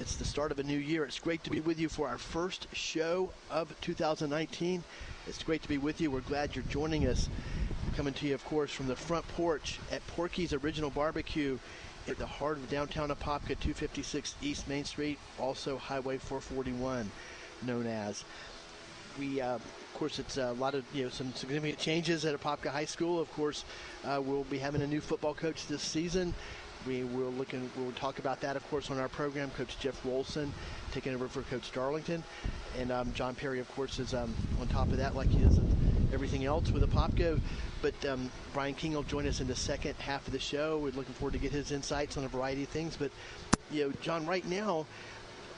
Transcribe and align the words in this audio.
It's 0.00 0.16
the 0.16 0.24
start 0.24 0.50
of 0.50 0.58
a 0.58 0.64
new 0.64 0.76
year. 0.76 1.04
It's 1.04 1.20
great 1.20 1.44
to 1.44 1.50
be 1.50 1.60
with 1.60 1.78
you 1.78 1.88
for 1.88 2.08
our 2.08 2.18
first 2.18 2.66
show 2.72 3.30
of 3.48 3.72
2019. 3.80 4.82
It's 5.28 5.42
great 5.44 5.62
to 5.62 5.68
be 5.68 5.78
with 5.78 6.00
you. 6.00 6.10
We're 6.10 6.20
glad 6.20 6.56
you're 6.56 6.64
joining 6.64 7.06
us. 7.06 7.28
Coming 7.96 8.12
to 8.14 8.26
you, 8.26 8.34
of 8.34 8.44
course, 8.44 8.72
from 8.72 8.88
the 8.88 8.96
front 8.96 9.26
porch 9.28 9.78
at 9.92 10.04
Porky's 10.08 10.52
Original 10.52 10.90
Barbecue 10.90 11.58
at 12.08 12.18
the 12.18 12.26
heart 12.26 12.56
of 12.56 12.68
downtown 12.68 13.10
Apopka, 13.10 13.56
256 13.60 14.34
East 14.42 14.66
Main 14.66 14.84
Street, 14.84 15.16
also 15.38 15.78
Highway 15.78 16.18
441, 16.18 17.08
known 17.64 17.86
as. 17.86 18.24
We, 19.16 19.40
uh, 19.40 19.54
of 19.54 19.94
course, 19.94 20.18
it's 20.18 20.38
a 20.38 20.52
lot 20.54 20.74
of 20.74 20.84
you 20.92 21.04
know 21.04 21.08
some 21.08 21.32
significant 21.34 21.78
changes 21.78 22.24
at 22.24 22.34
Apopka 22.34 22.70
High 22.70 22.84
School. 22.84 23.20
Of 23.20 23.32
course, 23.34 23.64
uh, 24.04 24.20
we'll 24.20 24.42
be 24.42 24.58
having 24.58 24.82
a 24.82 24.88
new 24.88 25.00
football 25.00 25.34
coach 25.34 25.68
this 25.68 25.82
season. 25.82 26.34
We 26.86 27.04
will 27.04 27.30
look 27.32 27.52
and 27.52 27.70
we'll 27.76 27.92
talk 27.92 28.18
about 28.18 28.40
that, 28.42 28.56
of 28.56 28.68
course, 28.68 28.90
on 28.90 28.98
our 28.98 29.08
program. 29.08 29.50
Coach 29.50 29.78
Jeff 29.78 30.02
Rolson 30.04 30.50
taking 30.92 31.14
over 31.14 31.28
for 31.28 31.42
Coach 31.42 31.72
Darlington, 31.72 32.22
and 32.78 32.92
um, 32.92 33.12
John 33.14 33.34
Perry, 33.34 33.58
of 33.58 33.70
course, 33.74 33.98
is 33.98 34.12
um, 34.12 34.34
on 34.60 34.66
top 34.68 34.88
of 34.88 34.98
that, 34.98 35.14
like 35.14 35.28
he 35.28 35.42
is 35.42 35.58
everything 36.12 36.44
else 36.44 36.70
with 36.70 36.82
Apopka. 36.82 37.40
But 37.80 38.04
um, 38.04 38.30
Brian 38.52 38.74
King 38.74 38.92
will 38.92 39.02
join 39.02 39.26
us 39.26 39.40
in 39.40 39.46
the 39.46 39.56
second 39.56 39.94
half 39.96 40.26
of 40.26 40.32
the 40.32 40.38
show. 40.38 40.78
We're 40.78 40.92
looking 40.92 41.14
forward 41.14 41.32
to 41.32 41.38
get 41.38 41.52
his 41.52 41.72
insights 41.72 42.16
on 42.16 42.24
a 42.24 42.28
variety 42.28 42.64
of 42.64 42.68
things. 42.68 42.96
But 42.96 43.10
you 43.70 43.84
know, 43.84 43.92
John, 44.00 44.26
right 44.26 44.46
now. 44.46 44.86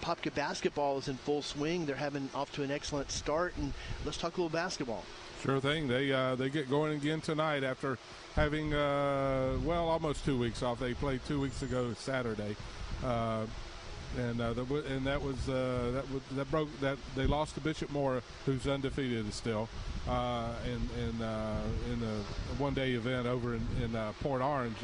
Popka 0.02 0.32
basketball 0.34 0.98
is 0.98 1.08
in 1.08 1.16
full 1.16 1.40
swing. 1.40 1.86
They're 1.86 1.96
having 1.96 2.28
off 2.34 2.52
to 2.52 2.62
an 2.62 2.70
excellent 2.70 3.10
start, 3.10 3.54
and 3.56 3.72
let's 4.04 4.18
talk 4.18 4.36
a 4.36 4.40
little 4.42 4.50
basketball. 4.50 5.02
Sure 5.46 5.60
thing. 5.60 5.86
They 5.86 6.12
uh, 6.12 6.34
they 6.34 6.48
get 6.50 6.68
going 6.68 6.94
again 6.94 7.20
tonight 7.20 7.62
after 7.62 7.98
having 8.34 8.74
uh, 8.74 9.56
well 9.62 9.88
almost 9.88 10.24
two 10.24 10.36
weeks 10.36 10.60
off. 10.60 10.80
They 10.80 10.92
played 10.92 11.20
two 11.28 11.38
weeks 11.38 11.62
ago 11.62 11.94
Saturday, 11.96 12.56
uh, 13.04 13.46
and 14.18 14.40
uh, 14.40 14.54
the, 14.54 14.64
and 14.88 15.06
that 15.06 15.22
was 15.22 15.48
uh, 15.48 15.92
that 15.94 16.10
was, 16.10 16.22
that 16.32 16.50
broke 16.50 16.80
that 16.80 16.98
they 17.14 17.28
lost 17.28 17.54
to 17.54 17.60
Bishop 17.60 17.92
Moore, 17.92 18.22
who's 18.44 18.66
undefeated 18.66 19.32
still, 19.32 19.68
uh, 20.08 20.52
in 20.64 21.00
in 21.00 21.14
in 21.92 22.02
a 22.02 22.54
one 22.58 22.74
day 22.74 22.94
event 22.94 23.28
over 23.28 23.54
in, 23.54 23.64
in 23.80 23.96
Port 24.22 24.42
Orange, 24.42 24.78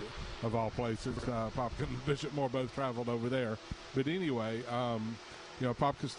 of 0.45 0.55
all 0.55 0.71
places. 0.71 1.17
Uh, 1.25 1.51
Popkin 1.57 1.89
and 1.89 2.07
Bishop 2.07 2.33
Moore 2.35 2.49
both 2.49 2.73
traveled 2.73 3.09
over 3.09 3.29
there, 3.29 3.59
but 3.97 4.07
anyway. 4.07 4.65
Um, 4.67 5.17
you 5.61 5.69
know, 5.69 5.75
Popka's 5.75 6.17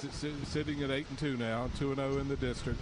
sitting 0.47 0.83
at 0.83 0.91
eight 0.91 1.07
and 1.09 1.17
two 1.17 1.35
now, 1.35 1.69
two 1.77 1.87
and 1.87 1.97
zero 1.97 2.17
in 2.19 2.29
the 2.29 2.37
district. 2.37 2.79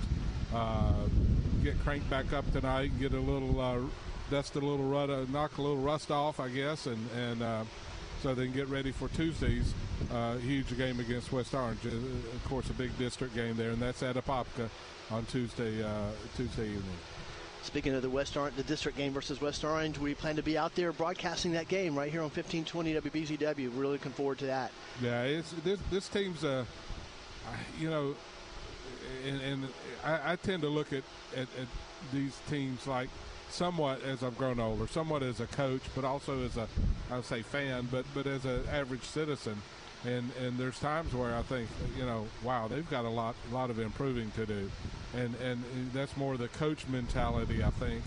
Get 1.64 1.80
cranked 1.82 2.10
back 2.10 2.34
up 2.34 2.50
tonight, 2.52 2.92
and 2.92 3.00
get 3.00 3.14
a 3.14 3.20
little 3.20 3.90
dust 4.32 4.56
a 4.56 4.60
little 4.60 4.86
rut, 4.86 5.10
uh, 5.10 5.26
knock 5.30 5.58
a 5.58 5.62
little 5.62 5.78
rust 5.78 6.10
off, 6.10 6.40
I 6.40 6.48
guess, 6.50 6.88
and 6.88 7.10
and 7.16 7.44
uh, 7.44 7.64
so 8.24 8.34
they 8.34 8.46
can 8.46 8.54
get 8.54 8.70
ready 8.70 8.92
for 8.92 9.10
Tuesday's 9.10 9.74
uh, 10.12 10.38
huge 10.38 10.76
game 10.78 11.00
against 11.00 11.32
West 11.32 11.54
Orange. 11.54 11.86
Uh, 11.86 11.90
of 11.90 12.44
course, 12.46 12.70
a 12.70 12.74
big 12.74 12.98
district 12.98 13.36
game 13.36 13.56
there, 13.58 13.72
and 13.72 13.82
that's 13.82 14.02
at 14.02 14.16
Apopka 14.16 14.70
on 15.12 15.26
Tuesday 15.26 15.84
uh, 15.84 16.10
Tuesday 16.36 16.68
evening. 16.68 16.98
Speaking 17.64 17.94
of 17.94 18.02
the 18.02 18.10
West 18.10 18.38
Orange, 18.38 18.56
the 18.56 18.64
district 18.64 18.98
game 18.98 19.14
versus 19.14 19.40
West 19.40 19.64
Orange, 19.64 20.00
we 20.00 20.16
plan 20.16 20.36
to 20.36 20.42
be 20.42 20.58
out 20.58 20.74
there 20.74 20.92
broadcasting 20.92 21.52
that 21.52 21.68
game 21.68 21.96
right 21.96 22.12
here 22.12 22.22
on 22.22 22.30
1520 22.30 22.96
WBZW. 22.96 23.72
We're 23.72 23.82
really 23.82 23.94
looking 23.94 24.14
forward 24.14 24.40
to 24.40 24.46
that. 24.48 24.72
Yeah, 25.00 25.24
it's 25.24 25.52
this, 25.64 25.80
this 25.92 26.10
team's, 26.10 26.44
uh, 26.44 26.66
you 27.80 27.88
know, 27.88 28.16
and, 29.28 29.42
and 29.42 29.68
I, 30.04 30.34
I, 30.34 30.36
tend 30.36 30.62
to 30.64 30.70
look 30.70 30.94
at, 30.94 31.04
at, 31.36 31.42
at 31.42 31.68
these 32.12 32.38
teams 32.50 32.88
like 32.88 33.10
somewhat 33.50 34.02
as 34.04 34.24
I've 34.24 34.38
grown 34.38 34.60
older, 34.60 34.88
somewhat 34.88 35.24
as 35.24 35.40
a 35.40 35.48
coach, 35.48 35.82
but 35.96 36.04
also 36.04 36.44
as 36.44 36.58
a 36.58 36.68
I 37.10 37.16
would 37.16 37.26
say 37.26 37.42
fan, 37.42 37.88
but 37.92 38.06
but 38.14 38.28
as 38.28 38.46
an 38.46 38.64
average 38.72 39.04
citizen. 39.04 39.62
And 40.04 40.32
and 40.42 40.58
there's 40.58 40.80
times 40.80 41.14
where 41.14 41.36
I 41.36 41.44
think 41.44 41.70
you 41.98 42.06
know, 42.06 42.26
wow, 42.44 42.68
they've 42.68 42.90
got 42.90 43.06
a 43.06 43.10
lot 43.10 43.36
lot 43.52 43.70
of 43.70 43.78
improving 43.78 44.32
to 44.32 44.46
do, 44.46 44.72
and 45.16 45.36
and 45.36 45.64
that's 45.94 46.18
more 46.18 46.38
the 46.38 46.48
coach 46.48 46.88
mentality, 46.88 47.64
I 47.64 47.70
think. 47.72 48.04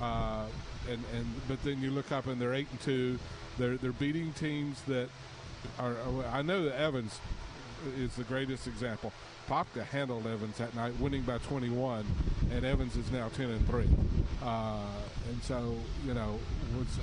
Uh, 0.00 0.46
and 0.88 1.02
and 1.14 1.26
but 1.46 1.62
then 1.62 1.80
you 1.80 1.90
look 1.90 2.10
up 2.10 2.26
and 2.26 2.40
they're 2.40 2.54
eight 2.54 2.66
and 2.70 2.80
two, 2.80 3.18
they're 3.58 3.76
they're 3.76 3.92
beating 3.92 4.32
teams 4.32 4.80
that 4.82 5.08
are. 5.78 5.94
I 6.32 6.42
know 6.42 6.64
that 6.64 6.80
Evans 6.80 7.20
is 7.96 8.14
the 8.16 8.24
greatest 8.24 8.66
example. 8.66 9.12
Popka 9.48 9.84
handled 9.84 10.26
Evans 10.26 10.58
that 10.58 10.74
night, 10.74 10.98
winning 10.98 11.22
by 11.22 11.38
21, 11.38 12.04
and 12.52 12.64
Evans 12.64 12.96
is 12.96 13.10
now 13.12 13.28
10 13.28 13.50
and 13.50 13.66
three. 13.68 13.88
Uh, 14.42 14.78
and 15.28 15.42
so, 15.42 15.76
you 16.04 16.14
know, 16.14 16.38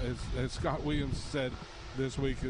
as, 0.04 0.18
as, 0.38 0.52
Scott 0.52 0.84
Williams 0.84 1.18
said 1.18 1.52
this 1.98 2.18
week, 2.18 2.38
uh, 2.44 2.48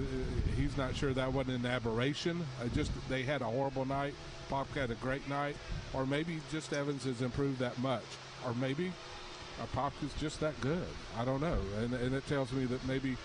he's 0.56 0.76
not 0.78 0.96
sure 0.96 1.14
that 1.14 1.32
wasn't 1.32 1.60
an 1.60 1.66
aberration. 1.66 2.44
Uh, 2.62 2.68
just 2.70 2.92
they 3.10 3.24
had 3.24 3.42
a 3.42 3.46
horrible 3.46 3.86
night. 3.86 4.14
Popka 4.50 4.82
had 4.82 4.92
a 4.92 4.96
great 4.96 5.28
night, 5.30 5.56
or 5.94 6.06
maybe 6.06 6.40
just 6.52 6.74
Evans 6.74 7.04
has 7.06 7.22
improved 7.22 7.60
that 7.60 7.78
much, 7.80 8.04
or 8.46 8.54
maybe 8.56 8.92
uh, 9.62 9.66
Popka's 9.78 10.14
just 10.20 10.40
that 10.40 10.60
good. 10.62 10.88
I 11.18 11.26
don't 11.26 11.42
know, 11.42 11.58
and, 11.80 11.94
and 11.94 12.14
it 12.14 12.26
tells 12.28 12.52
me 12.52 12.66
that 12.66 12.86
maybe 12.88 13.16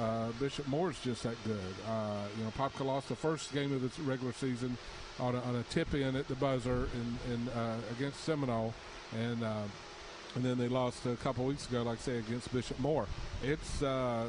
uh, 0.00 0.28
Bishop 0.38 0.66
Moore's 0.68 0.98
just 1.00 1.22
that 1.22 1.36
good. 1.44 1.58
Uh, 1.88 2.22
you 2.38 2.44
know, 2.44 2.50
Popka 2.50 2.84
lost 2.84 3.08
the 3.08 3.16
first 3.16 3.52
game 3.52 3.72
of 3.72 3.82
the 3.82 4.02
regular 4.02 4.32
season 4.32 4.76
on 5.18 5.34
a, 5.34 5.40
on 5.42 5.56
a 5.56 5.62
tip 5.64 5.94
in 5.94 6.16
at 6.16 6.28
the 6.28 6.34
buzzer 6.34 6.88
in, 6.94 7.32
in 7.32 7.48
uh, 7.48 7.76
against 7.96 8.20
Seminole, 8.24 8.74
and 9.18 9.42
uh, 9.42 9.62
and 10.34 10.44
then 10.44 10.58
they 10.58 10.68
lost 10.68 11.06
a 11.06 11.16
couple 11.16 11.44
weeks 11.46 11.66
ago, 11.68 11.82
like 11.82 11.98
I 11.98 12.02
say, 12.02 12.18
against 12.18 12.52
Bishop 12.52 12.78
Moore. 12.78 13.06
It's 13.42 13.82
uh, 13.82 14.28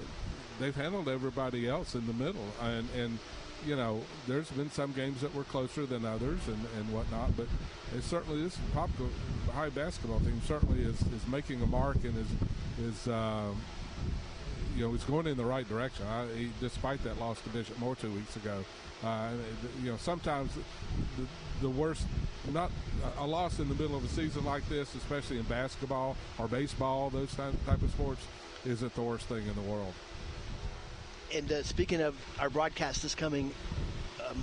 they've 0.59 0.75
handled 0.75 1.09
everybody 1.09 1.67
else 1.67 1.95
in 1.95 2.07
the 2.07 2.13
middle, 2.13 2.45
and 2.61 2.88
and 2.95 3.19
you 3.66 3.75
know 3.75 4.01
there's 4.27 4.50
been 4.51 4.72
some 4.72 4.94
games 4.94 5.22
that 5.22 5.33
were 5.35 5.44
closer 5.44 5.85
than 5.85 6.06
others 6.06 6.39
and, 6.47 6.66
and 6.77 6.94
whatnot, 6.94 7.35
but 7.35 7.47
it 7.95 8.03
certainly 8.03 8.41
this 8.41 8.57
Popka 8.73 9.09
high 9.53 9.69
basketball 9.69 10.19
team 10.19 10.41
certainly 10.45 10.83
is, 10.83 11.01
is 11.01 11.27
making 11.27 11.61
a 11.61 11.66
mark 11.66 11.97
and 12.03 12.16
is 12.17 12.85
is 12.85 13.07
um, 13.07 13.59
you 14.77 14.83
know, 14.83 14.91
he's 14.91 15.03
going 15.03 15.25
in 15.25 15.38
the 15.38 15.45
right 15.45 15.67
direction. 15.67 16.05
I, 16.05 16.49
despite 16.61 17.03
that 17.03 17.19
loss 17.19 17.41
to 17.41 17.49
Bishop 17.49 17.79
Moore 17.79 17.95
two 17.95 18.11
weeks 18.11 18.35
ago, 18.35 18.63
uh, 19.03 19.29
you 19.83 19.91
know, 19.91 19.97
sometimes 19.97 20.51
the, 21.17 21.25
the 21.61 21.69
worst, 21.69 22.05
not 22.53 22.71
a 23.17 23.25
loss 23.25 23.59
in 23.59 23.69
the 23.69 23.75
middle 23.75 23.97
of 23.97 24.06
a 24.06 24.07
season 24.09 24.45
like 24.45 24.68
this, 24.69 24.94
especially 24.94 25.39
in 25.39 25.44
basketball 25.44 26.15
or 26.38 26.47
baseball, 26.47 27.09
those 27.09 27.33
type 27.33 27.81
of 27.81 27.89
sports, 27.89 28.21
isn't 28.65 28.94
the 28.94 29.01
worst 29.01 29.25
thing 29.25 29.45
in 29.47 29.56
the 29.56 29.69
world. 29.69 29.94
And 31.33 31.51
uh, 31.51 31.63
speaking 31.63 32.01
of 32.01 32.15
our 32.39 32.50
broadcast 32.50 33.01
this 33.01 33.15
coming 33.15 33.51
um, 34.29 34.41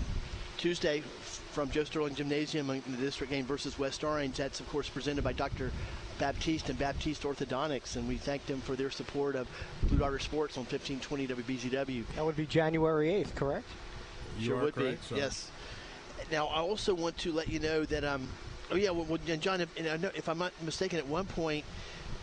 Tuesday 0.58 1.00
from 1.52 1.70
Joe 1.70 1.84
Sterling 1.84 2.14
Gymnasium 2.14 2.68
in 2.70 2.82
the 2.88 2.96
district 2.96 3.32
game 3.32 3.44
versus 3.44 3.78
West 3.78 4.02
Orange, 4.02 4.36
that's 4.36 4.58
of 4.58 4.68
course 4.68 4.88
presented 4.88 5.22
by 5.22 5.32
Dr. 5.32 5.70
Baptiste 6.18 6.70
and 6.70 6.78
Baptiste 6.78 7.22
Orthodontics, 7.22 7.96
and 7.96 8.06
we 8.06 8.16
thank 8.16 8.46
them 8.46 8.60
for 8.60 8.76
their 8.76 8.90
support 8.90 9.36
of 9.36 9.48
Blue 9.84 9.98
Darter 9.98 10.18
Sports 10.18 10.56
on 10.56 10.64
1520 10.64 11.26
WBZW. 11.28 12.04
That 12.14 12.24
would 12.24 12.36
be 12.36 12.46
January 12.46 13.08
8th, 13.08 13.34
correct? 13.34 13.66
You 14.38 14.46
sure 14.46 14.62
would 14.62 14.74
correct, 14.74 15.10
be. 15.10 15.16
Yes. 15.16 15.50
Now, 16.30 16.46
I 16.46 16.58
also 16.58 16.94
want 16.94 17.18
to 17.18 17.32
let 17.32 17.48
you 17.48 17.58
know 17.58 17.84
that 17.84 18.04
um, 18.04 18.28
Oh 18.70 18.76
yeah, 18.76 18.90
well, 18.90 19.04
well 19.04 19.18
John, 19.38 19.60
if, 19.60 19.68
if 19.76 20.28
I'm 20.28 20.38
not 20.38 20.52
mistaken, 20.62 20.98
at 20.98 21.06
one 21.06 21.26
point 21.26 21.64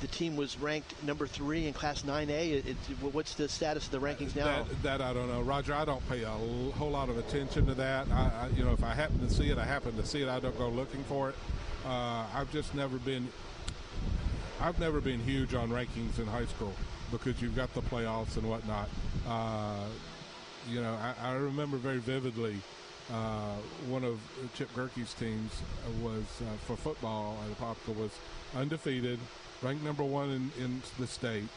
the 0.01 0.07
team 0.07 0.35
was 0.35 0.57
ranked 0.59 1.01
number 1.03 1.27
three 1.27 1.67
in 1.67 1.73
Class 1.73 2.01
9A. 2.01 2.29
It, 2.29 2.65
it, 2.65 2.75
what's 3.01 3.35
the 3.35 3.47
status 3.47 3.85
of 3.85 3.91
the 3.91 3.99
rankings 3.99 4.35
now? 4.35 4.63
That, 4.63 4.83
that, 4.83 5.01
I 5.01 5.13
don't 5.13 5.27
know, 5.27 5.41
Roger. 5.41 5.73
I 5.73 5.85
don't 5.85 6.07
pay 6.09 6.23
a 6.23 6.29
whole 6.29 6.89
lot 6.89 7.09
of 7.09 7.17
attention 7.19 7.67
to 7.67 7.75
that. 7.75 8.07
I, 8.11 8.31
I, 8.41 8.47
you 8.55 8.63
know, 8.63 8.73
if 8.73 8.83
I 8.83 8.93
happen 8.93 9.19
to 9.19 9.29
see 9.29 9.49
it, 9.49 9.59
I 9.59 9.65
happen 9.65 9.95
to 9.95 10.05
see 10.05 10.23
it. 10.23 10.27
I 10.27 10.39
don't 10.39 10.57
go 10.57 10.69
looking 10.69 11.03
for 11.03 11.29
it. 11.29 11.35
Uh, 11.85 12.25
I've 12.33 12.51
just 12.51 12.73
never 12.73 12.97
been. 12.97 13.27
I've 14.61 14.79
never 14.79 15.01
been 15.01 15.19
huge 15.19 15.55
on 15.55 15.69
rankings 15.69 16.19
in 16.19 16.27
high 16.27 16.45
school 16.45 16.73
because 17.11 17.41
you've 17.41 17.55
got 17.55 17.73
the 17.73 17.81
playoffs 17.81 18.37
and 18.37 18.47
whatnot. 18.47 18.89
Uh, 19.27 19.85
you 20.69 20.81
know, 20.81 20.95
I, 21.01 21.29
I, 21.29 21.33
remember 21.33 21.77
very 21.77 21.97
vividly 21.97 22.57
uh, 23.11 23.55
one 23.89 24.03
of 24.03 24.19
Chip 24.53 24.69
Gierke's 24.75 25.15
teams 25.15 25.51
was 26.03 26.23
uh, 26.41 26.55
for 26.67 26.75
football 26.75 27.39
at 27.43 27.57
Apopka 27.57 27.95
was 27.95 28.11
undefeated, 28.55 29.19
ranked 29.63 29.83
number 29.83 30.03
one 30.03 30.29
in, 30.29 30.51
in 30.63 30.81
the 30.99 31.07
state, 31.07 31.49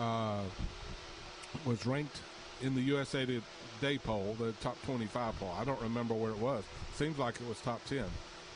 uh, 0.00 0.40
was 1.64 1.86
ranked 1.86 2.18
in 2.60 2.74
the 2.74 2.80
USA 2.82 3.24
Today 3.24 3.98
poll, 3.98 4.36
the 4.40 4.50
top 4.60 4.80
25 4.82 5.38
poll. 5.38 5.54
I 5.56 5.64
don't 5.64 5.80
remember 5.80 6.14
where 6.14 6.32
it 6.32 6.38
was. 6.38 6.64
Seems 6.96 7.18
like 7.18 7.36
it 7.36 7.48
was 7.48 7.60
top 7.60 7.84
10. 7.84 7.98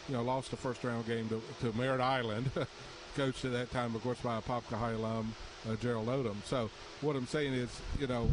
You 0.08 0.14
know, 0.14 0.22
lost 0.22 0.50
the 0.50 0.56
first 0.56 0.82
round 0.82 1.06
game 1.06 1.28
to, 1.28 1.40
to 1.60 1.76
Merritt 1.76 2.00
Island, 2.00 2.50
coached 3.16 3.44
at 3.46 3.52
that 3.52 3.72
time, 3.72 3.94
of 3.94 4.02
course, 4.02 4.20
by 4.20 4.36
a 4.36 4.42
Apopka 4.42 4.76
High 4.76 4.92
alum, 4.92 5.34
uh, 5.68 5.74
Gerald 5.76 6.06
Odom. 6.08 6.36
So 6.44 6.70
what 7.00 7.16
I'm 7.16 7.26
saying 7.26 7.54
is, 7.54 7.70
you 7.98 8.06
know, 8.06 8.30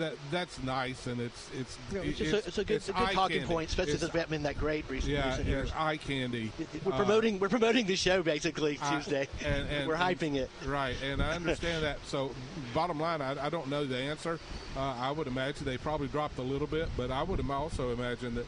that 0.00 0.14
that's 0.30 0.62
nice, 0.62 1.06
and 1.06 1.20
it's 1.20 1.50
it's 1.58 1.78
it's, 1.92 2.20
it's, 2.20 2.32
a, 2.32 2.36
it's, 2.36 2.58
a, 2.58 2.64
good, 2.64 2.76
it's 2.76 2.88
a 2.88 2.92
good 2.92 3.12
talking 3.12 3.38
candy. 3.38 3.52
point, 3.52 3.68
especially 3.68 3.98
since 3.98 4.12
we 4.12 4.18
haven't 4.18 4.30
been 4.30 4.42
that 4.42 4.58
great 4.58 4.88
recently. 4.90 5.14
Yeah, 5.14 5.28
recent 5.28 5.46
years. 5.46 5.72
eye 5.76 5.96
candy. 5.96 6.50
We're 6.84 6.92
promoting 6.92 7.36
uh, 7.36 7.38
we're 7.38 7.48
promoting 7.48 7.86
the 7.86 7.96
show 7.96 8.22
basically 8.22 8.78
Tuesday. 8.90 9.28
I, 9.42 9.44
and, 9.46 9.68
and, 9.68 9.88
we're 9.88 9.96
hyping 9.96 10.36
it. 10.36 10.50
Right, 10.66 10.96
and 11.04 11.22
I 11.22 11.36
understand 11.36 11.84
that. 11.84 11.98
So, 12.06 12.32
bottom 12.74 12.98
line, 12.98 13.22
I, 13.22 13.46
I 13.46 13.48
don't 13.48 13.68
know 13.68 13.84
the 13.84 13.96
answer. 13.96 14.38
Uh, 14.76 14.80
I 14.80 15.10
would 15.10 15.26
imagine 15.26 15.64
they 15.64 15.78
probably 15.78 16.08
dropped 16.08 16.38
a 16.38 16.42
little 16.42 16.66
bit, 16.66 16.88
but 16.96 17.10
I 17.10 17.22
would 17.22 17.40
also 17.50 17.92
imagine 17.92 18.34
that 18.36 18.46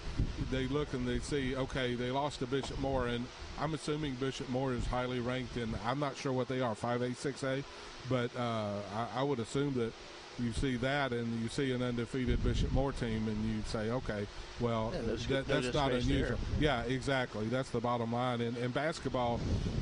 they 0.51 0.67
look 0.69 0.93
and 0.93 1.07
they 1.07 1.19
see, 1.19 1.57
okay, 1.57 1.95
they 1.95 2.11
lost 2.11 2.39
to 2.41 2.47
Bishop 2.47 2.79
Moore, 2.79 3.09
and 3.09 3.27
I'm 3.59 3.75
assuming 3.75 4.15
Bishop 4.15 4.49
Moore 4.49 4.73
is 4.73 4.85
highly 4.87 5.21
ranked, 5.21 5.57
and 5.57 5.75
I'm 5.85 5.99
not 5.99 6.17
sure 6.17 6.33
what 6.33 6.49
they 6.49 6.61
are, 6.61 6.75
5A, 6.75 7.17
6A, 7.17 7.65
but 8.09 8.31
uh, 8.37 8.71
I, 8.95 9.21
I 9.21 9.23
would 9.23 9.41
assume 9.41 9.75
that 9.75 9.93
you 10.39 10.53
see 10.53 10.77
that 10.77 11.13
and 11.13 11.43
you 11.43 11.49
see 11.49 11.73
an 11.73 11.83
undefeated 11.83 12.43
Bishop 12.43 12.73
Moore 12.73 12.93
team 12.93 13.29
and 13.29 13.45
you 13.45 13.63
say, 13.67 13.91
okay, 13.91 14.27
well, 14.61 14.93
yeah, 14.95 15.17
that, 15.29 15.47
that's 15.47 15.75
not 15.75 15.93
unusual. 15.93 16.39
Yeah, 16.61 16.83
exactly. 16.83 17.47
That's 17.47 17.71
the 17.71 17.81
bottom 17.81 18.13
line. 18.13 18.41
And, 18.41 18.57
and 18.57 18.73
basketball, 18.73 19.41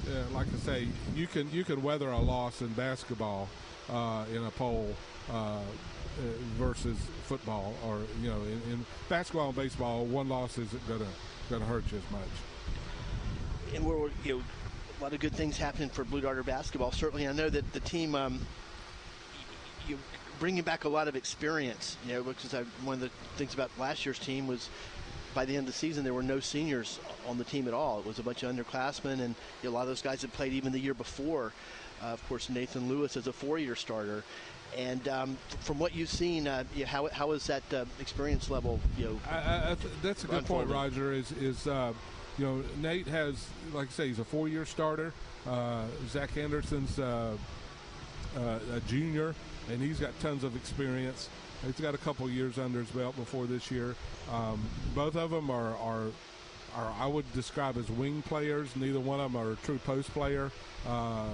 uh, 0.08 0.34
like 0.34 0.46
I 0.48 0.58
say, 0.58 0.88
you 1.14 1.26
can 1.26 1.50
you 1.52 1.64
can 1.64 1.82
weather 1.82 2.08
a 2.08 2.18
loss 2.18 2.62
in 2.62 2.68
basketball 2.68 3.48
uh, 3.90 4.24
in 4.32 4.44
a 4.44 4.50
poll. 4.50 4.94
Uh, 5.30 5.60
versus 6.58 6.98
football, 7.24 7.72
or 7.86 8.00
you 8.20 8.28
know, 8.28 8.42
in, 8.42 8.72
in, 8.72 8.86
basketball 9.08 9.46
and 9.46 9.56
baseball, 9.56 10.04
one 10.04 10.28
loss 10.28 10.58
isn't 10.58 10.88
gonna 10.88 11.06
gonna 11.48 11.64
hurt 11.64 11.84
you 11.90 11.98
as 11.98 12.12
much. 12.12 13.74
And 13.74 13.86
we're 13.86 14.10
you 14.24 14.38
know, 14.38 14.42
a 15.00 15.02
lot 15.02 15.12
of 15.14 15.20
good 15.20 15.34
things 15.34 15.56
happening 15.56 15.88
for 15.88 16.04
Blue 16.04 16.20
Darter 16.20 16.42
basketball. 16.42 16.92
Certainly, 16.92 17.28
I 17.28 17.32
know 17.32 17.48
that 17.48 17.72
the 17.72 17.80
team 17.80 18.14
um, 18.14 18.40
you 19.88 19.98
bringing 20.40 20.62
back 20.64 20.84
a 20.84 20.88
lot 20.88 21.06
of 21.06 21.14
experience. 21.14 21.96
You 22.04 22.14
know, 22.14 22.22
because 22.24 22.52
I, 22.54 22.64
one 22.82 22.94
of 22.94 23.00
the 23.00 23.10
things 23.36 23.54
about 23.54 23.70
last 23.78 24.04
year's 24.04 24.18
team 24.18 24.48
was 24.48 24.68
by 25.32 25.44
the 25.44 25.56
end 25.56 25.68
of 25.68 25.72
the 25.72 25.78
season 25.78 26.02
there 26.02 26.14
were 26.14 26.24
no 26.24 26.40
seniors 26.40 26.98
on 27.28 27.38
the 27.38 27.44
team 27.44 27.68
at 27.68 27.74
all. 27.74 28.00
It 28.00 28.06
was 28.06 28.18
a 28.18 28.24
bunch 28.24 28.42
of 28.42 28.52
underclassmen, 28.52 29.20
and 29.20 29.34
you 29.62 29.68
know, 29.68 29.70
a 29.70 29.74
lot 29.76 29.82
of 29.82 29.88
those 29.88 30.02
guys 30.02 30.22
had 30.22 30.32
played 30.32 30.52
even 30.52 30.72
the 30.72 30.80
year 30.80 30.94
before. 30.94 31.52
Uh, 32.02 32.06
of 32.06 32.26
course, 32.28 32.48
Nathan 32.48 32.88
Lewis 32.88 33.16
is 33.16 33.28
a 33.28 33.32
four-year 33.32 33.76
starter. 33.76 34.24
And 34.76 35.06
um, 35.08 35.36
from 35.60 35.78
what 35.78 35.94
you've 35.94 36.08
seen, 36.08 36.46
uh, 36.46 36.64
you 36.74 36.84
know, 36.84 36.86
how, 36.86 37.08
how 37.08 37.32
is 37.32 37.46
that 37.48 37.62
uh, 37.74 37.84
experience 37.98 38.48
level? 38.50 38.80
You 38.96 39.04
know, 39.04 39.20
I, 39.28 39.72
I 39.72 39.74
th- 39.74 39.94
that's 40.00 40.24
a 40.24 40.28
good 40.28 40.46
point, 40.46 40.68
Roger. 40.68 41.12
Is 41.12 41.32
is 41.32 41.66
uh, 41.66 41.92
you 42.38 42.46
know 42.46 42.62
Nate 42.80 43.08
has, 43.08 43.46
like 43.72 43.88
I 43.88 43.90
say, 43.90 44.08
he's 44.08 44.20
a 44.20 44.24
four-year 44.24 44.64
starter. 44.64 45.12
Uh, 45.46 45.84
Zach 46.08 46.36
Anderson's 46.36 46.98
uh, 46.98 47.36
a 48.36 48.80
junior 48.86 49.34
and 49.68 49.80
he's 49.80 50.00
got 50.00 50.18
tons 50.20 50.44
of 50.44 50.56
experience. 50.56 51.28
He's 51.64 51.80
got 51.80 51.94
a 51.94 51.98
couple 51.98 52.28
years 52.30 52.58
under 52.58 52.80
his 52.80 52.90
belt 52.90 53.16
before 53.16 53.46
this 53.46 53.70
year. 53.70 53.94
Um, 54.32 54.60
both 54.94 55.16
of 55.16 55.30
them 55.30 55.50
are, 55.50 55.76
are, 55.76 56.06
are, 56.74 56.94
I 56.98 57.06
would 57.06 57.30
describe 57.32 57.76
as 57.76 57.90
wing 57.90 58.22
players. 58.22 58.74
Neither 58.76 59.00
one 59.00 59.20
of 59.20 59.32
them 59.32 59.40
are 59.40 59.52
a 59.52 59.56
true 59.56 59.78
post 59.78 60.10
player. 60.12 60.50
Uh, 60.86 61.28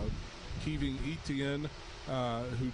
Keeving 0.65 0.99
Etienne, 1.07 1.69
uh, 2.11 2.43
who 2.43 2.71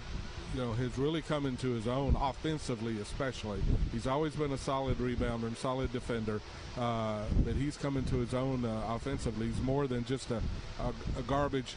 you 0.54 0.60
know, 0.60 0.72
has 0.72 0.98
really 0.98 1.22
come 1.22 1.46
into 1.46 1.70
his 1.70 1.86
own 1.86 2.16
offensively, 2.20 3.00
especially. 3.00 3.60
He's 3.92 4.06
always 4.06 4.34
been 4.34 4.52
a 4.52 4.58
solid 4.58 4.98
rebounder 4.98 5.44
and 5.44 5.56
solid 5.56 5.92
defender, 5.92 6.40
uh, 6.78 7.22
but 7.44 7.54
he's 7.54 7.76
come 7.76 7.96
into 7.96 8.16
his 8.16 8.34
own 8.34 8.64
uh, 8.64 8.82
offensively. 8.88 9.46
He's 9.46 9.60
more 9.62 9.86
than 9.86 10.04
just 10.04 10.30
a, 10.30 10.42
a, 10.80 11.18
a 11.18 11.22
garbage 11.22 11.74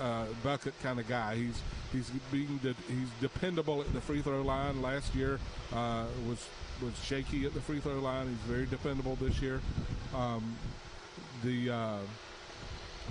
uh, 0.00 0.26
bucket 0.42 0.74
kind 0.82 1.00
of 1.00 1.08
guy. 1.08 1.36
He's 1.36 1.60
he's 1.92 2.10
being 2.30 2.58
de- 2.62 2.74
he's 2.88 3.08
dependable 3.20 3.80
at 3.80 3.92
the 3.92 4.00
free 4.00 4.22
throw 4.22 4.42
line. 4.42 4.82
Last 4.82 5.14
year 5.14 5.38
uh, 5.72 6.04
was 6.28 6.46
was 6.82 6.92
shaky 7.02 7.46
at 7.46 7.54
the 7.54 7.60
free 7.60 7.80
throw 7.80 7.98
line. 7.98 8.28
He's 8.28 8.54
very 8.54 8.66
dependable 8.66 9.16
this 9.16 9.40
year. 9.40 9.60
Um, 10.14 10.56
the 11.42 11.70
uh, 11.70 11.98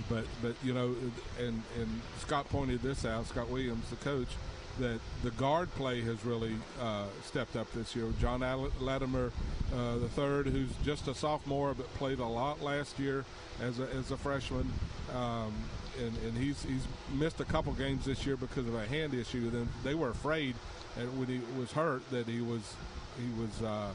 but 0.10 0.26
but 0.42 0.56
you 0.64 0.74
know, 0.74 0.96
and 1.40 1.62
and 1.80 2.02
Scott 2.20 2.48
pointed 2.50 2.82
this 2.82 3.06
out. 3.06 3.26
Scott 3.28 3.50
Williams, 3.50 3.90
the 3.90 3.96
coach, 3.98 4.30
that 4.80 5.00
the 5.24 5.32
guard 5.32 5.74
play 5.76 6.02
has 6.02 6.24
really 6.26 6.56
uh, 6.82 7.06
stepped 7.24 7.56
up 7.56 7.72
this 7.74 7.96
year. 7.96 8.06
John 8.20 8.42
Latimer 8.80 9.32
uh, 9.74 9.98
the 9.98 10.10
third, 10.10 10.48
who's 10.48 10.70
just 10.84 11.08
a 11.08 11.14
sophomore 11.14 11.74
but 11.74 11.92
played 11.96 12.20
a 12.20 12.26
lot 12.26 12.62
last 12.62 13.00
year 13.00 13.26
as 13.62 13.80
a, 13.80 13.90
as 13.96 14.12
a 14.12 14.18
freshman. 14.18 14.72
Um, 15.14 15.54
and, 16.00 16.16
and 16.26 16.38
he's 16.38 16.64
he's 16.64 16.86
missed 17.14 17.40
a 17.40 17.46
couple 17.46 17.74
games 17.74 18.06
this 18.06 18.26
year 18.26 18.38
because 18.38 18.68
of 18.68 18.76
a 18.76 18.86
hand 18.86 19.14
issue. 19.14 19.50
Then 19.50 19.68
they 19.84 19.96
were 19.96 20.10
afraid 20.10 20.56
when 21.16 21.28
he 21.28 21.42
was 21.60 21.72
hurt 21.72 22.08
that 22.12 22.28
he 22.28 22.42
was 22.42 22.76
he 23.18 23.42
was 23.42 23.62
uh, 23.64 23.90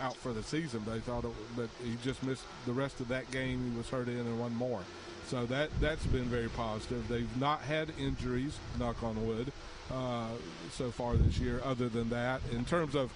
out 0.00 0.16
for 0.16 0.32
the 0.32 0.42
season. 0.42 0.82
They 0.86 1.00
thought, 1.00 1.24
it, 1.24 1.30
but 1.56 1.68
he 1.82 1.96
just 2.02 2.22
missed 2.22 2.44
the 2.64 2.72
rest 2.72 3.00
of 3.00 3.08
that 3.08 3.30
game. 3.30 3.70
He 3.70 3.76
was 3.76 3.88
hurt 3.88 4.08
in 4.08 4.18
and 4.18 4.40
one 4.40 4.54
more. 4.54 4.80
So 5.26 5.44
that 5.46 5.70
that's 5.80 6.06
been 6.06 6.24
very 6.24 6.48
positive. 6.48 7.06
They've 7.08 7.36
not 7.36 7.60
had 7.60 7.92
injuries, 7.98 8.58
knock 8.78 9.02
on 9.02 9.26
wood, 9.26 9.52
uh, 9.92 10.28
so 10.72 10.90
far 10.90 11.16
this 11.16 11.38
year. 11.38 11.60
Other 11.64 11.88
than 11.88 12.08
that, 12.10 12.40
in 12.52 12.64
terms 12.64 12.94
of, 12.94 13.10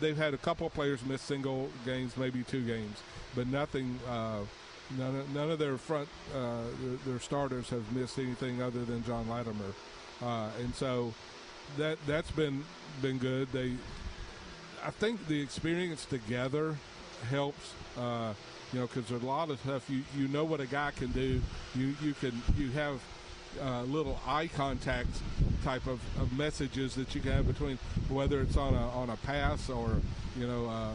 they've 0.00 0.16
had 0.16 0.34
a 0.34 0.38
couple 0.38 0.66
of 0.66 0.74
players 0.74 1.04
miss 1.04 1.22
single 1.22 1.70
games, 1.84 2.16
maybe 2.16 2.42
two 2.42 2.64
games, 2.64 3.02
but 3.34 3.46
nothing. 3.46 3.98
Uh, 4.08 4.40
none, 4.96 5.16
of, 5.16 5.34
none 5.34 5.50
of 5.50 5.58
their 5.58 5.76
front, 5.76 6.08
uh, 6.34 6.62
their, 6.82 6.96
their, 7.06 7.20
starters 7.20 7.68
have 7.70 7.92
missed 7.92 8.18
anything 8.18 8.62
other 8.62 8.84
than 8.84 9.04
John 9.04 9.28
Latimer, 9.28 9.72
uh, 10.22 10.48
and 10.60 10.74
so 10.74 11.12
that 11.76 11.98
that's 12.06 12.30
been 12.30 12.64
been 13.02 13.18
good. 13.18 13.48
They, 13.52 13.74
I 14.84 14.90
think 14.90 15.26
the 15.26 15.40
experience 15.40 16.04
together 16.04 16.76
helps. 17.28 17.74
Uh, 17.96 18.34
you 18.72 18.80
know, 18.80 18.86
because 18.86 19.08
there's 19.08 19.22
a 19.22 19.26
lot 19.26 19.48
of 19.48 19.58
stuff 19.60 19.88
you 19.88 20.02
you 20.14 20.28
know 20.28 20.44
what 20.44 20.60
a 20.60 20.66
guy 20.66 20.90
can 20.90 21.10
do. 21.12 21.40
You 21.74 21.94
you 22.02 22.14
can 22.14 22.42
you 22.56 22.70
have 22.72 23.00
uh, 23.62 23.82
little 23.82 24.18
eye 24.26 24.48
contact 24.48 25.08
type 25.64 25.86
of, 25.86 26.00
of, 26.20 26.32
messages 26.36 26.94
that 26.94 27.14
you 27.14 27.20
can 27.20 27.32
have 27.32 27.46
between 27.46 27.78
whether 28.08 28.40
it's 28.40 28.56
on 28.56 28.74
a 28.74 28.88
on 28.90 29.10
a 29.10 29.16
pass 29.16 29.68
or 29.68 30.00
you 30.36 30.46
know 30.46 30.66
uh, 30.66 30.92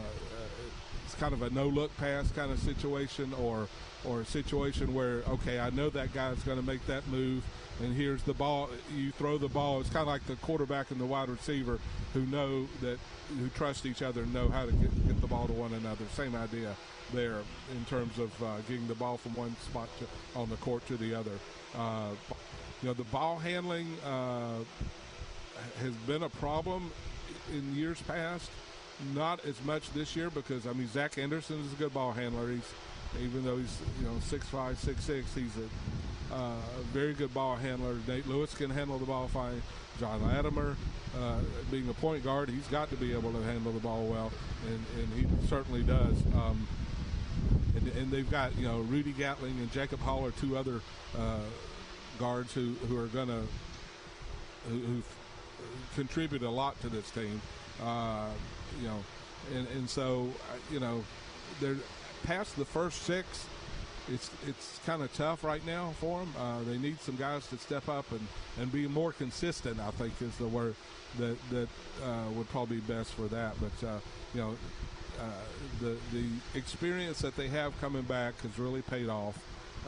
it's 1.04 1.14
kind 1.14 1.34
of 1.34 1.42
a 1.42 1.50
no 1.50 1.66
look 1.66 1.94
pass 1.98 2.30
kind 2.32 2.50
of 2.50 2.58
situation 2.58 3.32
or 3.34 3.68
or 4.04 4.20
a 4.20 4.24
situation 4.24 4.94
where 4.94 5.22
okay 5.28 5.58
I 5.58 5.70
know 5.70 5.90
that 5.90 6.12
guy's 6.12 6.42
going 6.42 6.58
to 6.58 6.64
make 6.64 6.86
that 6.86 7.06
move 7.08 7.44
and 7.82 7.94
here's 7.94 8.22
the 8.22 8.34
ball 8.34 8.70
you 8.94 9.10
throw 9.12 9.36
the 9.38 9.48
ball. 9.48 9.80
It's 9.80 9.90
kind 9.90 10.02
of 10.02 10.08
like 10.08 10.24
the 10.26 10.36
quarterback 10.36 10.90
and 10.90 11.00
the 11.00 11.06
wide 11.06 11.28
receiver 11.28 11.78
who 12.12 12.24
know 12.26 12.66
that 12.80 12.98
who 13.38 13.48
trust 13.48 13.84
each 13.86 14.02
other 14.02 14.22
and 14.22 14.32
know 14.32 14.48
how 14.48 14.66
to 14.66 14.72
get, 14.72 15.06
get 15.06 15.20
the 15.20 15.26
ball 15.26 15.46
to 15.46 15.52
one 15.52 15.72
another. 15.74 16.04
Same 16.14 16.36
idea 16.36 16.76
there 17.14 17.40
in 17.72 17.84
terms 17.86 18.18
of 18.18 18.42
uh, 18.42 18.56
getting 18.68 18.86
the 18.88 18.94
ball 18.94 19.16
from 19.16 19.34
one 19.34 19.56
spot 19.56 19.88
to, 19.98 20.38
on 20.38 20.48
the 20.50 20.56
court 20.56 20.86
to 20.88 20.96
the 20.96 21.14
other. 21.14 21.38
Uh, 21.76 22.10
you 22.82 22.88
know, 22.88 22.94
the 22.94 23.04
ball 23.04 23.38
handling 23.38 23.86
uh, 24.04 24.58
has 25.80 25.92
been 26.06 26.22
a 26.22 26.28
problem 26.28 26.90
in 27.52 27.74
years 27.74 28.00
past. 28.02 28.50
Not 29.12 29.44
as 29.44 29.62
much 29.64 29.92
this 29.92 30.14
year 30.14 30.30
because 30.30 30.68
I 30.68 30.72
mean 30.72 30.86
Zach 30.88 31.18
Anderson 31.18 31.60
is 31.64 31.72
a 31.72 31.76
good 31.76 31.92
ball 31.92 32.12
handler. 32.12 32.50
He's 32.50 32.72
even 33.22 33.44
though 33.44 33.56
he's 33.56 33.80
you 34.00 34.06
know 34.06 34.14
six 34.20 34.46
five 34.46 34.78
six 34.78 35.02
six, 35.02 35.34
he's 35.34 35.50
a, 35.56 36.34
uh, 36.34 36.54
very 36.92 37.12
good 37.12 37.34
ball 37.34 37.56
handler. 37.56 37.96
Nate 38.06 38.26
Lewis 38.28 38.54
can 38.54 38.70
handle 38.70 38.98
the 38.98 39.06
ball 39.06 39.28
fine. 39.28 39.62
John 40.00 40.26
Latimer, 40.26 40.76
uh, 41.18 41.38
being 41.70 41.88
a 41.88 41.94
point 41.94 42.24
guard, 42.24 42.48
he's 42.48 42.66
got 42.66 42.90
to 42.90 42.96
be 42.96 43.12
able 43.12 43.32
to 43.32 43.42
handle 43.42 43.72
the 43.72 43.80
ball 43.80 44.04
well, 44.06 44.32
and, 44.66 44.84
and 44.98 45.12
he 45.12 45.46
certainly 45.48 45.82
does. 45.82 46.16
Um, 46.34 46.66
and 47.76 47.88
and, 47.96 48.10
they've 48.10 48.30
got 48.30 48.56
you 48.56 48.66
know 48.66 48.80
Rudy 48.80 49.12
Gatling 49.12 49.56
and 49.58 49.70
Jacob 49.72 50.00
Hall 50.00 50.24
are 50.24 50.30
two 50.32 50.56
other 50.56 50.80
uh, 51.18 51.40
guards 52.18 52.52
who 52.52 52.74
who 52.88 52.98
are 52.98 53.06
going 53.06 53.28
to 53.28 53.42
who, 54.68 54.78
who 54.78 55.02
contribute 55.94 56.42
a 56.42 56.50
lot 56.50 56.80
to 56.80 56.88
this 56.88 57.10
team. 57.10 57.40
Uh, 57.82 58.28
you 58.80 58.88
know, 58.88 59.04
and 59.54 59.66
and 59.68 59.88
so 59.88 60.28
uh, 60.52 60.56
you 60.70 60.80
know 60.80 61.04
they're 61.60 61.76
past 62.24 62.56
the 62.56 62.64
first 62.64 63.02
six. 63.02 63.46
It's 64.12 64.30
it's 64.46 64.80
kind 64.84 65.02
of 65.02 65.12
tough 65.14 65.44
right 65.44 65.64
now 65.66 65.94
for 65.98 66.20
them. 66.20 66.34
Uh, 66.38 66.62
they 66.64 66.78
need 66.78 67.00
some 67.00 67.16
guys 67.16 67.46
to 67.48 67.56
step 67.56 67.88
up 67.88 68.10
and, 68.12 68.26
and 68.60 68.70
be 68.70 68.86
more 68.86 69.12
consistent. 69.12 69.80
I 69.80 69.90
think 69.92 70.20
is 70.20 70.36
the 70.36 70.46
word 70.46 70.74
that 71.18 71.36
that 71.50 71.68
uh, 72.04 72.30
would 72.34 72.48
probably 72.50 72.76
be 72.76 72.92
best 72.92 73.12
for 73.12 73.28
that. 73.28 73.54
But 73.60 73.86
uh, 73.86 73.98
you 74.34 74.40
know, 74.40 74.56
uh, 75.20 75.24
the 75.80 75.96
the 76.12 76.26
experience 76.58 77.20
that 77.20 77.36
they 77.36 77.48
have 77.48 77.78
coming 77.80 78.02
back 78.02 78.40
has 78.42 78.58
really 78.58 78.82
paid 78.82 79.08
off. 79.08 79.38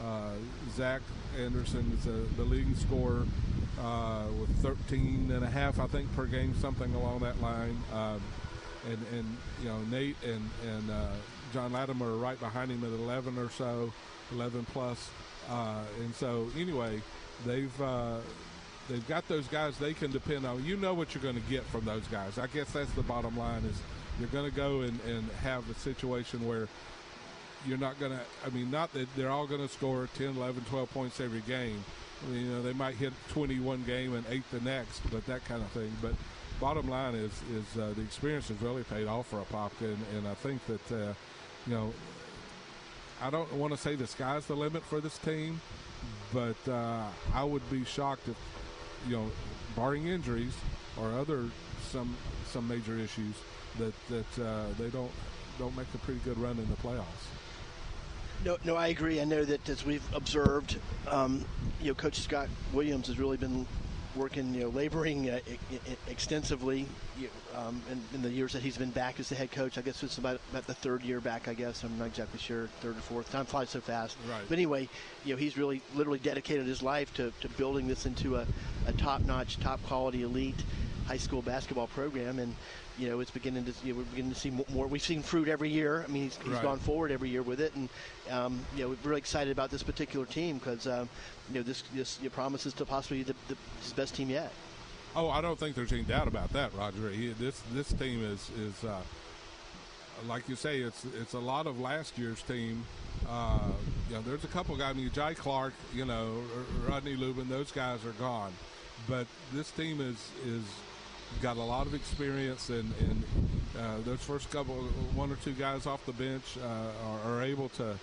Uh, 0.03 0.31
Zach 0.75 1.01
Anderson 1.39 1.97
is 1.99 2.05
a, 2.05 2.35
the 2.35 2.43
leading 2.43 2.75
scorer 2.75 3.25
uh, 3.81 4.25
with 4.39 4.49
13 4.61 5.31
and 5.31 5.43
a 5.43 5.49
half, 5.49 5.79
I 5.79 5.87
think, 5.87 6.13
per 6.15 6.25
game, 6.25 6.53
something 6.59 6.93
along 6.93 7.19
that 7.19 7.41
line. 7.41 7.77
Um, 7.93 8.21
and 8.87 8.97
and 9.13 9.37
you 9.61 9.69
know 9.69 9.79
Nate 9.89 10.15
and 10.23 10.49
and 10.67 10.89
uh, 10.91 11.07
John 11.53 11.73
Latimer 11.73 12.07
are 12.07 12.17
right 12.17 12.39
behind 12.39 12.71
him 12.71 12.83
at 12.83 12.91
11 12.91 13.37
or 13.37 13.49
so, 13.49 13.91
11 14.31 14.65
plus. 14.71 15.09
Uh, 15.49 15.81
and 16.01 16.13
so 16.13 16.47
anyway, 16.57 17.01
they've 17.45 17.81
uh, 17.81 18.17
they've 18.89 19.07
got 19.07 19.27
those 19.27 19.47
guys 19.47 19.77
they 19.77 19.93
can 19.93 20.11
depend 20.11 20.45
on. 20.45 20.63
You 20.63 20.77
know 20.77 20.93
what 20.93 21.13
you're 21.13 21.23
going 21.23 21.35
to 21.35 21.49
get 21.49 21.63
from 21.63 21.85
those 21.85 22.05
guys. 22.07 22.37
I 22.37 22.47
guess 22.47 22.71
that's 22.71 22.91
the 22.91 23.03
bottom 23.03 23.37
line 23.37 23.63
is 23.63 23.77
you're 24.19 24.29
going 24.29 24.49
to 24.49 24.55
go 24.55 24.81
and, 24.81 24.99
and 25.01 25.29
have 25.43 25.69
a 25.69 25.75
situation 25.75 26.47
where 26.47 26.67
you're 27.65 27.77
not 27.77 27.99
going 27.99 28.11
to, 28.11 28.19
I 28.45 28.49
mean, 28.49 28.71
not 28.71 28.93
that 28.93 29.07
they're 29.15 29.29
all 29.29 29.47
going 29.47 29.61
to 29.61 29.67
score 29.67 30.07
10, 30.17 30.37
11, 30.37 30.65
12 30.69 30.91
points 30.91 31.19
every 31.19 31.41
game. 31.41 31.83
I 32.25 32.31
mean, 32.31 32.45
you 32.45 32.51
know, 32.51 32.61
they 32.61 32.73
might 32.73 32.95
hit 32.95 33.13
21 33.29 33.83
game 33.83 34.15
and 34.15 34.25
eight 34.29 34.43
the 34.51 34.61
next, 34.61 35.01
but 35.11 35.25
that 35.27 35.45
kind 35.45 35.61
of 35.61 35.69
thing. 35.69 35.91
But 36.01 36.13
bottom 36.59 36.89
line 36.89 37.15
is, 37.15 37.31
is 37.53 37.79
uh, 37.79 37.93
the 37.95 38.01
experience 38.01 38.47
has 38.47 38.61
really 38.61 38.83
paid 38.83 39.07
off 39.07 39.27
for 39.27 39.41
Apopka, 39.41 39.81
and, 39.81 39.97
and 40.15 40.27
I 40.27 40.33
think 40.33 40.65
that, 40.67 40.91
uh, 40.91 41.13
you 41.65 41.73
know, 41.73 41.93
I 43.21 43.29
don't 43.29 43.51
want 43.53 43.73
to 43.73 43.77
say 43.77 43.95
the 43.95 44.07
sky's 44.07 44.45
the 44.45 44.55
limit 44.55 44.83
for 44.83 44.99
this 44.99 45.17
team, 45.17 45.59
but 46.33 46.55
uh, 46.67 47.03
I 47.33 47.43
would 47.43 47.67
be 47.69 47.83
shocked 47.83 48.27
if, 48.27 48.37
you 49.07 49.15
know, 49.15 49.31
barring 49.75 50.07
injuries 50.07 50.53
or 50.99 51.11
other 51.13 51.45
some 51.91 52.15
some 52.51 52.67
major 52.67 52.97
issues, 52.97 53.35
that 53.77 53.93
that 54.09 54.43
uh, 54.43 54.65
they 54.77 54.89
don't 54.89 55.11
don't 55.57 55.75
make 55.75 55.87
a 55.93 55.97
pretty 55.99 56.19
good 56.21 56.37
run 56.37 56.57
in 56.57 56.69
the 56.69 56.75
playoffs. 56.75 57.27
No, 58.45 58.57
no, 58.63 58.75
I 58.75 58.87
agree. 58.87 59.19
I 59.19 59.23
know 59.23 59.43
that 59.43 59.67
as 59.67 59.83
we've 59.83 60.03
observed, 60.13 60.77
um, 61.07 61.43
you 61.81 61.87
know, 61.87 61.95
Coach 61.95 62.19
Scott 62.19 62.49
Williams 62.71 63.07
has 63.07 63.17
really 63.17 63.37
been 63.37 63.65
working, 64.15 64.53
you 64.53 64.61
know, 64.61 64.69
laboring 64.69 65.29
uh, 65.29 65.39
extensively 66.07 66.85
you 67.17 67.29
um, 67.55 67.81
in, 67.91 68.01
in, 68.13 68.21
the 68.21 68.29
years 68.29 68.53
that 68.53 68.61
he's 68.61 68.77
been 68.77 68.89
back 68.89 69.19
as 69.19 69.29
the 69.29 69.35
head 69.35 69.51
coach. 69.51 69.77
I 69.77 69.81
guess 69.81 70.03
it's 70.03 70.17
about, 70.17 70.39
about 70.51 70.67
the 70.67 70.73
third 70.73 71.03
year 71.03 71.19
back. 71.19 71.47
I 71.47 71.53
guess 71.53 71.83
I'm 71.83 71.97
not 71.97 72.05
exactly 72.05 72.39
sure, 72.39 72.67
third 72.81 72.97
or 72.97 73.01
fourth. 73.01 73.31
Time 73.31 73.45
flies 73.45 73.69
so 73.69 73.81
fast. 73.81 74.17
Right. 74.29 74.41
But 74.47 74.57
anyway, 74.57 74.89
you 75.23 75.33
know, 75.33 75.37
he's 75.37 75.57
really 75.57 75.81
literally 75.95 76.19
dedicated 76.19 76.65
his 76.65 76.81
life 76.81 77.13
to, 77.15 77.31
to 77.41 77.49
building 77.49 77.87
this 77.87 78.05
into 78.05 78.35
a, 78.35 78.45
a 78.85 78.93
top-notch, 78.93 79.59
top-quality, 79.59 80.23
elite 80.23 80.63
high 81.07 81.17
school 81.17 81.41
basketball 81.41 81.87
program, 81.87 82.39
and 82.39 82.53
you 82.97 83.09
know 83.09 83.19
it's 83.19 83.31
beginning 83.31 83.65
to 83.65 83.73
you 83.83 83.93
know, 83.93 83.99
we're 83.99 84.05
beginning 84.05 84.33
to 84.33 84.39
see 84.39 84.51
more. 84.69 84.87
We've 84.87 85.01
seen 85.01 85.21
fruit 85.21 85.47
every 85.47 85.69
year. 85.69 86.03
I 86.07 86.11
mean, 86.11 86.23
he's, 86.23 86.37
he's 86.37 86.53
right. 86.53 86.61
gone 86.61 86.79
forward 86.79 87.11
every 87.11 87.29
year 87.29 87.41
with 87.41 87.61
it, 87.61 87.73
and 87.75 87.89
um, 88.29 88.59
you 88.75 88.83
know 88.83 88.89
we're 88.89 89.09
really 89.09 89.19
excited 89.19 89.51
about 89.51 89.71
this 89.71 89.83
particular 89.83 90.25
team 90.25 90.57
because 90.57 90.85
um, 90.87 91.09
you 91.49 91.55
know 91.55 91.63
this 91.63 91.83
this 91.93 92.19
promises 92.33 92.73
to 92.73 92.85
possibly 92.85 93.23
the, 93.23 93.35
the 93.47 93.55
his 93.81 93.93
best 93.93 94.15
team 94.15 94.29
yet. 94.29 94.51
Oh, 95.15 95.29
I 95.29 95.41
don't 95.41 95.57
think 95.57 95.75
there's 95.75 95.91
any 95.93 96.03
doubt 96.03 96.27
about 96.27 96.53
that, 96.53 96.73
Roger. 96.75 97.09
He, 97.09 97.29
this 97.29 97.61
this 97.73 97.91
team 97.93 98.23
is 98.23 98.49
is 98.59 98.83
uh, 98.83 99.01
like 100.27 100.49
you 100.49 100.55
say, 100.55 100.79
it's 100.79 101.05
it's 101.19 101.33
a 101.33 101.39
lot 101.39 101.67
of 101.67 101.79
last 101.79 102.17
year's 102.17 102.41
team. 102.41 102.83
Uh, 103.27 103.59
you 104.09 104.15
know, 104.15 104.21
there's 104.21 104.43
a 104.43 104.47
couple 104.47 104.75
guys. 104.75 104.91
I 104.91 104.93
mean, 104.93 105.11
Jai 105.11 105.33
Clark, 105.33 105.73
you 105.93 106.05
know, 106.05 106.41
Rodney 106.87 107.15
Lubin, 107.15 107.49
those 107.49 107.71
guys 107.71 108.05
are 108.05 108.11
gone. 108.13 108.53
But 109.07 109.27
this 109.53 109.69
team 109.71 110.01
is 110.01 110.17
is 110.45 110.63
got 111.41 111.57
a 111.57 111.63
lot 111.63 111.87
of 111.87 111.93
experience, 111.93 112.69
and, 112.69 112.91
and 112.99 113.23
uh, 113.77 113.97
those 114.03 114.19
first 114.19 114.49
couple, 114.51 114.75
one 115.13 115.31
or 115.31 115.35
two 115.37 115.53
guys 115.53 115.85
off 115.85 116.05
the 116.05 116.13
bench 116.13 116.57
uh, 116.61 117.27
are, 117.27 117.33
are, 117.33 117.43
able 117.43 117.69
to 117.69 117.95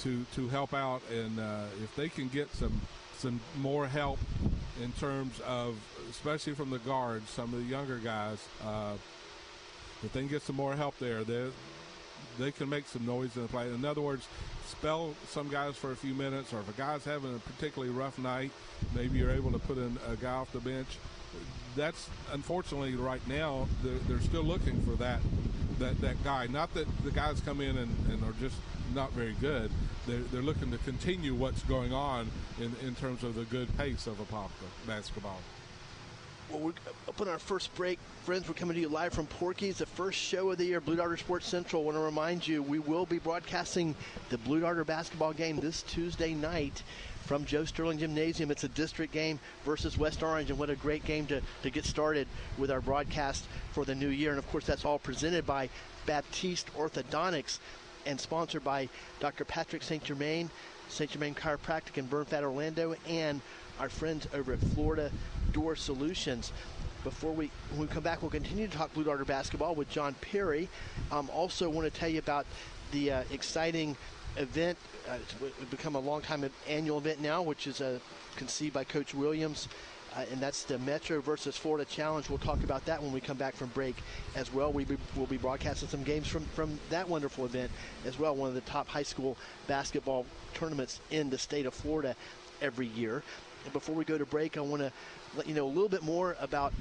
to 0.00 0.24
to 0.34 0.48
help 0.48 0.74
out. 0.74 1.02
And 1.10 1.38
uh, 1.38 1.64
if 1.82 1.94
they 1.96 2.08
can 2.08 2.28
get 2.28 2.52
some 2.54 2.80
some 3.16 3.40
more 3.58 3.86
help 3.86 4.18
in 4.82 4.92
terms 4.92 5.40
of, 5.46 5.76
especially 6.10 6.54
from 6.54 6.70
the 6.70 6.80
guards, 6.80 7.30
some 7.30 7.54
of 7.54 7.60
the 7.60 7.66
younger 7.66 7.98
guys, 7.98 8.38
uh, 8.64 8.94
if 10.02 10.12
they 10.12 10.20
can 10.20 10.28
get 10.28 10.42
some 10.42 10.56
more 10.56 10.74
help 10.74 10.98
there, 10.98 11.24
they 11.24 11.48
they 12.38 12.50
can 12.50 12.68
make 12.68 12.86
some 12.86 13.06
noise 13.06 13.36
in 13.36 13.42
the 13.42 13.48
play. 13.48 13.68
In 13.68 13.84
other 13.84 14.00
words, 14.00 14.26
spell 14.68 15.14
some 15.28 15.48
guys 15.48 15.76
for 15.76 15.92
a 15.92 15.96
few 15.96 16.14
minutes, 16.14 16.52
or 16.52 16.60
if 16.60 16.68
a 16.68 16.72
guy's 16.72 17.04
having 17.04 17.34
a 17.34 17.38
particularly 17.38 17.92
rough 17.92 18.18
night, 18.18 18.50
maybe 18.94 19.18
you're 19.18 19.30
able 19.30 19.52
to 19.52 19.58
put 19.58 19.78
in 19.78 19.96
a 20.10 20.16
guy 20.16 20.32
off 20.32 20.52
the 20.52 20.60
bench 20.60 20.98
that's 21.76 22.08
unfortunately 22.32 22.94
right 22.94 23.26
now 23.28 23.66
they're, 23.82 23.98
they're, 24.08 24.20
still 24.20 24.42
looking 24.42 24.80
for 24.82 24.92
that 24.96 25.20
that 25.78 26.00
that 26.00 26.22
guy. 26.24 26.46
Not 26.46 26.72
that 26.74 26.86
the 27.04 27.10
guys 27.10 27.40
come 27.40 27.60
in 27.60 27.76
and, 27.76 27.94
and 28.10 28.22
are 28.24 28.34
just 28.40 28.56
not 28.94 29.12
very 29.12 29.34
good. 29.40 29.70
They're, 30.06 30.20
they're 30.20 30.42
looking 30.42 30.70
to 30.70 30.78
continue 30.78 31.34
what's 31.34 31.62
going 31.64 31.92
on 31.92 32.30
in, 32.60 32.72
in 32.86 32.94
terms 32.94 33.24
of 33.24 33.34
the 33.34 33.44
good 33.44 33.76
pace 33.76 34.06
of 34.06 34.18
Apopka 34.18 34.44
uh, 34.46 34.86
basketball. 34.86 35.38
Well, 36.50 36.60
we're 36.60 36.70
uh, 36.70 37.08
up 37.08 37.20
on 37.20 37.28
our 37.28 37.38
first 37.38 37.74
break. 37.74 37.98
Friends, 38.24 38.46
we're 38.46 38.54
coming 38.54 38.74
to 38.74 38.80
you 38.80 38.88
live 38.88 39.12
from 39.12 39.26
Porky's, 39.26 39.78
the 39.78 39.86
first 39.86 40.18
show 40.18 40.50
of 40.50 40.58
the 40.58 40.64
year, 40.64 40.80
Blue 40.80 40.96
Darter 40.96 41.16
Sports 41.16 41.46
Central. 41.46 41.82
I 41.82 41.84
want 41.86 41.96
to 41.96 42.02
remind 42.02 42.46
you, 42.46 42.62
we 42.62 42.78
will 42.78 43.06
be 43.06 43.18
broadcasting 43.18 43.94
the 44.28 44.38
Blue 44.38 44.60
Darter 44.60 44.84
basketball 44.84 45.32
game 45.32 45.56
this 45.56 45.82
Tuesday 45.82 46.34
night 46.34 46.82
from 47.24 47.44
Joe 47.44 47.64
Sterling 47.64 47.98
Gymnasium. 47.98 48.50
It's 48.50 48.64
a 48.64 48.68
district 48.68 49.12
game 49.12 49.38
versus 49.64 49.96
West 49.96 50.22
Orange, 50.22 50.50
and 50.50 50.58
what 50.58 50.70
a 50.70 50.76
great 50.76 51.04
game 51.04 51.26
to, 51.26 51.40
to 51.62 51.70
get 51.70 51.84
started 51.84 52.28
with 52.58 52.70
our 52.70 52.80
broadcast 52.80 53.46
for 53.72 53.84
the 53.84 53.94
new 53.94 54.08
year. 54.08 54.30
And 54.30 54.38
of 54.38 54.48
course, 54.50 54.66
that's 54.66 54.84
all 54.84 54.98
presented 54.98 55.46
by 55.46 55.70
Baptiste 56.06 56.72
Orthodontics 56.74 57.58
and 58.06 58.20
sponsored 58.20 58.62
by 58.62 58.88
Dr. 59.20 59.44
Patrick 59.44 59.82
St. 59.82 60.04
Germain, 60.04 60.50
St. 60.88 61.10
Germain 61.10 61.34
Chiropractic 61.34 61.96
in 61.96 62.06
Burnfat, 62.06 62.42
Orlando, 62.42 62.94
and 63.08 63.40
our 63.80 63.88
friends 63.88 64.28
over 64.34 64.52
at 64.52 64.60
Florida 64.60 65.10
Door 65.52 65.76
Solutions. 65.76 66.52
Before 67.02 67.32
we 67.32 67.50
when 67.70 67.80
we 67.80 67.86
come 67.86 68.02
back, 68.02 68.22
we'll 68.22 68.30
continue 68.30 68.66
to 68.66 68.76
talk 68.76 68.92
Blue 68.94 69.04
Darter 69.04 69.26
basketball 69.26 69.74
with 69.74 69.90
John 69.90 70.14
Perry. 70.20 70.68
Um, 71.10 71.28
also, 71.30 71.68
want 71.68 71.92
to 71.92 71.98
tell 71.98 72.08
you 72.08 72.18
about 72.18 72.46
the 72.92 73.12
uh, 73.12 73.22
exciting 73.30 73.96
event. 74.36 74.78
Uh, 75.08 75.16
it's 75.20 75.70
become 75.70 75.94
a 75.94 76.00
long 76.00 76.22
time 76.22 76.48
annual 76.68 76.98
event 76.98 77.20
now, 77.20 77.42
which 77.42 77.66
is 77.66 77.80
uh, 77.80 77.98
conceived 78.36 78.74
by 78.74 78.84
Coach 78.84 79.14
Williams. 79.14 79.68
Uh, 80.16 80.24
and 80.30 80.40
that's 80.40 80.62
the 80.62 80.78
Metro 80.78 81.20
versus 81.20 81.56
Florida 81.56 81.84
Challenge. 81.84 82.28
We'll 82.28 82.38
talk 82.38 82.62
about 82.62 82.84
that 82.84 83.02
when 83.02 83.12
we 83.12 83.20
come 83.20 83.36
back 83.36 83.54
from 83.56 83.68
break 83.70 83.96
as 84.36 84.52
well. 84.52 84.72
We 84.72 84.86
will 85.16 85.26
be 85.26 85.38
broadcasting 85.38 85.88
some 85.88 86.04
games 86.04 86.28
from, 86.28 86.44
from 86.46 86.78
that 86.90 87.08
wonderful 87.08 87.44
event 87.44 87.72
as 88.06 88.16
well, 88.16 88.36
one 88.36 88.48
of 88.48 88.54
the 88.54 88.60
top 88.60 88.86
high 88.86 89.02
school 89.02 89.36
basketball 89.66 90.24
tournaments 90.54 91.00
in 91.10 91.30
the 91.30 91.38
state 91.38 91.66
of 91.66 91.74
Florida 91.74 92.14
every 92.62 92.86
year. 92.86 93.24
And 93.64 93.72
before 93.72 93.96
we 93.96 94.04
go 94.04 94.16
to 94.16 94.26
break, 94.26 94.56
I 94.56 94.60
want 94.60 94.82
to 94.82 94.92
let 95.36 95.48
you 95.48 95.54
know 95.54 95.66
a 95.66 95.68
little 95.68 95.88
bit 95.88 96.04
more 96.04 96.36
about 96.40 96.72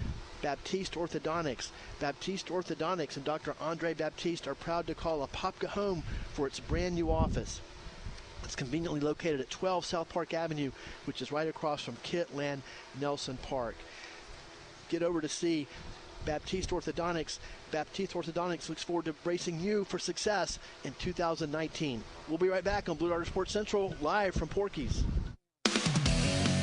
Baptiste 0.44 0.96
Orthodontics. 0.96 1.70
Baptiste 2.02 2.50
Orthodontics 2.50 3.16
and 3.16 3.26
Dr. 3.26 3.56
Andre 3.62 3.94
Baptiste 3.94 4.46
are 4.46 4.54
proud 4.54 4.86
to 4.88 4.94
call 4.94 5.26
Apopka 5.26 5.68
home 5.68 6.04
for 6.34 6.46
its 6.46 6.60
brand 6.60 6.96
new 6.96 7.10
office. 7.10 7.62
It's 8.44 8.56
conveniently 8.56 9.00
located 9.00 9.40
at 9.40 9.50
12 9.50 9.86
South 9.86 10.10
Park 10.10 10.34
Avenue, 10.34 10.72
which 11.06 11.22
is 11.22 11.32
right 11.32 11.48
across 11.48 11.82
from 11.82 11.96
Kitland 12.04 12.60
Nelson 13.00 13.38
Park. 13.42 13.76
Get 14.90 15.02
over 15.02 15.22
to 15.22 15.30
see 15.30 15.66
Baptiste 16.26 16.72
Orthodontics. 16.72 17.40
Baptiste 17.72 18.14
Orthodontics 18.14 18.68
looks 18.68 18.84
forward 18.84 19.06
to 19.06 19.14
bracing 19.14 19.62
you 19.62 19.86
for 19.86 19.98
success 19.98 20.60
in 20.84 20.94
2019. 21.00 22.04
We'll 22.28 22.38
be 22.38 22.50
right 22.50 22.64
back 22.64 22.90
on 22.90 22.98
Blue 22.98 23.10
Darter 23.10 23.26
Sports 23.26 23.54
Central, 23.54 23.96
live 24.02 24.36
from 24.36 24.50
Porky's. 24.50 25.06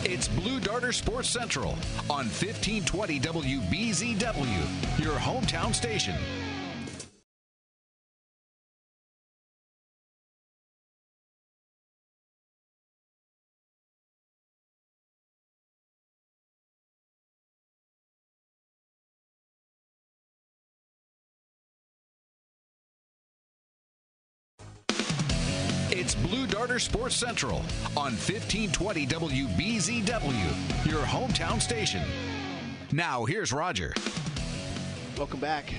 It's 0.03 0.29
Blue 0.29 0.61
Darter 0.61 0.93
Sports 0.93 1.29
Central 1.29 1.73
on 2.09 2.25
1520 2.27 3.21
WBZW, 3.21 4.99
your 4.99 5.15
hometown 5.17 5.75
station. 5.75 6.15
It's 25.93 26.15
Blue 26.15 26.47
Darter 26.47 26.79
Sports 26.79 27.17
Central 27.17 27.59
on 27.97 28.13
1520 28.13 29.09
WBZW, 29.09 30.89
your 30.89 31.01
hometown 31.01 31.61
station. 31.61 32.03
Now, 32.93 33.25
here's 33.25 33.53
Roger. 33.53 33.93
Welcome 35.19 35.41
back 35.41 35.75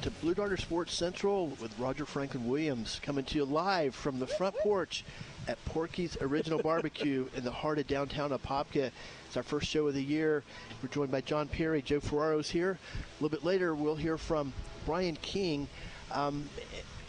to 0.00 0.10
Blue 0.10 0.32
Darter 0.32 0.56
Sports 0.56 0.94
Central 0.94 1.48
with 1.60 1.78
Roger 1.78 2.06
Franklin 2.06 2.48
Williams 2.48 3.00
coming 3.02 3.22
to 3.26 3.36
you 3.36 3.44
live 3.44 3.94
from 3.94 4.18
the 4.18 4.26
front 4.26 4.56
porch 4.62 5.04
at 5.46 5.62
Porky's 5.66 6.16
Original 6.22 6.58
Barbecue 6.62 7.26
in 7.36 7.44
the 7.44 7.50
heart 7.50 7.78
of 7.78 7.86
downtown 7.86 8.30
Apopka. 8.30 8.90
It's 9.26 9.36
our 9.36 9.42
first 9.42 9.68
show 9.68 9.86
of 9.88 9.92
the 9.92 10.02
year. 10.02 10.42
We're 10.82 10.88
joined 10.88 11.10
by 11.10 11.20
John 11.20 11.48
Perry. 11.48 11.82
Joe 11.82 12.00
Ferraro's 12.00 12.48
here. 12.48 12.78
A 12.94 13.22
little 13.22 13.28
bit 13.28 13.44
later, 13.44 13.74
we'll 13.74 13.94
hear 13.94 14.16
from 14.16 14.54
Brian 14.86 15.16
King. 15.16 15.68
Um, 16.12 16.48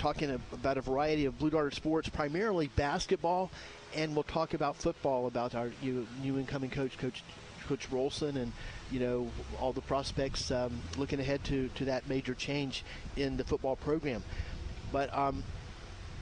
talking 0.01 0.41
about 0.51 0.79
a 0.79 0.81
variety 0.81 1.25
of 1.25 1.37
Blue 1.37 1.51
Darter 1.51 1.69
sports, 1.69 2.09
primarily 2.09 2.71
basketball, 2.75 3.51
and 3.95 4.15
we'll 4.15 4.23
talk 4.23 4.55
about 4.55 4.75
football, 4.75 5.27
about 5.27 5.53
our 5.53 5.69
new, 5.83 6.07
new 6.23 6.39
incoming 6.39 6.71
coach, 6.71 6.97
Coach 6.97 7.23
Coach 7.67 7.87
Rolson, 7.91 8.35
and 8.35 8.51
you 8.89 8.99
know 8.99 9.29
all 9.59 9.71
the 9.73 9.81
prospects 9.81 10.49
um, 10.49 10.81
looking 10.97 11.19
ahead 11.19 11.43
to, 11.43 11.69
to 11.75 11.85
that 11.85 12.09
major 12.09 12.33
change 12.33 12.83
in 13.15 13.37
the 13.37 13.43
football 13.43 13.75
program. 13.75 14.23
But 14.91 15.15
um, 15.15 15.43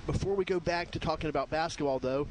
before 0.05 0.35
we 0.35 0.43
go 0.43 0.59
back 0.59 0.91
to 0.91 0.99
talking 0.99 1.29
about 1.29 1.49
basketball, 1.49 1.99
though, 1.99 2.27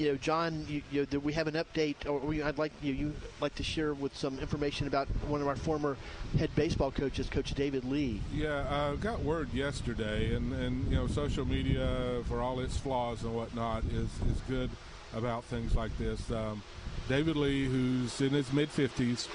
you 0.00 0.08
know, 0.12 0.16
John, 0.16 0.64
you, 0.66 0.82
you 0.90 1.06
know, 1.12 1.18
we 1.18 1.34
have 1.34 1.46
an 1.46 1.54
update, 1.54 2.08
or 2.08 2.18
we, 2.18 2.42
I'd 2.42 2.56
like 2.56 2.72
you, 2.80 2.94
you 2.94 3.14
like 3.40 3.54
to 3.56 3.62
share 3.62 3.92
with 3.92 4.16
some 4.16 4.38
information 4.38 4.86
about 4.86 5.08
one 5.28 5.42
of 5.42 5.46
our 5.46 5.56
former 5.56 5.98
head 6.38 6.50
baseball 6.56 6.90
coaches, 6.90 7.28
Coach 7.28 7.52
David 7.52 7.84
Lee. 7.84 8.22
Yeah, 8.32 8.66
I 8.70 8.96
got 8.96 9.20
word 9.20 9.52
yesterday, 9.52 10.34
and, 10.34 10.54
and 10.54 10.90
you 10.90 10.96
know, 10.96 11.06
social 11.06 11.44
media, 11.44 12.22
for 12.28 12.40
all 12.40 12.60
its 12.60 12.78
flaws 12.78 13.22
and 13.24 13.34
whatnot, 13.34 13.84
is 13.92 14.08
is 14.32 14.40
good 14.48 14.70
about 15.14 15.44
things 15.44 15.74
like 15.74 15.96
this. 15.98 16.30
Um, 16.30 16.62
David 17.08 17.36
Lee, 17.36 17.66
who's 17.66 18.20
in 18.22 18.30
his 18.30 18.50
mid 18.54 18.70
50s, 18.70 19.28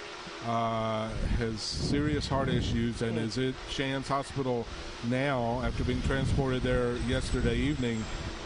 uh, 0.48 1.10
has 1.38 1.62
serious 1.62 2.28
heart 2.28 2.50
issues 2.50 3.04
and 3.04 3.20
is 3.20 3.38
at 3.38 3.54
Shands 3.70 4.08
Hospital 4.08 4.66
now 5.10 5.62
after 5.64 5.84
being 5.84 6.02
transported 6.04 6.64
there 6.64 6.96
yesterday 7.08 7.56
evening. 7.56 8.04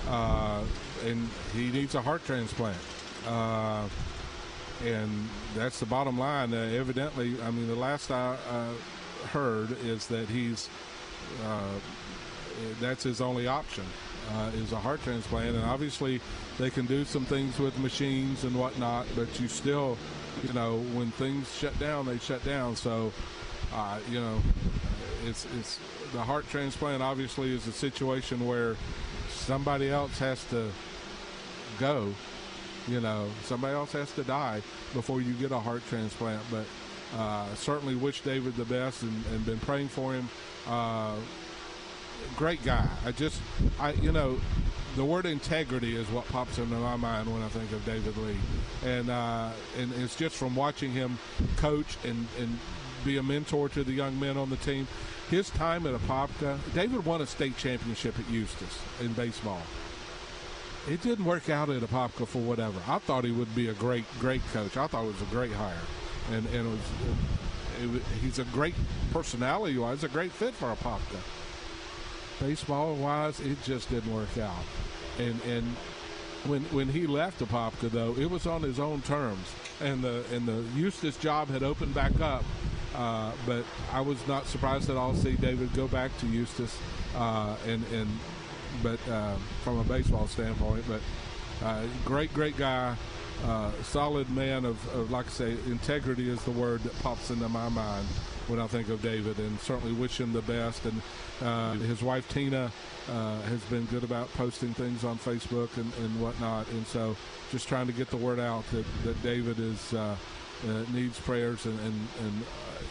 Uh, 0.07 0.63
and 1.05 1.29
he 1.53 1.71
needs 1.71 1.95
a 1.95 2.01
heart 2.01 2.25
transplant. 2.25 2.77
Uh, 3.27 3.87
and 4.85 5.29
that's 5.55 5.79
the 5.79 5.85
bottom 5.85 6.17
line. 6.17 6.53
Uh, 6.53 6.57
evidently, 6.57 7.35
I 7.41 7.51
mean, 7.51 7.67
the 7.67 7.75
last 7.75 8.11
I 8.11 8.37
uh, 8.49 9.27
heard 9.27 9.77
is 9.83 10.07
that 10.07 10.29
he's 10.29 10.69
uh, 11.45 11.73
that's 12.79 13.03
his 13.03 13.21
only 13.21 13.47
option 13.47 13.85
uh, 14.33 14.51
is 14.55 14.71
a 14.71 14.77
heart 14.79 15.01
transplant. 15.03 15.55
And 15.55 15.65
obviously, 15.65 16.21
they 16.57 16.69
can 16.69 16.85
do 16.85 17.05
some 17.05 17.25
things 17.25 17.59
with 17.59 17.77
machines 17.79 18.43
and 18.43 18.55
whatnot, 18.55 19.07
but 19.15 19.39
you 19.39 19.47
still, 19.47 19.97
you 20.43 20.53
know, 20.53 20.79
when 20.93 21.11
things 21.11 21.53
shut 21.55 21.77
down, 21.79 22.05
they 22.05 22.19
shut 22.19 22.43
down. 22.45 22.75
So, 22.75 23.11
uh, 23.73 23.99
you 24.09 24.19
know, 24.19 24.41
it's 25.25 25.45
it's 25.57 25.79
the 26.13 26.21
heart 26.21 26.47
transplant. 26.49 27.01
Obviously, 27.01 27.53
is 27.53 27.67
a 27.67 27.71
situation 27.71 28.45
where 28.45 28.75
somebody 29.29 29.89
else 29.89 30.17
has 30.19 30.43
to 30.45 30.71
go. 31.79 32.13
You 32.87 33.01
know, 33.01 33.27
somebody 33.43 33.73
else 33.73 33.91
has 33.93 34.11
to 34.13 34.23
die 34.23 34.61
before 34.93 35.21
you 35.21 35.33
get 35.33 35.51
a 35.51 35.59
heart 35.59 35.83
transplant. 35.89 36.41
But 36.49 36.65
uh, 37.17 37.53
certainly 37.55 37.95
wish 37.95 38.21
David 38.21 38.55
the 38.55 38.65
best 38.65 39.03
and, 39.03 39.25
and 39.31 39.45
been 39.45 39.59
praying 39.59 39.89
for 39.89 40.13
him. 40.13 40.29
Uh, 40.67 41.15
great 42.35 42.63
guy. 42.63 42.87
I 43.05 43.11
just, 43.11 43.41
I 43.79 43.93
you 43.93 44.11
know, 44.11 44.39
the 44.95 45.05
word 45.05 45.25
integrity 45.25 45.95
is 45.95 46.07
what 46.09 46.27
pops 46.27 46.57
into 46.57 46.75
my 46.75 46.95
mind 46.95 47.31
when 47.31 47.41
I 47.41 47.47
think 47.49 47.71
of 47.71 47.85
David 47.85 48.17
Lee, 48.17 48.35
and 48.83 49.09
uh, 49.09 49.49
and 49.77 49.93
it's 49.93 50.15
just 50.15 50.35
from 50.35 50.55
watching 50.55 50.91
him 50.91 51.17
coach 51.57 51.97
and 52.03 52.27
and 52.39 52.59
be 53.05 53.17
a 53.17 53.23
mentor 53.23 53.69
to 53.69 53.83
the 53.83 53.93
young 53.93 54.19
men 54.19 54.37
on 54.37 54.49
the 54.49 54.57
team. 54.57 54.87
His 55.29 55.49
time 55.51 55.85
at 55.85 55.93
Apopka, 55.93 56.57
David 56.73 57.05
won 57.05 57.21
a 57.21 57.27
state 57.27 57.55
championship 57.55 58.17
at 58.17 58.25
Eustis 58.29 58.79
in 58.99 59.13
baseball 59.13 59.61
it 60.89 61.01
didn't 61.01 61.25
work 61.25 61.49
out 61.49 61.69
at 61.69 61.81
Apopka 61.81 62.27
for 62.27 62.39
whatever. 62.39 62.79
I 62.87 62.97
thought 62.99 63.23
he 63.23 63.31
would 63.31 63.53
be 63.55 63.69
a 63.69 63.73
great, 63.73 64.05
great 64.19 64.41
coach. 64.51 64.75
I 64.75 64.87
thought 64.87 65.03
it 65.03 65.07
was 65.07 65.21
a 65.21 65.25
great 65.25 65.51
hire, 65.51 65.75
and 66.31 66.45
and 66.47 66.67
it 66.67 66.71
was, 66.71 66.79
it, 67.81 67.95
it, 67.95 68.01
he's 68.21 68.39
a 68.39 68.45
great 68.45 68.75
personality 69.11 69.77
wise, 69.77 70.03
a 70.03 70.09
great 70.09 70.31
fit 70.31 70.53
for 70.53 70.73
Apopka. 70.73 71.19
Baseball 72.39 72.95
wise, 72.95 73.39
it 73.39 73.61
just 73.63 73.89
didn't 73.89 74.13
work 74.13 74.37
out, 74.37 74.65
and 75.19 75.39
and 75.43 75.65
when 76.45 76.61
when 76.65 76.87
he 76.87 77.05
left 77.05 77.39
Apopka 77.39 77.91
though, 77.91 78.15
it 78.17 78.29
was 78.29 78.47
on 78.47 78.61
his 78.61 78.79
own 78.79 79.01
terms, 79.01 79.53
and 79.81 80.03
the 80.03 80.23
and 80.33 80.47
the 80.47 80.63
Eustis 80.75 81.17
job 81.17 81.49
had 81.49 81.63
opened 81.63 81.93
back 81.93 82.19
up. 82.19 82.43
Uh, 82.95 83.31
but 83.45 83.63
I 83.93 84.01
was 84.01 84.17
not 84.27 84.47
surprised 84.47 84.89
at 84.89 84.97
all 84.97 85.13
to 85.13 85.19
see 85.19 85.35
David 85.35 85.71
go 85.73 85.87
back 85.87 86.17
to 86.19 86.25
Eustis 86.25 86.75
uh, 87.15 87.55
and 87.67 87.85
and 87.93 88.09
but 88.83 88.99
uh, 89.09 89.35
from 89.63 89.79
a 89.79 89.83
baseball 89.83 90.27
standpoint. 90.27 90.83
But 90.87 91.01
uh, 91.65 91.83
great, 92.05 92.33
great 92.33 92.57
guy, 92.57 92.95
uh, 93.45 93.71
solid 93.83 94.29
man 94.29 94.65
of, 94.65 94.95
of, 94.95 95.11
like 95.11 95.27
I 95.27 95.29
say, 95.29 95.51
integrity 95.67 96.29
is 96.29 96.41
the 96.43 96.51
word 96.51 96.81
that 96.83 96.97
pops 97.01 97.29
into 97.29 97.49
my 97.49 97.69
mind 97.69 98.07
when 98.47 98.59
I 98.59 98.67
think 98.67 98.89
of 98.89 99.01
David, 99.01 99.37
and 99.37 99.59
certainly 99.59 99.93
wish 99.93 100.19
him 100.19 100.33
the 100.33 100.41
best. 100.41 100.83
And 100.85 101.01
uh, 101.41 101.73
his 101.73 102.01
wife 102.01 102.27
Tina 102.29 102.71
uh, 103.07 103.41
has 103.41 103.61
been 103.65 103.85
good 103.85 104.03
about 104.03 104.31
posting 104.33 104.73
things 104.73 105.03
on 105.03 105.19
Facebook 105.19 105.75
and, 105.77 105.93
and, 106.03 106.21
whatnot, 106.21 106.67
and 106.69 106.85
so 106.87 107.15
just 107.51 107.67
trying 107.67 107.87
to 107.87 107.93
get 107.93 108.09
the 108.09 108.17
word 108.17 108.39
out 108.39 108.63
that, 108.71 108.85
that 109.03 109.21
David 109.21 109.59
is. 109.59 109.93
Uh, 109.93 110.15
needs 110.93 111.19
prayers 111.19 111.65
and, 111.65 111.79
and, 111.79 112.07
and 112.21 112.43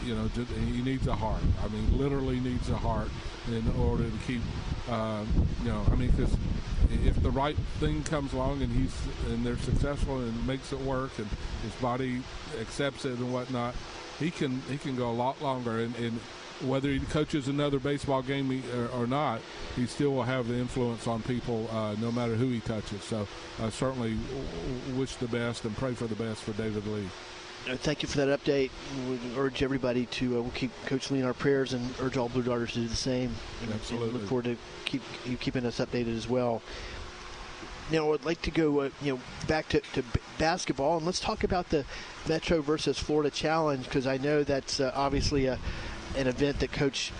you 0.03 0.15
know, 0.15 0.27
he 0.27 0.81
needs 0.81 1.07
a 1.07 1.15
heart. 1.15 1.41
I 1.63 1.67
mean, 1.67 1.97
literally 1.97 2.39
needs 2.39 2.69
a 2.69 2.77
heart 2.77 3.09
in 3.47 3.63
order 3.79 4.03
to 4.03 4.17
keep, 4.25 4.41
uh, 4.89 5.23
you 5.63 5.69
know, 5.69 5.83
I 5.91 5.95
mean, 5.95 6.11
because 6.11 6.35
if 7.05 7.21
the 7.21 7.31
right 7.31 7.57
thing 7.79 8.03
comes 8.03 8.33
along 8.33 8.61
and 8.61 8.71
he's 8.71 8.95
and 9.27 9.45
they're 9.45 9.57
successful 9.57 10.19
and 10.19 10.47
makes 10.47 10.71
it 10.71 10.79
work 10.81 11.11
and 11.17 11.27
his 11.63 11.73
body 11.81 12.21
accepts 12.61 13.05
it 13.05 13.17
and 13.17 13.33
whatnot, 13.33 13.75
he 14.19 14.31
can 14.31 14.61
he 14.69 14.77
can 14.77 14.95
go 14.95 15.09
a 15.09 15.13
lot 15.13 15.41
longer. 15.41 15.79
And, 15.79 15.95
and 15.97 16.19
whether 16.61 16.89
he 16.89 16.99
coaches 16.99 17.47
another 17.47 17.79
baseball 17.79 18.21
game 18.21 18.63
or, 18.75 18.87
or, 19.01 19.07
not, 19.07 19.41
he 19.75 19.85
still 19.85 20.11
will 20.11 20.23
have 20.23 20.47
the 20.47 20.55
influence 20.55 21.07
on 21.07 21.21
people 21.21 21.69
uh, 21.71 21.95
no 22.01 22.11
matter 22.11 22.35
who 22.35 22.49
he 22.49 22.59
touches. 22.59 23.01
So 23.03 23.27
I 23.61 23.69
certainly 23.69 24.17
wish 24.95 25.15
the 25.15 25.27
best 25.27 25.63
and 25.63 25.75
pray 25.77 25.93
for 25.93 26.07
the 26.07 26.15
best 26.15 26.43
for 26.43 26.51
David 26.53 26.85
Lee. 26.87 27.07
Uh, 27.67 27.75
thank 27.75 28.01
you 28.01 28.09
for 28.09 28.17
that 28.17 28.39
update. 28.39 28.71
We 29.07 29.19
urge 29.37 29.61
everybody 29.61 30.05
to 30.07 30.37
uh, 30.37 30.41
we'll 30.41 30.51
keep 30.51 30.71
Coach 30.85 31.11
Lee 31.11 31.19
in 31.19 31.25
our 31.25 31.33
prayers 31.33 31.73
and 31.73 31.93
urge 31.99 32.17
all 32.17 32.29
Blue 32.29 32.41
Darters 32.41 32.73
to 32.73 32.79
do 32.79 32.87
the 32.87 32.95
same. 32.95 33.31
And, 33.61 33.73
Absolutely. 33.73 34.09
And 34.09 34.17
look 34.17 34.27
forward 34.27 34.45
to 34.45 34.57
keep 34.85 35.01
you 35.25 35.37
keeping 35.37 35.65
us 35.65 35.79
updated 35.79 36.15
as 36.15 36.27
well. 36.27 36.61
Now, 37.91 38.13
I'd 38.13 38.23
like 38.23 38.41
to 38.43 38.51
go, 38.51 38.81
uh, 38.81 38.89
you 39.01 39.13
know, 39.13 39.19
back 39.47 39.67
to, 39.69 39.81
to 39.93 40.03
basketball, 40.37 40.97
and 40.97 41.05
let's 41.05 41.19
talk 41.19 41.43
about 41.43 41.69
the 41.69 41.85
Metro 42.27 42.61
versus 42.61 42.99
Florida 42.99 43.31
Challenge 43.31 43.83
because 43.83 44.05
I 44.05 44.17
know 44.17 44.43
that's 44.43 44.79
uh, 44.79 44.91
obviously 44.95 45.47
a, 45.47 45.57
an 46.15 46.27
event 46.27 46.59
that 46.59 46.71
Coach 46.71 47.11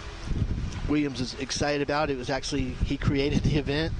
Williams 0.87 1.21
is 1.21 1.33
excited 1.35 1.81
about. 1.81 2.09
It 2.09 2.17
was 2.17 2.29
actually 2.29 2.75
he 2.85 2.97
created 2.97 3.43
the 3.43 3.57
event, 3.57 3.93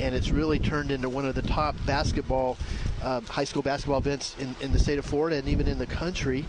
and 0.00 0.14
it's 0.14 0.30
really 0.30 0.58
turned 0.58 0.90
into 0.90 1.08
one 1.08 1.26
of 1.26 1.34
the 1.34 1.42
top 1.42 1.76
basketball, 1.86 2.56
uh, 3.04 3.20
high 3.20 3.44
school 3.44 3.62
basketball 3.62 3.98
events 3.98 4.34
in, 4.38 4.54
in 4.60 4.72
the 4.72 4.78
state 4.78 4.98
of 4.98 5.04
Florida 5.04 5.36
and 5.36 5.48
even 5.48 5.68
in 5.68 5.78
the 5.78 5.86
country. 5.86 6.44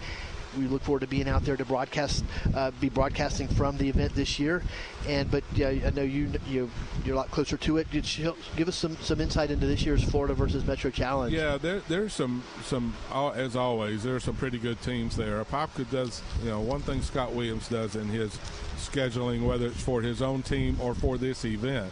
We 0.58 0.68
look 0.68 0.84
forward 0.84 1.02
to 1.02 1.08
being 1.08 1.28
out 1.28 1.44
there 1.44 1.58
to 1.58 1.66
broadcast, 1.66 2.24
uh, 2.54 2.72
be 2.80 2.88
broadcasting 2.88 3.50
from 3.50 3.78
the 3.78 3.90
event 3.90 4.16
this 4.16 4.40
year. 4.40 4.64
And 5.06 5.30
but 5.30 5.44
yeah, 5.54 5.68
I 5.68 5.90
know 5.90 6.02
you 6.02 6.32
you 6.48 6.72
you're 7.04 7.16
a 7.16 7.18
lot 7.18 7.30
closer 7.30 7.58
to 7.58 7.78
it. 7.78 7.92
Give 7.92 8.68
us 8.70 8.76
some, 8.78 8.96
some 9.02 9.20
insight 9.20 9.52
into 9.52 9.68
this 9.68 9.86
year's 9.86 10.02
Florida 10.02 10.34
versus 10.34 10.66
Metro 10.66 10.92
Challenge. 10.92 11.34
Yeah, 11.34 11.58
there, 11.58 11.82
there's 11.90 12.14
some 12.14 12.42
some 12.64 12.96
as 13.36 13.58
always 13.58 14.04
there 14.04 14.16
are 14.16 14.22
some 14.22 14.38
pretty 14.38 14.58
good 14.58 14.82
teams 14.82 15.18
there. 15.18 15.44
Apopka 15.44 15.92
does 15.92 16.22
you 16.42 16.52
know 16.52 16.62
one 16.62 16.80
thing 16.80 17.02
Scott 17.02 17.34
Williams 17.34 17.68
does 17.68 17.98
in 17.98 18.08
his 18.08 18.40
scheduling, 18.78 19.46
whether 19.46 19.66
it's 19.66 19.84
for 19.84 20.02
his 20.02 20.22
own 20.22 20.42
team 20.42 20.78
or 20.80 20.96
for 20.96 21.18
this 21.18 21.44
event 21.44 21.92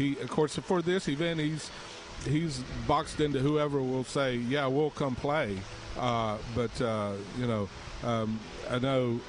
he, 0.00 0.18
of 0.18 0.30
course, 0.30 0.56
for 0.56 0.82
this 0.82 1.08
event, 1.08 1.40
he's 1.40 1.70
he's 2.24 2.62
boxed 2.86 3.20
into 3.20 3.38
whoever 3.38 3.80
will 3.82 4.04
say, 4.04 4.36
"Yeah, 4.36 4.66
we'll 4.66 4.90
come 4.90 5.14
play." 5.14 5.58
Uh, 5.98 6.38
but 6.54 6.80
uh, 6.80 7.12
you 7.38 7.46
know, 7.46 7.68
um, 8.04 8.38
I 8.70 8.78
know. 8.78 9.20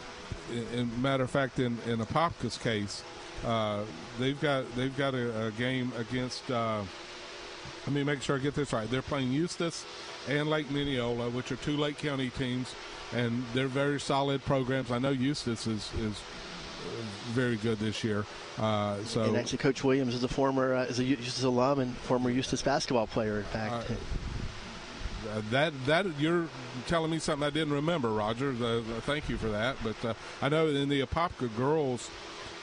In, 0.52 0.80
in, 0.80 1.02
matter 1.02 1.24
of 1.24 1.30
fact, 1.30 1.60
in 1.60 1.78
in 1.86 2.00
Apopka's 2.00 2.58
case, 2.58 3.04
uh, 3.46 3.84
they've 4.20 4.40
got 4.40 4.74
they've 4.76 4.96
got 4.98 5.14
a, 5.14 5.48
a 5.48 5.52
game 5.52 5.92
against. 5.98 6.50
Uh, 6.50 6.84
let 7.86 7.94
me 7.96 8.04
make 8.04 8.22
sure 8.22 8.36
I 8.36 8.40
get 8.40 8.54
this 8.54 8.74
right. 8.74 8.90
They're 8.90 9.02
playing 9.02 9.32
Eustis 9.32 9.86
and 10.28 10.50
Lake 10.50 10.68
Minneola, 10.70 11.32
which 11.32 11.52
are 11.52 11.56
two 11.58 11.78
Lake 11.78 11.98
County 11.98 12.30
teams, 12.30 12.76
and 13.14 13.44
they're 13.54 13.68
very 13.68 14.00
solid 14.00 14.44
programs. 14.46 14.92
I 14.92 15.00
know 15.00 15.14
Eustis 15.14 15.68
is 15.68 15.92
is 16.00 16.22
very 17.32 17.56
good 17.58 17.80
this 17.80 18.04
year. 18.04 18.26
Uh, 18.58 18.98
so 19.04 19.24
and 19.24 19.38
actually, 19.38 19.58
Coach 19.58 19.84
Williams 19.84 20.14
is 20.14 20.24
a 20.24 20.28
former 20.28 20.76
uh, 20.76 20.84
is 20.84 21.00
a 21.00 21.04
Eustis 21.04 21.44
alum 21.44 21.80
and 21.80 21.96
former 21.98 22.30
Eustis 22.30 22.62
basketball 22.62 23.08
player. 23.08 23.40
In 23.40 23.46
fact. 23.46 23.92
Uh, 23.92 25.42
that 25.50 25.74
that 25.86 26.06
you're 26.20 26.48
telling 26.88 27.12
me 27.12 27.20
something 27.20 27.46
I 27.46 27.52
didn't 27.52 27.74
remember, 27.74 28.10
Roger. 28.10 28.54
thank 29.02 29.30
you 29.30 29.38
for 29.38 29.48
that. 29.50 29.78
But 29.84 30.18
I 30.42 30.50
know 30.50 30.68
in 30.68 30.90
the 30.90 31.02
Apopka 31.06 31.56
girls 31.56 32.10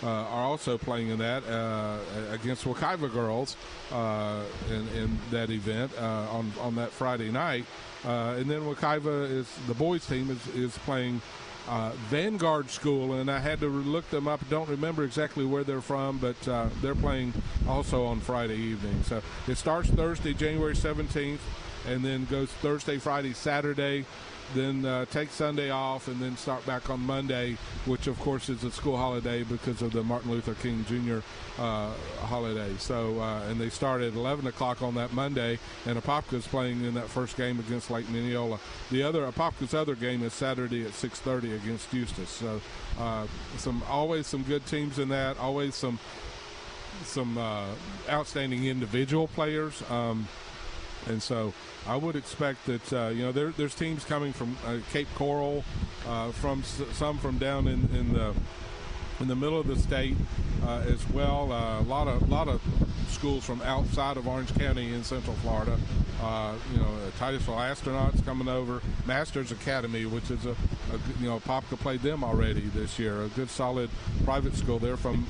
uh, 0.02 0.07
are 0.07 0.44
also 0.44 0.78
playing 0.78 1.09
in 1.09 1.18
that 1.18 1.42
uh, 1.48 1.98
against 2.31 2.64
Wekiva 2.64 3.12
girls 3.12 3.57
uh, 3.90 4.42
in, 4.68 4.88
in, 4.88 5.18
that 5.31 5.50
event 5.50 5.90
on 5.98 6.52
on 6.61 6.74
that 6.76 6.90
Friday 6.90 7.31
night. 7.31 7.64
and 8.04 8.48
then 8.48 8.62
Wekiva 8.62 9.28
is 9.31 9.48
the 9.66 9.74
boys 9.74 10.07
team 10.07 10.31
is, 10.31 10.54
is 10.54 10.78
playing 10.78 11.20
uh, 11.68 11.92
Vanguard 12.09 12.70
School, 12.70 13.14
and 13.14 13.31
I 13.31 13.38
had 13.38 13.61
to 13.61 13.68
look 13.68 14.09
them 14.11 14.26
up. 14.26 14.40
Don't 14.48 14.68
remember 14.68 15.04
exactly 15.04 15.44
where 15.44 15.64
they're 15.64 15.81
from, 15.81 16.18
but 16.18 16.48
uh, 16.48 16.68
they're 16.81 16.94
playing 16.94 17.33
also 17.68 18.04
on 18.04 18.20
Friday 18.20 18.57
evening. 18.57 19.02
So 19.04 19.22
it 19.46 19.57
starts 19.57 19.90
Thursday, 19.90 20.33
January 20.35 20.74
17th, 20.74 21.40
and 21.87 22.04
then 22.04 22.24
goes 22.26 22.50
Thursday, 22.50 22.98
Friday, 22.98 23.33
Saturday 23.35 24.04
then 24.54 24.84
uh, 24.84 25.04
take 25.06 25.30
Sunday 25.30 25.70
off, 25.70 26.08
and 26.08 26.20
then 26.20 26.37
start 26.37 26.64
back 26.66 26.90
on 26.90 27.00
Monday, 27.00 27.56
which 27.87 28.06
of 28.06 28.18
course 28.20 28.48
is 28.48 28.64
a 28.64 28.70
school 28.70 28.96
holiday 28.96 29.42
because 29.42 29.82
of 29.82 29.92
the 29.92 30.02
Martin 30.02 30.30
Luther 30.30 30.54
King 30.54 30.84
Jr. 30.88 31.18
Uh, 31.61 31.92
holiday. 32.20 32.72
So, 32.78 33.20
uh, 33.20 33.42
and 33.48 33.61
they 33.61 33.68
start 33.68 34.00
at 34.00 34.14
11 34.14 34.46
o'clock 34.46 34.82
on 34.82 34.94
that 34.94 35.12
Monday, 35.12 35.58
and 35.87 36.00
Apopka's 36.02 36.46
playing 36.46 36.84
in 36.84 36.94
that 36.94 37.08
first 37.08 37.37
game 37.37 37.58
against 37.58 37.90
Lake 37.90 38.06
Minneola. 38.06 38.58
The 38.90 39.02
other 39.02 39.30
Apopka's 39.30 39.74
other 39.74 39.94
game 39.94 40.22
is 40.22 40.32
Saturday 40.32 40.84
at 40.84 40.92
6:30 40.92 41.54
against 41.56 41.92
Eustis. 41.92 42.28
So, 42.28 42.61
uh, 42.98 43.26
some 43.56 43.82
always 43.88 44.26
some 44.26 44.42
good 44.42 44.64
teams 44.66 44.98
in 44.98 45.08
that. 45.08 45.38
Always 45.38 45.74
some 45.74 45.98
some 47.04 47.38
uh, 47.38 47.66
outstanding 48.08 48.66
individual 48.66 49.28
players. 49.28 49.82
Um, 49.90 50.28
and 51.06 51.22
so 51.22 51.52
I 51.88 51.96
would 51.96 52.16
expect 52.16 52.66
that 52.66 52.92
uh, 52.92 53.09
you 53.09 53.22
know 53.22 53.33
there, 53.33 53.51
there's 53.51 53.74
teams 53.74 54.05
coming 54.05 54.35
from 54.35 54.57
uh, 54.66 54.77
Cape 54.92 55.09
Coral, 55.14 55.64
uh, 56.07 56.31
from 56.33 56.62
some 56.62 57.18
from 57.18 57.38
down 57.38 57.66
in, 57.66 57.88
in 57.96 58.12
the 58.12 58.35
in 59.20 59.27
the 59.27 59.35
middle 59.35 59.59
of 59.59 59.66
the 59.66 59.77
state 59.77 60.14
uh, 60.64 60.85
as 60.87 61.09
well. 61.11 61.51
Uh, 61.51 61.81
a 61.81 61.87
lot 61.88 62.07
of 62.07 62.29
lot 62.29 62.46
of 62.46 62.61
schools 63.09 63.42
from 63.42 63.62
outside 63.62 64.18
of 64.18 64.29
Orange 64.29 64.55
County 64.59 64.92
in 64.92 65.03
Central 65.03 65.35
Florida. 65.37 65.79
Uh, 66.22 66.55
you 66.72 66.79
know, 66.79 66.94
Titusville 67.18 67.55
Astronauts 67.55 68.22
coming 68.22 68.48
over, 68.48 68.83
Masters 69.07 69.51
Academy, 69.51 70.05
which 70.05 70.31
is 70.31 70.44
a, 70.44 70.51
a 70.51 71.20
you 71.20 71.27
know 71.27 71.40
Popka 71.40 71.79
played 71.79 72.03
them 72.03 72.22
already 72.22 72.68
this 72.74 72.98
year. 72.98 73.22
A 73.22 73.29
good 73.29 73.48
solid 73.48 73.88
private 74.24 74.55
school. 74.57 74.79
They're 74.79 74.98
from 74.98 75.27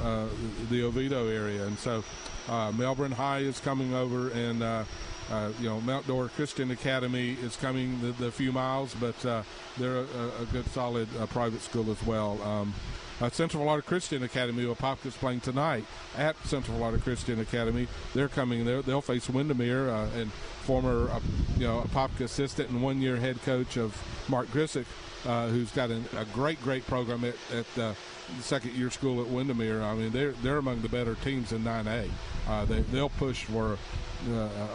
the 0.71 0.83
Oviedo 0.83 1.29
area, 1.29 1.65
and 1.65 1.79
so 1.79 2.03
Melbourne 2.49 3.13
High 3.13 3.41
is 3.41 3.61
coming 3.61 3.95
over 3.95 4.31
and 4.31 4.87
uh, 5.31 5.51
you 5.61 5.69
know, 5.69 5.81
Mount 5.81 6.07
Dora 6.07 6.29
Christian 6.31 6.71
Academy 6.71 7.37
is 7.43 7.57
coming 7.57 8.01
the, 8.01 8.13
the 8.13 8.31
few 8.31 8.53
miles, 8.53 8.95
but 8.95 9.25
uh, 9.27 9.43
they're 9.77 9.99
a, 9.99 10.43
a, 10.43 10.47
good, 10.53 10.67
solid 10.71 11.09
uh, 11.19 11.27
private 11.27 11.61
school 11.61 11.91
as 11.91 12.03
well. 12.05 12.41
Um, 12.43 12.75
uh, 13.21 13.29
Central 13.31 13.65
Florida 13.65 13.85
Christian 13.87 14.23
Academy, 14.23 14.63
who 14.63 14.75
Apopka's 14.75 15.17
playing 15.17 15.41
tonight 15.41 15.85
at 16.17 16.37
Central 16.47 16.77
Florida 16.77 17.03
Christian 17.03 17.41
Academy. 17.41 17.89
They're 18.15 18.29
coming. 18.29 18.65
they 18.65 18.77
will 18.81 19.03
face 19.03 19.29
Windermere 19.29 19.91
uh, 19.91 20.09
and 20.11 20.33
former, 20.33 21.11
uh, 21.11 21.21
you 21.57 21.67
know, 21.67 21.81
Apopka 21.81 22.21
assistant 22.21 22.71
and 22.71 22.83
one-year 22.83 23.17
head 23.17 23.43
coach 23.43 23.77
of 23.77 24.01
Mark 24.29 24.47
Grisick, 24.49 24.87
uh, 25.27 25.49
who's 25.49 25.71
got 25.73 25.91
an, 25.91 26.05
a 26.17 26.25
great, 26.27 26.63
great 26.63 26.87
program 26.87 27.25
at, 27.25 27.35
at 27.53 27.67
the 27.75 27.97
second 28.41 28.73
year 28.75 28.91
school 28.91 29.21
at 29.21 29.27
Windermere. 29.27 29.83
I 29.83 29.95
mean, 29.95 30.11
they're 30.11 30.33
they're 30.43 30.59
among 30.59 30.83
the 30.83 30.89
better 30.89 31.17
teams 31.17 31.53
in 31.53 31.65
9A. 31.65 32.09
Uh, 32.47 32.65
they 32.67 32.81
they'll 32.83 33.09
push 33.09 33.45
for 33.45 33.79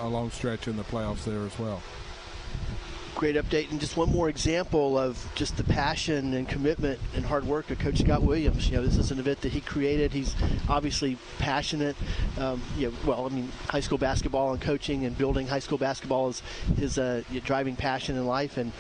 a 0.02 0.08
long 0.08 0.32
stretch 0.32 0.68
in 0.68 0.78
the 0.78 0.84
playoffs 0.84 1.24
there 1.24 1.42
as 1.42 1.58
well. 1.60 1.82
Great 3.16 3.36
update, 3.36 3.70
and 3.70 3.80
just 3.80 3.96
one 3.96 4.12
more 4.12 4.28
example 4.28 4.98
of 4.98 5.24
just 5.36 5.56
the 5.56 5.64
passion 5.64 6.34
and 6.34 6.50
commitment 6.50 7.00
and 7.16 7.24
hard 7.24 7.46
work 7.46 7.70
of 7.70 7.78
Coach 7.78 8.00
Scott 8.00 8.24
Williams. 8.24 8.68
You 8.68 8.78
know, 8.78 8.84
this 8.84 8.98
is 8.98 9.12
an 9.12 9.20
event 9.20 9.42
that 9.42 9.52
he 9.52 9.62
created. 9.62 10.12
He's 10.12 10.36
obviously 10.68 11.18
passionate. 11.38 11.96
Um, 12.40 12.60
you 12.76 12.88
know, 12.88 12.94
well, 13.06 13.28
I 13.28 13.30
mean, 13.30 13.52
high 13.70 13.82
school 13.82 14.00
basketball 14.00 14.52
and 14.54 14.60
coaching 14.60 15.06
and 15.06 15.16
building 15.16 15.46
high 15.46 15.60
school 15.60 15.78
basketball 15.78 16.30
is 16.30 16.42
his 16.76 16.98
uh, 16.98 17.22
driving 17.46 17.76
passion 17.76 18.18
in 18.18 18.26
life, 18.26 18.58
and 18.58 18.72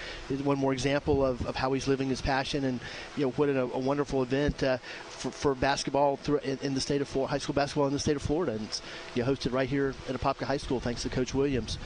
one 0.44 0.58
more 0.58 0.74
example 0.74 1.24
of, 1.24 1.46
of 1.46 1.56
how 1.56 1.72
he's 1.74 1.88
living 1.88 2.10
his 2.10 2.22
passion. 2.22 2.66
And 2.66 2.80
you 3.16 3.26
know, 3.26 3.32
what 3.32 3.50
a, 3.50 3.62
a 3.62 3.80
wonderful 3.80 4.24
event 4.24 4.64
uh, 4.64 4.80
for, 5.24 5.32
for, 5.32 5.56
basketball 5.56 6.18
through, 6.18 6.40
in, 6.40 6.58
in, 6.62 6.74
the 6.74 6.82
state 6.82 7.02
of 7.02 7.08
Florida, 7.08 7.32
high 7.32 7.38
school 7.38 7.56
basketball 7.56 7.88
in 7.88 7.94
the 7.94 8.00
state 8.00 8.16
of 8.16 8.22
Florida. 8.22 8.54
And 8.54 8.82
you 9.16 9.24
hosted 9.24 9.54
right 9.54 9.70
here 9.70 9.94
at 10.10 10.16
Apopka 10.16 10.44
High 10.44 10.58
School, 10.58 10.80
thanks 10.80 11.04
to 11.04 11.10
Coach 11.10 11.34
Williams 11.34 11.78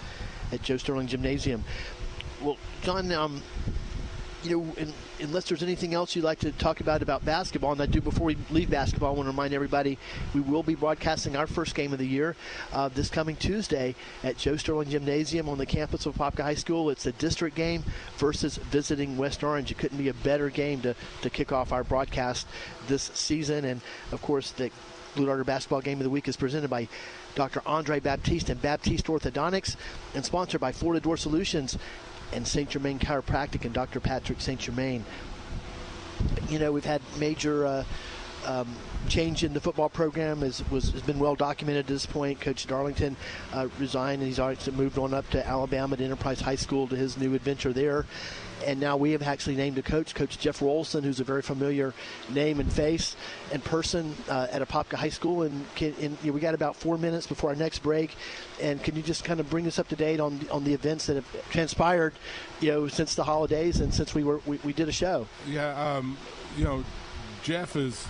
at 0.51 0.63
Joe 0.63 0.77
Sterling 0.77 1.07
Gymnasium. 1.07 1.63
Well, 2.41 2.57
John, 2.81 3.11
um, 3.11 3.43
you 4.43 4.57
know, 4.57 4.73
in, 4.77 4.93
unless 5.19 5.47
there's 5.49 5.63
anything 5.63 5.93
else 5.93 6.15
you'd 6.15 6.25
like 6.25 6.39
to 6.39 6.51
talk 6.53 6.79
about 6.79 7.01
about 7.01 7.25
basketball, 7.25 7.71
and 7.71 7.81
I 7.81 7.85
do 7.85 8.01
before 8.01 8.27
we 8.27 8.37
leave 8.49 8.69
basketball, 8.69 9.13
I 9.13 9.15
want 9.15 9.27
to 9.27 9.31
remind 9.31 9.53
everybody 9.53 9.97
we 10.33 10.41
will 10.41 10.63
be 10.63 10.75
broadcasting 10.75 11.35
our 11.35 11.47
first 11.47 11.75
game 11.75 11.93
of 11.93 11.99
the 11.99 12.07
year 12.07 12.35
uh, 12.73 12.89
this 12.89 13.09
coming 13.09 13.35
Tuesday 13.35 13.95
at 14.23 14.37
Joe 14.37 14.57
Sterling 14.57 14.89
Gymnasium 14.89 15.49
on 15.49 15.57
the 15.57 15.65
campus 15.65 16.05
of 16.05 16.15
Popka 16.15 16.43
High 16.43 16.55
School. 16.55 16.89
It's 16.89 17.05
a 17.05 17.11
district 17.13 17.55
game 17.55 17.83
versus 18.17 18.57
visiting 18.57 19.17
West 19.17 19.43
Orange. 19.43 19.71
It 19.71 19.77
couldn't 19.77 19.97
be 19.97 20.09
a 20.09 20.13
better 20.13 20.49
game 20.49 20.81
to, 20.81 20.95
to 21.21 21.29
kick 21.29 21.51
off 21.51 21.71
our 21.71 21.83
broadcast 21.83 22.47
this 22.87 23.03
season, 23.13 23.65
and 23.65 23.81
of 24.11 24.21
course 24.21 24.51
the 24.51 24.71
Blue 25.15 25.25
Darter 25.25 25.43
Basketball 25.43 25.81
Game 25.81 25.97
of 25.99 26.03
the 26.03 26.11
Week 26.11 26.27
is 26.27 26.37
presented 26.37 26.69
by 26.69 26.87
Dr. 27.33 27.61
Andre 27.65 27.99
Baptiste 27.99 28.49
and 28.49 28.61
Baptiste 28.61 29.07
Orthodontics 29.07 29.75
and 30.13 30.23
sponsored 30.23 30.61
by 30.61 30.71
Florida 30.71 31.01
Door 31.01 31.17
Solutions 31.17 31.77
and 32.33 32.47
St. 32.47 32.69
Germain 32.69 32.99
Chiropractic 32.99 33.65
and 33.65 33.73
Dr. 33.73 33.99
Patrick 33.99 34.41
St. 34.41 34.59
Germain. 34.59 35.05
You 36.49 36.59
know, 36.59 36.71
we've 36.71 36.85
had 36.85 37.01
major 37.19 37.65
uh, 37.65 37.83
um, 38.47 38.67
change 39.07 39.43
in 39.43 39.53
the 39.53 39.59
football 39.59 39.89
program 39.89 40.41
is, 40.43 40.63
was, 40.71 40.91
has 40.91 41.01
been 41.01 41.19
well 41.19 41.35
documented 41.35 41.85
at 41.85 41.87
this 41.87 42.05
point. 42.05 42.41
Coach 42.41 42.65
Darlington 42.65 43.15
uh, 43.53 43.67
resigned 43.77 44.21
and 44.21 44.27
he's 44.27 44.39
already 44.39 44.71
moved 44.71 44.97
on 44.97 45.13
up 45.13 45.29
to 45.31 45.45
Alabama 45.45 45.93
at 45.93 46.01
Enterprise 46.01 46.41
High 46.41 46.55
School 46.55 46.87
to 46.87 46.95
his 46.95 47.17
new 47.17 47.33
adventure 47.35 47.73
there 47.73 48.05
and 48.65 48.79
now 48.79 48.97
we 48.97 49.11
have 49.11 49.21
actually 49.21 49.55
named 49.55 49.77
a 49.77 49.81
coach, 49.81 50.15
Coach 50.15 50.39
Jeff 50.39 50.59
Rolson, 50.59 51.03
who's 51.03 51.19
a 51.19 51.23
very 51.23 51.41
familiar 51.41 51.93
name 52.29 52.59
and 52.59 52.71
face 52.71 53.15
and 53.51 53.63
person 53.63 54.15
uh, 54.29 54.47
at 54.51 54.67
Apopka 54.67 54.95
High 54.95 55.09
School. 55.09 55.43
And, 55.43 55.65
can, 55.75 55.93
you 55.99 56.17
know, 56.23 56.31
we 56.31 56.39
got 56.39 56.53
about 56.53 56.75
four 56.75 56.97
minutes 56.97 57.27
before 57.27 57.51
our 57.51 57.55
next 57.55 57.79
break, 57.79 58.15
and 58.61 58.81
can 58.83 58.95
you 58.95 59.01
just 59.01 59.23
kind 59.23 59.39
of 59.39 59.49
bring 59.49 59.67
us 59.67 59.79
up 59.79 59.87
to 59.89 59.95
date 59.95 60.19
on 60.19 60.39
on 60.51 60.63
the 60.63 60.73
events 60.73 61.05
that 61.07 61.15
have 61.15 61.49
transpired, 61.49 62.13
you 62.59 62.71
know, 62.71 62.87
since 62.87 63.15
the 63.15 63.23
holidays 63.23 63.79
and 63.79 63.93
since 63.93 64.15
we 64.15 64.23
were 64.23 64.41
we, 64.45 64.59
we 64.63 64.73
did 64.73 64.89
a 64.89 64.93
show? 64.93 65.27
Yeah, 65.47 65.97
um, 65.97 66.17
you 66.57 66.63
know, 66.63 66.83
Jeff 67.43 67.75
is 67.75 68.05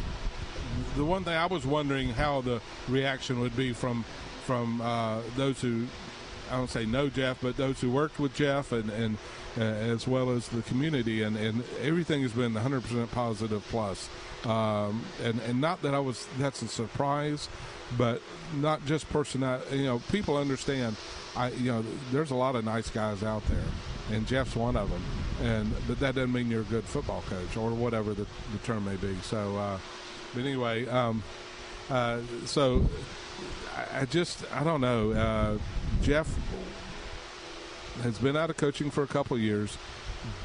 the 0.95 1.05
one 1.05 1.23
thing 1.23 1.33
I 1.33 1.45
was 1.45 1.65
wondering 1.65 2.09
how 2.09 2.41
the 2.41 2.61
reaction 2.87 3.39
would 3.39 3.55
be 3.55 3.73
from 3.73 4.03
from 4.45 4.81
uh, 4.81 5.21
those 5.35 5.61
who 5.61 5.87
I 6.49 6.55
don't 6.55 6.69
say 6.69 6.85
know 6.85 7.09
Jeff, 7.09 7.41
but 7.41 7.57
those 7.57 7.81
who 7.81 7.91
worked 7.91 8.19
with 8.19 8.33
Jeff 8.33 8.71
and 8.71 8.89
and 8.89 9.17
uh, 9.57 9.61
as 9.61 10.07
well 10.07 10.29
as 10.29 10.47
the 10.49 10.61
community, 10.63 11.23
and, 11.23 11.35
and 11.35 11.63
everything 11.81 12.21
has 12.21 12.31
been 12.31 12.53
100% 12.53 13.09
positive 13.11 13.65
plus. 13.69 14.07
Um, 14.45 15.03
and 15.23 15.41
and 15.41 15.59
not 15.59 15.81
that 15.81 15.95
I 15.95 15.99
was 15.99 16.27
that's 16.37 16.61
a 16.61 16.67
surprise, 16.67 17.49
but 17.97 18.21
not 18.55 18.85
just 18.85 19.09
personality. 19.09 19.77
You 19.77 19.85
know, 19.85 20.01
people 20.11 20.37
understand. 20.37 20.95
I 21.35 21.49
you 21.51 21.71
know, 21.71 21.83
there's 22.11 22.31
a 22.31 22.35
lot 22.35 22.55
of 22.55 22.63
nice 22.65 22.89
guys 22.89 23.23
out 23.23 23.43
there, 23.47 24.15
and 24.15 24.27
Jeff's 24.27 24.55
one 24.55 24.77
of 24.77 24.89
them. 24.89 25.03
And 25.41 25.73
but 25.87 25.99
that 25.99 26.15
doesn't 26.15 26.31
mean 26.31 26.49
you're 26.49 26.61
a 26.61 26.65
good 26.65 26.83
football 26.83 27.23
coach 27.29 27.57
or 27.57 27.71
whatever 27.71 28.13
the, 28.13 28.25
the 28.51 28.57
term 28.63 28.85
may 28.85 28.95
be. 28.95 29.15
So, 29.23 29.57
uh, 29.57 29.79
but 30.37 30.45
anyway, 30.45 30.87
um, 30.87 31.23
uh, 31.89 32.19
so 32.45 32.87
I, 33.91 34.05
just 34.05 34.45
I 34.53 34.63
don't 34.63 34.81
know. 34.81 35.11
Uh, 35.11 35.57
Jeff 36.03 36.31
has 38.03 38.19
been 38.19 38.37
out 38.37 38.51
of 38.51 38.57
coaching 38.57 38.91
for 38.91 39.01
a 39.01 39.07
couple 39.07 39.35
years, 39.39 39.75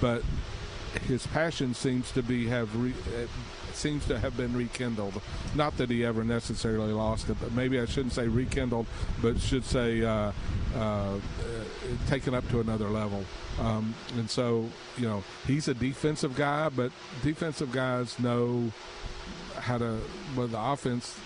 but 0.01 0.23
his 1.07 1.27
passion 1.27 1.75
seems 1.75 2.11
to 2.13 2.23
be 2.23 2.47
have 2.47 2.75
re, 2.75 2.95
uh, 3.09 3.27
seems 3.75 4.07
to 4.07 4.19
have 4.19 4.35
been 4.35 4.57
rekindled. 4.57 5.21
Not 5.55 5.77
that 5.77 5.91
he 5.91 6.07
ever 6.07 6.25
necessarily 6.25 6.93
lost 6.93 7.29
it, 7.29 7.37
but 7.39 7.53
maybe 7.53 7.79
I 7.79 7.85
shouldn't 7.85 8.15
say 8.15 8.29
rekindled, 8.29 8.87
but 9.21 9.39
should 9.41 9.65
say 9.65 10.03
uh, 10.03 10.33
uh, 10.75 11.19
taken 12.09 12.35
up 12.35 12.49
to 12.49 12.61
another 12.61 12.89
level. 12.89 13.25
Um, 13.61 13.95
and 14.17 14.31
so, 14.31 14.71
you 14.97 15.07
know, 15.07 15.23
he's 15.47 15.69
a 15.69 15.75
defensive 15.75 16.35
guy, 16.35 16.71
but 16.71 16.93
defensive 17.23 17.73
guys 17.73 18.19
know 18.19 18.73
how 19.63 19.79
to. 19.79 19.99
Well, 20.37 20.49
the 20.49 20.61
offense 20.61 21.19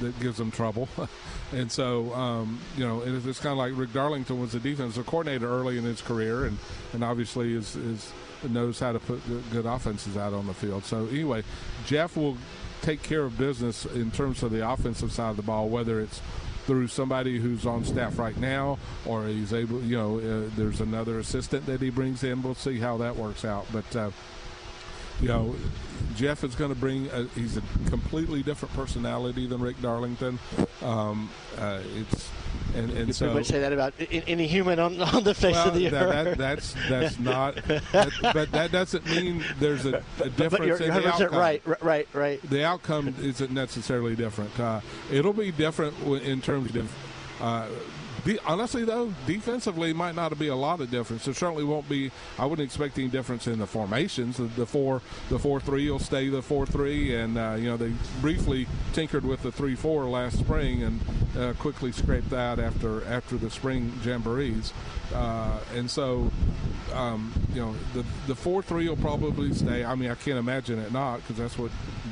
that 0.00 0.18
gives 0.20 0.36
them 0.36 0.50
trouble. 0.50 0.88
and 1.52 1.70
so, 1.70 2.12
um, 2.14 2.60
you 2.76 2.86
know, 2.86 3.02
it, 3.02 3.26
it's 3.26 3.40
kind 3.40 3.52
of 3.52 3.58
like 3.58 3.72
Rick 3.74 3.92
Darlington 3.92 4.40
was 4.40 4.54
a 4.54 4.60
defensive 4.60 5.06
coordinator 5.06 5.48
early 5.48 5.78
in 5.78 5.84
his 5.84 6.02
career, 6.02 6.44
and, 6.44 6.58
and 6.92 7.02
obviously 7.02 7.54
is, 7.54 7.76
is 7.76 8.12
knows 8.48 8.78
how 8.78 8.92
to 8.92 8.98
put 8.98 9.20
good 9.50 9.66
offenses 9.66 10.16
out 10.16 10.32
on 10.32 10.46
the 10.46 10.54
field. 10.54 10.84
So 10.84 11.06
anyway, 11.06 11.42
Jeff 11.86 12.16
will 12.16 12.36
take 12.82 13.02
care 13.02 13.24
of 13.24 13.38
business 13.38 13.86
in 13.86 14.10
terms 14.10 14.42
of 14.42 14.52
the 14.52 14.68
offensive 14.68 15.12
side 15.12 15.30
of 15.30 15.36
the 15.36 15.42
ball, 15.42 15.68
whether 15.68 16.00
it's 16.00 16.20
through 16.66 16.88
somebody 16.88 17.38
who's 17.38 17.64
on 17.64 17.84
staff 17.84 18.18
right 18.18 18.36
now, 18.36 18.78
or 19.06 19.26
he's 19.26 19.52
able, 19.52 19.80
you 19.82 19.96
know, 19.96 20.18
uh, 20.18 20.50
there's 20.56 20.80
another 20.80 21.18
assistant 21.18 21.64
that 21.66 21.80
he 21.80 21.90
brings 21.90 22.24
in. 22.24 22.42
We'll 22.42 22.54
see 22.54 22.78
how 22.78 22.96
that 22.98 23.16
works 23.16 23.44
out. 23.44 23.66
But, 23.72 23.96
uh, 23.96 24.10
you 25.20 25.28
know, 25.28 25.54
Jeff 26.16 26.44
is 26.44 26.54
going 26.54 26.72
to 26.72 26.78
bring, 26.78 27.08
a, 27.10 27.24
he's 27.34 27.56
a 27.56 27.62
completely 27.88 28.42
different 28.42 28.74
personality 28.74 29.46
than 29.46 29.60
Rick 29.60 29.80
Darlington. 29.82 30.38
Um, 30.82 31.30
uh, 31.58 31.80
it's, 31.94 32.30
and, 32.74 32.90
and 32.90 33.08
you 33.08 33.12
so 33.12 33.26
pretty 33.26 33.40
much 33.40 33.46
say 33.46 33.60
that 33.60 33.72
about 33.72 33.94
any 33.98 34.46
human 34.46 34.78
on, 34.78 35.00
on 35.00 35.24
the 35.24 35.34
face 35.34 35.54
well, 35.54 35.68
of 35.68 35.74
the 35.74 35.88
that, 35.88 36.02
earth. 36.02 36.38
That, 36.38 36.38
that's 36.38 36.74
that's 36.88 37.18
not, 37.18 37.56
that, 37.56 38.12
but 38.34 38.50
that 38.52 38.72
doesn't 38.72 39.06
mean 39.06 39.44
there's 39.58 39.84
a, 39.86 40.02
a 40.20 40.30
difference 40.30 40.50
but 40.50 40.66
you're, 40.66 40.76
in 40.78 40.92
you're 40.92 41.02
the 41.02 41.08
100% 41.08 41.20
outcome. 41.22 41.38
right, 41.38 41.62
right, 41.82 42.08
right. 42.12 42.42
The 42.42 42.64
outcome 42.64 43.14
isn't 43.20 43.50
necessarily 43.50 44.16
different. 44.16 44.58
Uh, 44.58 44.80
it'll 45.10 45.32
be 45.32 45.52
different 45.52 45.96
in 46.22 46.40
terms 46.40 46.74
of. 46.74 46.92
Uh, 47.40 47.68
de- 48.26 48.38
honestly, 48.44 48.84
though, 48.84 49.14
defensively 49.26 49.92
might 49.92 50.14
not 50.14 50.36
be 50.38 50.48
a 50.48 50.56
lot 50.56 50.80
of 50.80 50.90
difference. 50.90 51.24
There 51.24 51.32
certainly 51.32 51.64
won't 51.64 51.88
be. 51.88 52.10
I 52.38 52.44
wouldn't 52.44 52.66
expect 52.66 52.98
any 52.98 53.08
difference 53.08 53.46
in 53.46 53.58
the 53.58 53.66
formations. 53.66 54.36
The, 54.36 54.44
the 54.44 54.66
four, 54.66 55.00
the 55.30 55.38
four 55.38 55.60
three 55.60 55.88
will 55.90 55.98
stay 55.98 56.28
the 56.28 56.42
four 56.42 56.66
three, 56.66 57.14
and 57.14 57.38
uh, 57.38 57.56
you 57.58 57.66
know 57.66 57.76
they 57.76 57.92
briefly 58.20 58.66
tinkered 58.92 59.24
with 59.24 59.42
the 59.42 59.52
three 59.52 59.76
four 59.76 60.04
last 60.04 60.38
spring 60.38 60.82
and 60.82 61.00
uh, 61.38 61.52
quickly 61.54 61.92
scraped 61.92 62.28
that 62.30 62.58
after 62.58 63.04
after 63.06 63.36
the 63.36 63.48
spring 63.48 63.92
jamborees, 64.02 64.72
uh, 65.14 65.58
and 65.74 65.90
so 65.90 66.30
um, 66.92 67.32
you 67.54 67.60
know 67.60 67.74
the 67.94 68.04
the 68.26 68.34
four 68.34 68.62
three 68.62 68.88
will 68.88 68.96
probably 68.96 69.54
stay. 69.54 69.84
I 69.84 69.94
mean, 69.94 70.10
I 70.10 70.14
can't 70.16 70.38
imagine 70.38 70.78
it 70.78 70.92
not 70.92 71.18
because 71.18 71.36
that's 71.36 71.58
what 71.58 71.70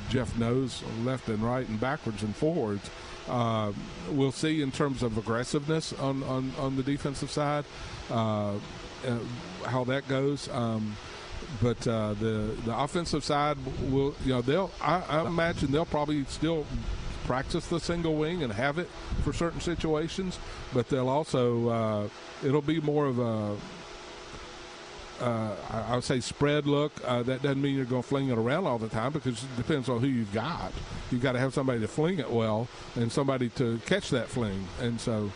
Jeff 0.08 0.38
knows 0.38 0.82
left 1.02 1.28
and 1.28 1.42
right 1.42 1.68
and 1.68 1.80
backwards 1.80 2.22
and 2.22 2.34
forwards. 2.34 2.88
Uh, 3.28 3.72
we'll 4.10 4.32
see 4.32 4.60
in 4.60 4.70
terms 4.70 5.02
of 5.02 5.16
aggressiveness 5.16 5.92
on, 5.94 6.22
on, 6.24 6.52
on 6.58 6.76
the 6.76 6.82
defensive 6.82 7.30
side 7.30 7.64
uh, 8.10 8.54
uh, 9.06 9.18
how 9.64 9.84
that 9.84 10.06
goes. 10.08 10.48
Um, 10.50 10.96
but 11.62 11.86
uh, 11.86 12.14
the 12.14 12.56
the 12.64 12.76
offensive 12.76 13.22
side 13.22 13.56
will 13.90 14.14
you 14.24 14.32
know 14.32 14.42
they'll 14.42 14.70
I, 14.80 15.02
I 15.08 15.26
imagine 15.26 15.70
they'll 15.70 15.84
probably 15.84 16.24
still 16.24 16.66
practice 17.26 17.66
the 17.66 17.80
single 17.80 18.16
wing 18.16 18.42
and 18.42 18.52
have 18.52 18.78
it 18.78 18.88
for 19.22 19.32
certain 19.32 19.60
situations, 19.60 20.38
but 20.72 20.88
they'll 20.88 21.08
also 21.08 21.68
uh, 21.68 22.08
it'll 22.44 22.62
be 22.62 22.80
more 22.80 23.06
of 23.06 23.18
a 23.18 23.56
uh, 25.20 25.54
I, 25.88 25.94
would 25.94 26.04
say 26.04 26.20
spread 26.20 26.66
look. 26.66 26.92
Uh, 27.04 27.22
that 27.22 27.42
doesn't 27.42 27.60
mean 27.60 27.76
you're 27.76 27.84
going 27.84 28.02
to 28.02 28.08
fling 28.08 28.28
it 28.28 28.38
around 28.38 28.66
all 28.66 28.78
the 28.78 28.88
time 28.88 29.12
because 29.12 29.42
it 29.42 29.56
depends 29.56 29.88
on 29.88 30.00
who 30.00 30.06
you've 30.06 30.32
got. 30.32 30.72
You've 31.10 31.22
got 31.22 31.32
to 31.32 31.38
have 31.38 31.54
somebody 31.54 31.80
to 31.80 31.88
fling 31.88 32.18
it 32.18 32.30
well 32.30 32.68
and 32.96 33.10
somebody 33.10 33.48
to 33.50 33.78
catch 33.86 34.10
that 34.10 34.28
fling. 34.28 34.66
And 34.80 35.00
so, 35.00 35.30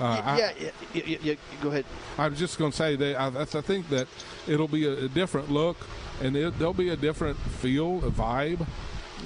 uh, 0.00 0.36
yeah, 0.38 0.52
I, 0.56 0.72
yeah, 0.94 1.02
yeah, 1.06 1.18
yeah, 1.22 1.34
go 1.62 1.68
ahead. 1.68 1.84
I 2.16 2.28
was 2.28 2.38
just 2.38 2.58
going 2.58 2.70
to 2.70 2.76
say 2.76 2.96
that 2.96 3.20
I, 3.20 3.26
I 3.40 3.44
think 3.44 3.88
that 3.88 4.06
it'll 4.46 4.68
be 4.68 4.86
a, 4.86 5.04
a 5.04 5.08
different 5.08 5.50
look 5.50 5.76
and 6.22 6.36
it, 6.36 6.58
there'll 6.58 6.74
be 6.74 6.90
a 6.90 6.96
different 6.96 7.36
feel, 7.38 7.98
a 8.04 8.10
vibe 8.10 8.66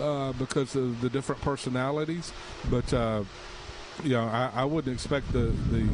uh, 0.01 0.33
because 0.33 0.75
of 0.77 1.01
the 1.01 1.09
different 1.09 1.40
personalities. 1.42 2.33
But 2.71 2.92
uh, 2.92 3.25
you 4.03 4.11
know, 4.11 4.25
I, 4.25 4.51
I 4.55 4.64
wouldn't 4.64 4.92
expect 4.92 5.33
the 5.33 5.53
the 5.71 5.88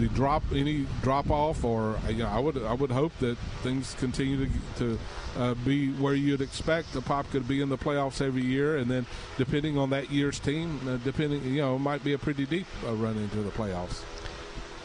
the 0.00 0.08
drop 0.08 0.42
any 0.54 0.86
drop 1.02 1.30
off 1.30 1.64
or 1.64 1.98
you 2.08 2.16
know 2.16 2.28
I 2.28 2.38
would 2.38 2.56
I 2.62 2.72
would 2.72 2.90
hope 2.90 3.16
that 3.18 3.36
things 3.62 3.94
continue 3.98 4.46
to 4.46 4.52
to 4.78 4.98
uh, 5.36 5.54
be 5.54 5.92
where 5.92 6.14
you'd 6.14 6.40
expect 6.40 6.92
the 6.92 7.02
pop 7.02 7.30
could 7.30 7.46
be 7.46 7.60
in 7.60 7.68
the 7.68 7.78
playoffs 7.78 8.20
every 8.20 8.44
year 8.44 8.78
and 8.78 8.90
then 8.90 9.06
depending 9.36 9.78
on 9.78 9.90
that 9.90 10.10
year's 10.10 10.38
team 10.40 10.80
uh, 10.88 10.96
depending 11.04 11.44
you 11.44 11.60
know 11.60 11.76
it 11.76 11.80
might 11.80 12.02
be 12.02 12.14
a 12.14 12.18
pretty 12.18 12.46
deep 12.46 12.66
uh, 12.86 12.94
run 12.94 13.16
into 13.16 13.36
the 13.42 13.50
playoffs 13.50 14.02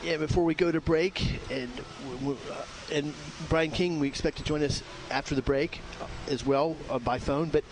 Yeah, 0.04 0.18
before 0.18 0.44
we 0.44 0.54
go 0.54 0.72
to 0.72 0.82
break, 0.82 1.40
and 1.50 1.72
uh, 2.28 2.36
and 2.94 3.14
Brian 3.50 3.72
King, 3.72 4.00
we 4.00 4.08
expect 4.08 4.38
to 4.38 4.44
join 4.44 4.62
us 4.62 4.84
after 5.10 5.34
the 5.34 5.42
break 5.42 5.82
uh, 6.00 6.06
as 6.30 6.46
well 6.46 6.76
uh, 6.92 7.00
by 7.00 7.18
phone. 7.18 7.50
But 7.50 7.64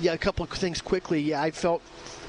yeah, 0.00 0.12
a 0.12 0.18
couple 0.18 0.44
of 0.44 0.50
things 0.50 0.80
quickly. 0.80 1.20
Yeah, 1.20 1.42
I 1.42 1.50
felt 1.50 1.82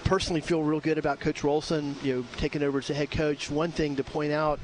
personally 0.04 0.42
feel 0.42 0.64
real 0.64 0.80
good 0.80 0.98
about 0.98 1.20
Coach 1.20 1.42
Rolson, 1.42 2.02
you 2.04 2.16
know, 2.16 2.26
taking 2.38 2.64
over 2.64 2.80
as 2.80 2.88
the 2.88 2.94
head 2.94 3.12
coach. 3.12 3.50
One 3.50 3.72
thing 3.72 3.96
to 3.98 4.04
point 4.04 4.32
out. 4.32 4.60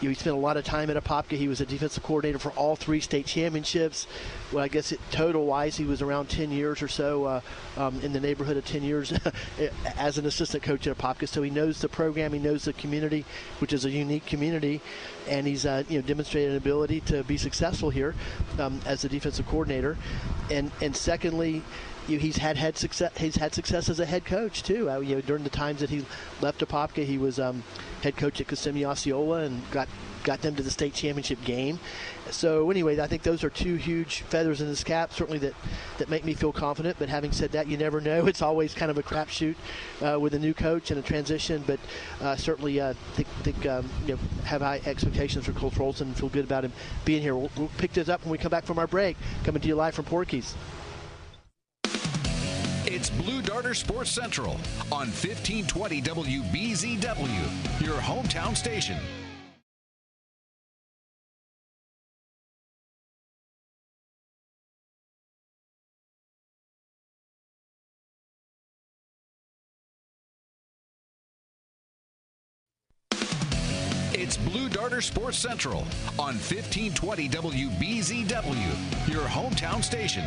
You 0.00 0.06
know, 0.06 0.10
he 0.10 0.14
spent 0.14 0.36
a 0.36 0.38
lot 0.38 0.56
of 0.56 0.64
time 0.64 0.90
at 0.90 0.96
Apopka. 0.96 1.36
He 1.36 1.48
was 1.48 1.60
a 1.60 1.66
defensive 1.66 2.04
coordinator 2.04 2.38
for 2.38 2.50
all 2.52 2.76
three 2.76 3.00
state 3.00 3.26
championships. 3.26 4.06
Well, 4.52 4.62
I 4.62 4.68
guess 4.68 4.92
it, 4.92 5.00
total 5.10 5.44
wise, 5.44 5.76
he 5.76 5.84
was 5.84 6.02
around 6.02 6.28
10 6.28 6.52
years 6.52 6.82
or 6.82 6.88
so, 6.88 7.24
uh, 7.24 7.40
um, 7.76 8.00
in 8.02 8.12
the 8.12 8.20
neighborhood 8.20 8.56
of 8.56 8.64
10 8.64 8.84
years 8.84 9.12
as 9.98 10.16
an 10.16 10.26
assistant 10.26 10.62
coach 10.62 10.86
at 10.86 10.96
Apopka. 10.96 11.26
So 11.26 11.42
he 11.42 11.50
knows 11.50 11.80
the 11.80 11.88
program, 11.88 12.32
he 12.32 12.38
knows 12.38 12.64
the 12.64 12.74
community, 12.74 13.24
which 13.58 13.72
is 13.72 13.84
a 13.84 13.90
unique 13.90 14.24
community, 14.24 14.80
and 15.26 15.48
he's 15.48 15.66
uh, 15.66 15.82
you 15.88 16.00
know 16.00 16.06
demonstrated 16.06 16.52
an 16.52 16.58
ability 16.58 17.00
to 17.00 17.24
be 17.24 17.36
successful 17.36 17.90
here 17.90 18.14
um, 18.60 18.80
as 18.86 19.04
a 19.04 19.08
defensive 19.08 19.48
coordinator. 19.48 19.96
And 20.48 20.70
and 20.80 20.94
secondly, 20.94 21.64
you, 22.08 22.18
he's 22.18 22.36
had 22.36 22.76
success. 22.76 23.16
He's 23.16 23.36
had 23.36 23.54
success 23.54 23.88
as 23.88 24.00
a 24.00 24.06
head 24.06 24.24
coach 24.24 24.62
too. 24.62 24.90
Uh, 24.90 25.00
you 25.00 25.16
know, 25.16 25.20
during 25.20 25.44
the 25.44 25.50
times 25.50 25.80
that 25.80 25.90
he 25.90 26.04
left 26.40 26.60
Apopka, 26.60 27.04
he 27.04 27.18
was 27.18 27.38
um, 27.38 27.62
head 28.02 28.16
coach 28.16 28.40
at 28.40 28.48
Kissimmee 28.48 28.84
Osceola 28.84 29.40
and 29.40 29.62
got 29.70 29.88
got 30.24 30.42
them 30.42 30.54
to 30.54 30.62
the 30.62 30.70
state 30.70 30.92
championship 30.94 31.42
game. 31.44 31.78
So 32.30 32.70
anyway, 32.70 33.00
I 33.00 33.06
think 33.06 33.22
those 33.22 33.44
are 33.44 33.50
two 33.50 33.76
huge 33.76 34.20
feathers 34.22 34.60
in 34.60 34.66
his 34.66 34.84
cap. 34.84 35.12
Certainly 35.12 35.38
that 35.38 35.54
that 35.98 36.08
make 36.08 36.24
me 36.24 36.34
feel 36.34 36.52
confident. 36.52 36.96
But 36.98 37.08
having 37.08 37.32
said 37.32 37.52
that, 37.52 37.66
you 37.66 37.76
never 37.76 38.00
know. 38.00 38.26
It's 38.26 38.42
always 38.42 38.74
kind 38.74 38.90
of 38.90 38.98
a 38.98 39.02
crapshoot 39.02 39.54
uh, 40.02 40.18
with 40.20 40.34
a 40.34 40.38
new 40.38 40.54
coach 40.54 40.90
and 40.90 40.98
a 40.98 41.02
transition. 41.02 41.62
But 41.66 41.80
uh, 42.20 42.36
certainly 42.36 42.80
uh, 42.80 42.94
think, 43.14 43.28
think 43.42 43.66
um, 43.66 43.88
you 44.06 44.14
know, 44.14 44.20
have 44.44 44.60
high 44.60 44.80
expectations 44.86 45.44
for 45.46 45.52
Coach 45.52 45.74
Rolson 45.74 46.02
and 46.02 46.16
feel 46.16 46.28
good 46.28 46.44
about 46.44 46.64
him 46.64 46.72
being 47.04 47.22
here. 47.22 47.36
We'll, 47.36 47.50
we'll 47.56 47.70
pick 47.78 47.92
this 47.92 48.08
up 48.08 48.22
when 48.22 48.32
we 48.32 48.38
come 48.38 48.50
back 48.50 48.64
from 48.64 48.78
our 48.78 48.86
break. 48.86 49.16
Coming 49.44 49.62
to 49.62 49.68
you 49.68 49.74
live 49.74 49.94
from 49.94 50.04
Porky's. 50.04 50.54
It's 52.98 53.10
Blue 53.10 53.40
Darter 53.42 53.74
Sports 53.74 54.10
Central 54.10 54.54
on 54.90 55.06
1520 55.06 56.02
WBZW, 56.02 57.80
your 57.80 57.94
hometown 57.94 58.56
station. 58.56 58.96
It's 74.12 74.36
Blue 74.38 74.68
Darter 74.68 75.00
Sports 75.00 75.38
Central 75.38 75.82
on 76.18 76.34
1520 76.34 77.28
WBZW, 77.28 79.08
your 79.08 79.22
hometown 79.22 79.84
station. 79.84 80.24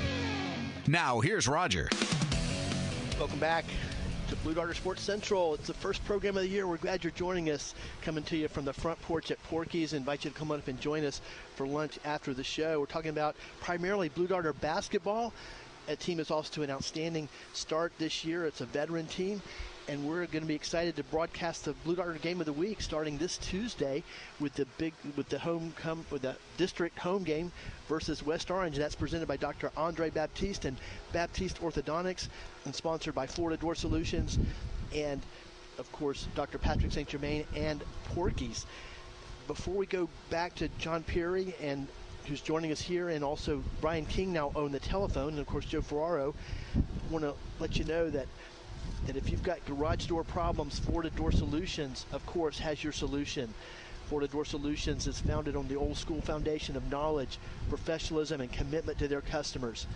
Now, 0.87 1.19
here's 1.19 1.49
Roger. 1.49 1.89
Welcome 3.21 3.37
back 3.37 3.65
to 4.29 4.35
Blue 4.37 4.55
Darter 4.55 4.73
Sports 4.73 5.03
Central. 5.03 5.53
It's 5.53 5.67
the 5.67 5.75
first 5.75 6.03
program 6.05 6.37
of 6.37 6.41
the 6.41 6.49
year. 6.49 6.65
We're 6.65 6.77
glad 6.77 7.03
you're 7.03 7.11
joining 7.11 7.51
us. 7.51 7.75
Coming 8.01 8.23
to 8.23 8.35
you 8.35 8.47
from 8.47 8.65
the 8.65 8.73
front 8.73 8.99
porch 9.03 9.29
at 9.29 9.37
Porky's. 9.43 9.93
I 9.93 9.97
Invite 9.97 10.25
you 10.25 10.31
to 10.31 10.35
come 10.35 10.49
on 10.49 10.57
up 10.57 10.67
and 10.67 10.81
join 10.81 11.05
us 11.05 11.21
for 11.55 11.67
lunch 11.67 11.99
after 12.03 12.33
the 12.33 12.43
show. 12.43 12.79
We're 12.79 12.87
talking 12.87 13.11
about 13.11 13.35
primarily 13.59 14.09
Blue 14.09 14.25
Darter 14.25 14.53
basketball. 14.53 15.33
A 15.87 15.95
team 15.95 16.19
is 16.19 16.31
off 16.31 16.49
to 16.53 16.63
an 16.63 16.71
outstanding 16.71 17.29
start 17.53 17.93
this 17.99 18.25
year. 18.25 18.45
It's 18.45 18.61
a 18.61 18.65
veteran 18.65 19.05
team. 19.05 19.39
And 19.91 20.07
we're 20.07 20.25
going 20.25 20.41
to 20.41 20.47
be 20.47 20.55
excited 20.55 20.95
to 20.95 21.03
broadcast 21.03 21.65
the 21.65 21.73
Blue 21.83 21.97
Darter 21.97 22.17
Game 22.17 22.39
of 22.39 22.45
the 22.45 22.53
Week 22.53 22.79
starting 22.79 23.17
this 23.17 23.37
Tuesday 23.37 24.03
with 24.39 24.53
the 24.53 24.65
big 24.77 24.93
with 25.17 25.27
the 25.27 25.37
home 25.37 25.73
come 25.75 26.05
with 26.09 26.21
the 26.21 26.37
district 26.55 26.97
home 26.97 27.23
game 27.23 27.51
versus 27.89 28.25
West 28.25 28.49
Orange. 28.49 28.77
That's 28.77 28.95
presented 28.95 29.27
by 29.27 29.35
Dr. 29.35 29.69
Andre 29.75 30.09
Baptiste 30.09 30.63
and 30.63 30.77
Baptiste 31.11 31.59
Orthodontics 31.59 32.29
and 32.63 32.73
sponsored 32.73 33.13
by 33.13 33.27
Florida 33.27 33.59
Door 33.59 33.75
Solutions 33.75 34.39
and, 34.95 35.21
of 35.77 35.91
course, 35.91 36.25
Dr. 36.35 36.57
Patrick 36.57 36.93
St. 36.93 37.09
Germain 37.09 37.45
and 37.53 37.83
Porky's. 38.15 38.65
Before 39.45 39.75
we 39.75 39.87
go 39.87 40.07
back 40.29 40.55
to 40.55 40.69
John 40.79 41.03
Perry 41.03 41.53
and 41.61 41.85
who's 42.27 42.39
joining 42.39 42.71
us 42.71 42.79
here, 42.79 43.09
and 43.09 43.25
also 43.25 43.61
Brian 43.81 44.05
King 44.05 44.31
now 44.31 44.53
on 44.55 44.71
the 44.71 44.79
telephone, 44.79 45.29
and 45.29 45.39
of 45.39 45.47
course 45.47 45.65
Joe 45.65 45.81
Ferraro, 45.81 46.33
want 47.09 47.25
to 47.25 47.33
let 47.59 47.77
you 47.77 47.83
know 47.83 48.09
that 48.09 48.27
that 49.05 49.15
if 49.15 49.31
you've 49.31 49.43
got 49.43 49.65
garage 49.65 50.05
door 50.07 50.23
problems, 50.23 50.79
Florida 50.79 51.09
Door 51.09 51.31
Solutions, 51.33 52.05
of 52.11 52.25
course, 52.25 52.59
has 52.59 52.83
your 52.83 52.93
solution. 52.93 53.53
Florida 54.07 54.31
Door 54.31 54.45
Solutions 54.45 55.07
is 55.07 55.19
founded 55.19 55.55
on 55.55 55.67
the 55.67 55.75
old 55.75 55.97
school 55.97 56.21
foundation 56.21 56.75
of 56.75 56.91
knowledge, 56.91 57.39
professionalism, 57.69 58.41
and 58.41 58.51
commitment 58.51 58.97
to 58.99 59.07
their 59.07 59.21
customers 59.21 59.87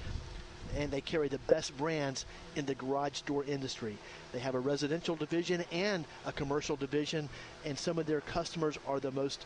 and 0.75 0.91
they 0.91 1.01
carry 1.01 1.27
the 1.27 1.39
best 1.39 1.75
brands 1.77 2.25
in 2.55 2.65
the 2.65 2.75
garage 2.75 3.21
door 3.21 3.43
industry. 3.45 3.97
They 4.31 4.39
have 4.39 4.55
a 4.55 4.59
residential 4.59 5.15
division 5.15 5.63
and 5.71 6.05
a 6.25 6.31
commercial 6.31 6.75
division, 6.75 7.29
and 7.63 7.77
some 7.77 7.97
of 7.97 8.05
their 8.05 8.21
customers 8.21 8.77
are 8.87 8.99
the 8.99 9.11
most 9.11 9.45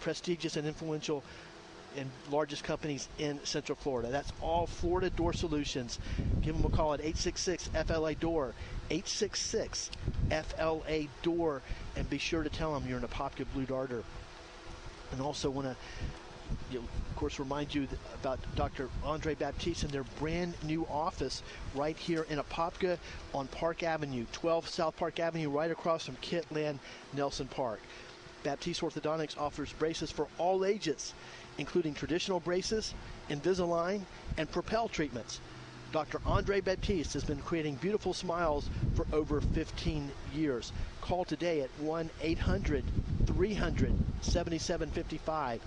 prestigious 0.00 0.56
and 0.56 0.66
influential 0.66 1.22
and 1.96 2.10
largest 2.30 2.64
companies 2.64 3.08
in 3.18 3.38
Central 3.44 3.76
Florida. 3.76 4.10
That's 4.10 4.32
all 4.40 4.66
Florida 4.66 5.10
Door 5.10 5.34
Solutions. 5.34 5.98
Give 6.42 6.56
them 6.56 6.64
a 6.70 6.74
call 6.74 6.94
at 6.94 7.00
866 7.00 7.70
FLA 7.86 8.14
Door, 8.14 8.54
866 8.90 9.90
FLA 10.30 11.02
Door, 11.22 11.62
and 11.96 12.08
be 12.08 12.18
sure 12.18 12.42
to 12.42 12.50
tell 12.50 12.72
them 12.74 12.88
you're 12.88 12.98
an 12.98 13.06
Apopka 13.06 13.44
Blue 13.52 13.66
Darter. 13.66 14.04
And 15.12 15.20
also 15.20 15.50
want 15.50 15.66
to 15.66 15.76
you 16.70 16.78
know, 16.78 16.84
of 17.10 17.16
course, 17.16 17.38
remind 17.38 17.74
you 17.74 17.86
about 18.14 18.38
Dr. 18.56 18.88
Andre 19.04 19.34
Baptiste 19.34 19.84
and 19.84 19.92
their 19.92 20.04
brand 20.18 20.54
new 20.64 20.86
office 20.90 21.42
right 21.74 21.96
here 21.96 22.26
in 22.28 22.38
Apopka 22.38 22.98
on 23.34 23.46
Park 23.48 23.82
Avenue, 23.82 24.24
12 24.32 24.68
South 24.68 24.96
Park 24.96 25.20
Avenue, 25.20 25.50
right 25.50 25.70
across 25.70 26.06
from 26.06 26.16
Kitland 26.16 26.78
Nelson 27.12 27.46
Park. 27.48 27.80
Baptiste 28.42 28.80
Orthodontics 28.80 29.38
offers 29.38 29.72
braces 29.74 30.10
for 30.10 30.26
all 30.38 30.64
ages, 30.64 31.14
including 31.58 31.94
traditional 31.94 32.40
braces, 32.40 32.94
Invisalign, 33.28 34.02
and 34.36 34.50
Propel 34.50 34.88
treatments. 34.88 35.40
Dr. 35.92 36.20
Andre 36.24 36.60
Baptiste 36.60 37.12
has 37.14 37.24
been 37.24 37.42
creating 37.42 37.74
beautiful 37.76 38.14
smiles 38.14 38.68
for 38.94 39.06
over 39.12 39.40
15 39.40 40.12
years. 40.32 40.72
Call 41.00 41.24
today 41.24 41.62
at 41.62 41.70
1 41.80 42.08
800 42.22 42.84
300 43.26 43.92
7755. 44.20 45.60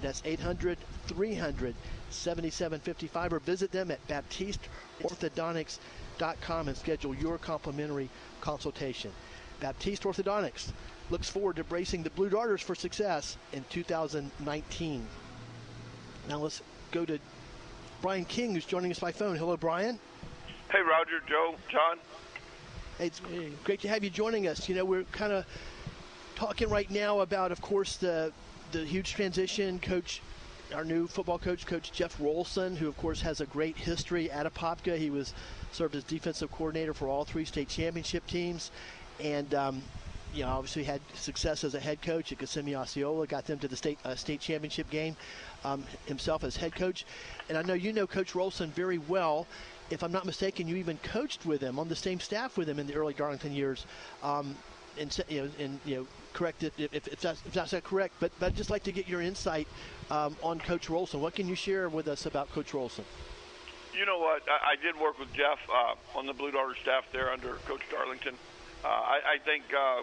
That's 0.00 0.22
800 0.24 0.78
300 1.08 1.74
7755 2.10 3.32
or 3.32 3.40
visit 3.40 3.72
them 3.72 3.90
at 3.90 4.06
BaptisteOrthodontics.com 4.08 6.68
and 6.68 6.76
schedule 6.76 7.14
your 7.14 7.38
complimentary 7.38 8.08
consultation. 8.40 9.10
Baptiste 9.60 10.04
Orthodontics 10.04 10.70
looks 11.10 11.28
forward 11.28 11.56
to 11.56 11.64
bracing 11.64 12.02
the 12.02 12.08
Blue 12.10 12.30
Darters 12.30 12.62
for 12.62 12.74
success 12.74 13.36
in 13.52 13.64
2019. 13.70 15.06
Now 16.28 16.38
let's 16.38 16.60
go 16.90 17.04
to 17.04 17.18
Brian 18.02 18.24
King, 18.24 18.54
who's 18.54 18.64
joining 18.64 18.90
us 18.90 18.98
by 18.98 19.12
phone. 19.12 19.36
Hello, 19.36 19.56
Brian. 19.56 19.98
Hey, 20.70 20.80
Roger, 20.80 21.20
Joe, 21.28 21.54
John. 21.68 21.98
Hey, 22.98 23.06
it's 23.06 23.20
great 23.62 23.80
to 23.82 23.88
have 23.88 24.02
you 24.02 24.10
joining 24.10 24.48
us. 24.48 24.68
You 24.68 24.74
know, 24.74 24.84
we're 24.84 25.04
kind 25.04 25.32
of 25.32 25.46
talking 26.34 26.68
right 26.68 26.90
now 26.90 27.20
about, 27.20 27.52
of 27.52 27.60
course, 27.60 27.96
the 27.96 28.32
the 28.72 28.84
huge 28.84 29.14
transition. 29.14 29.78
Coach, 29.78 30.20
our 30.74 30.84
new 30.84 31.06
football 31.06 31.38
coach, 31.38 31.64
Coach 31.66 31.92
Jeff 31.92 32.18
Rolson, 32.18 32.76
who 32.76 32.88
of 32.88 32.96
course 32.96 33.20
has 33.20 33.40
a 33.40 33.46
great 33.46 33.76
history 33.76 34.28
at 34.30 34.52
Apopka. 34.52 34.98
He 34.98 35.10
was 35.10 35.32
served 35.70 35.94
as 35.94 36.02
defensive 36.02 36.50
coordinator 36.50 36.92
for 36.92 37.06
all 37.06 37.24
three 37.24 37.44
state 37.44 37.68
championship 37.68 38.26
teams, 38.26 38.72
and 39.20 39.54
um, 39.54 39.82
you 40.36 40.44
know 40.44 40.50
obviously 40.50 40.84
had 40.84 41.00
success 41.14 41.64
as 41.64 41.74
a 41.74 41.80
head 41.80 42.02
coach 42.02 42.30
at 42.30 42.38
Kissimmee 42.38 42.76
Osceola. 42.76 43.26
Got 43.26 43.46
them 43.46 43.58
to 43.60 43.68
the 43.68 43.76
state 43.76 43.98
uh, 44.04 44.14
state 44.14 44.40
championship 44.40 44.88
game 44.90 45.16
um, 45.64 45.84
himself 46.04 46.44
as 46.44 46.56
head 46.56 46.74
coach, 46.74 47.06
and 47.48 47.56
I 47.56 47.62
know 47.62 47.74
you 47.74 47.92
know 47.92 48.06
Coach 48.06 48.34
Rolson 48.34 48.68
very 48.68 48.98
well. 48.98 49.46
If 49.88 50.02
I'm 50.02 50.12
not 50.12 50.26
mistaken, 50.26 50.68
you 50.68 50.76
even 50.76 50.98
coached 50.98 51.46
with 51.46 51.60
him 51.60 51.78
on 51.78 51.88
the 51.88 51.96
same 51.96 52.20
staff 52.20 52.58
with 52.58 52.68
him 52.68 52.78
in 52.78 52.86
the 52.86 52.94
early 52.94 53.14
Darlington 53.14 53.52
years. 53.52 53.86
Um, 54.22 54.56
and 54.98 55.24
you 55.28 55.42
know, 55.42 55.50
and 55.58 55.80
you 55.84 55.96
know, 55.96 56.06
correct 56.32 56.62
it 56.62 56.72
if, 56.78 57.06
if, 57.06 57.20
that's, 57.20 57.40
if 57.46 57.52
that's 57.52 57.72
not 57.72 57.84
correct. 57.84 58.14
But 58.20 58.32
but 58.38 58.46
I'd 58.46 58.56
just 58.56 58.70
like 58.70 58.82
to 58.84 58.92
get 58.92 59.08
your 59.08 59.22
insight 59.22 59.68
um, 60.10 60.36
on 60.42 60.58
Coach 60.58 60.88
Rolson. 60.88 61.20
What 61.20 61.34
can 61.34 61.48
you 61.48 61.54
share 61.54 61.88
with 61.88 62.08
us 62.08 62.26
about 62.26 62.50
Coach 62.52 62.72
Rolson? 62.72 63.04
You 63.94 64.04
know 64.04 64.18
what? 64.18 64.42
I, 64.48 64.72
I 64.72 64.76
did 64.82 65.00
work 65.00 65.18
with 65.18 65.32
Jeff 65.32 65.58
uh, 65.72 66.18
on 66.18 66.26
the 66.26 66.34
Blue 66.34 66.50
Darter 66.50 66.74
staff 66.82 67.04
there 67.12 67.30
under 67.30 67.54
Coach 67.66 67.80
Darlington. 67.90 68.34
Uh, 68.84 68.88
I, 68.88 69.20
I 69.34 69.38
think 69.44 69.64
uh, 69.74 70.02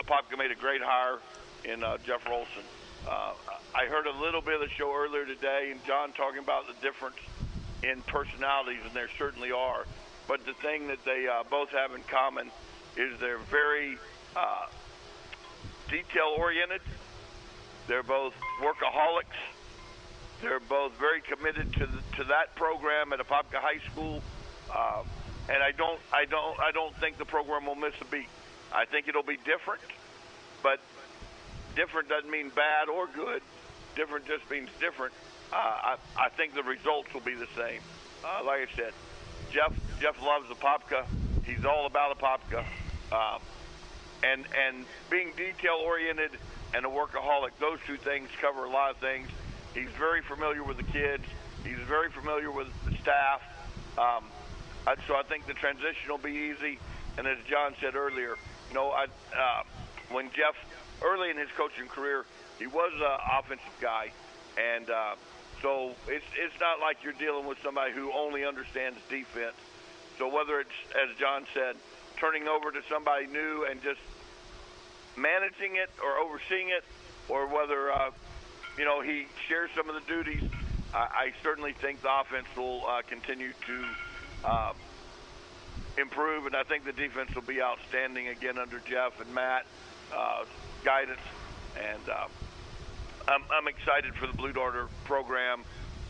Apopka 0.00 0.38
made 0.38 0.50
a 0.50 0.56
great 0.56 0.82
hire 0.82 1.18
in 1.64 1.82
uh, 1.82 1.98
Jeff 2.06 2.24
Rolson. 2.24 2.64
Uh, 3.08 3.32
I 3.74 3.86
heard 3.86 4.06
a 4.06 4.20
little 4.20 4.40
bit 4.40 4.54
of 4.54 4.60
the 4.60 4.74
show 4.74 4.94
earlier 4.94 5.26
today, 5.26 5.68
and 5.70 5.84
John 5.84 6.12
talking 6.12 6.38
about 6.38 6.66
the 6.66 6.74
difference 6.80 7.16
in 7.82 8.00
personalities, 8.02 8.80
and 8.84 8.94
there 8.94 9.08
certainly 9.18 9.52
are. 9.52 9.84
But 10.26 10.46
the 10.46 10.54
thing 10.54 10.88
that 10.88 11.04
they 11.04 11.26
uh, 11.26 11.44
both 11.50 11.70
have 11.70 11.92
in 11.94 12.02
common 12.02 12.50
is 12.96 13.18
they're 13.20 13.38
very 13.38 13.98
uh, 14.36 14.66
detail 15.90 16.34
oriented. 16.38 16.80
They're 17.86 18.02
both 18.02 18.32
workaholics. 18.62 19.36
They're 20.40 20.60
both 20.60 20.92
very 20.98 21.20
committed 21.20 21.72
to 21.74 21.86
the, 21.86 21.98
to 22.16 22.24
that 22.24 22.54
program 22.56 23.12
at 23.12 23.18
Apopka 23.18 23.56
High 23.56 23.80
School, 23.90 24.22
uh, 24.74 25.02
and 25.48 25.62
I 25.62 25.72
don't 25.72 26.00
I 26.12 26.24
don't 26.24 26.58
I 26.60 26.70
don't 26.70 26.94
think 26.96 27.18
the 27.18 27.24
program 27.24 27.66
will 27.66 27.74
miss 27.74 27.94
a 28.00 28.04
beat. 28.06 28.28
I 28.74 28.84
think 28.84 29.08
it'll 29.08 29.22
be 29.22 29.38
different, 29.38 29.80
but 30.62 30.80
different 31.76 32.08
doesn't 32.08 32.30
mean 32.30 32.50
bad 32.50 32.88
or 32.88 33.06
good. 33.06 33.40
Different 33.94 34.26
just 34.26 34.50
means 34.50 34.68
different. 34.80 35.14
Uh, 35.52 35.56
I, 35.56 35.96
I 36.18 36.28
think 36.30 36.54
the 36.54 36.64
results 36.64 37.14
will 37.14 37.20
be 37.20 37.34
the 37.34 37.46
same. 37.56 37.80
Uh, 38.24 38.42
like 38.44 38.68
I 38.68 38.76
said, 38.76 38.92
Jeff 39.52 39.72
Jeff 40.00 40.20
loves 40.20 40.48
Apopka. 40.48 41.04
He's 41.46 41.64
all 41.64 41.86
about 41.86 42.18
Apopka. 42.18 42.64
Um, 43.12 43.40
and 44.24 44.44
and 44.66 44.84
being 45.10 45.32
detail 45.36 45.80
oriented 45.84 46.30
and 46.74 46.84
a 46.84 46.88
workaholic, 46.88 47.50
those 47.60 47.78
two 47.86 47.96
things 47.96 48.28
cover 48.40 48.64
a 48.64 48.70
lot 48.70 48.90
of 48.90 48.96
things. 48.96 49.28
He's 49.74 49.90
very 49.98 50.22
familiar 50.22 50.64
with 50.64 50.78
the 50.78 50.84
kids. 50.84 51.24
He's 51.64 51.78
very 51.86 52.10
familiar 52.10 52.50
with 52.50 52.68
the 52.84 52.96
staff. 52.98 53.42
Um, 53.96 54.24
so 55.06 55.14
I 55.14 55.22
think 55.22 55.46
the 55.46 55.54
transition 55.54 56.10
will 56.10 56.18
be 56.18 56.52
easy. 56.52 56.78
And 57.16 57.26
as 57.26 57.38
John 57.48 57.74
said 57.80 57.94
earlier, 57.94 58.36
you 58.74 58.80
know, 58.80 58.90
I, 58.90 59.04
uh, 59.04 59.62
when 60.10 60.30
Jeff 60.32 60.56
early 61.00 61.30
in 61.30 61.36
his 61.36 61.48
coaching 61.56 61.86
career, 61.86 62.24
he 62.58 62.66
was 62.66 62.92
an 62.92 63.18
offensive 63.38 63.72
guy, 63.80 64.10
and 64.58 64.90
uh, 64.90 65.14
so 65.62 65.92
it's 66.08 66.24
it's 66.36 66.58
not 66.58 66.80
like 66.80 67.04
you're 67.04 67.12
dealing 67.12 67.46
with 67.46 67.58
somebody 67.62 67.92
who 67.92 68.10
only 68.12 68.44
understands 68.44 68.98
defense. 69.08 69.54
So 70.18 70.26
whether 70.26 70.58
it's 70.58 70.74
as 70.90 71.16
John 71.18 71.46
said, 71.54 71.76
turning 72.18 72.48
over 72.48 72.72
to 72.72 72.82
somebody 72.90 73.28
new 73.28 73.64
and 73.70 73.80
just 73.80 74.00
managing 75.16 75.76
it 75.76 75.90
or 76.02 76.18
overseeing 76.18 76.70
it, 76.70 76.82
or 77.28 77.46
whether 77.46 77.92
uh, 77.92 78.10
you 78.76 78.84
know 78.84 79.02
he 79.02 79.26
shares 79.46 79.70
some 79.76 79.88
of 79.88 79.94
the 79.94 80.12
duties. 80.12 80.50
I, 80.92 80.98
I 80.98 81.32
certainly 81.44 81.74
think 81.74 82.02
the 82.02 82.10
offense 82.20 82.48
will 82.56 82.84
uh, 82.88 83.02
continue 83.06 83.52
to 83.68 83.84
uh, 84.44 84.72
improve, 85.98 86.46
and 86.46 86.56
I 86.56 86.62
think 86.62 86.84
the 86.84 86.92
defense 86.92 87.34
will 87.34 87.42
be 87.42 87.62
outstanding 87.62 88.28
again 88.28 88.58
under 88.58 88.80
Jeff 88.80 89.20
and 89.20 89.32
Matt 89.34 89.66
uh, 90.14 90.44
guidance. 90.84 91.20
And 91.76 92.08
uh, 92.08 92.26
I'm, 93.28 93.42
I'm 93.50 93.68
excited 93.68 94.14
for 94.14 94.26
the 94.26 94.32
Blue 94.32 94.52
Darter 94.52 94.88
program 95.04 95.62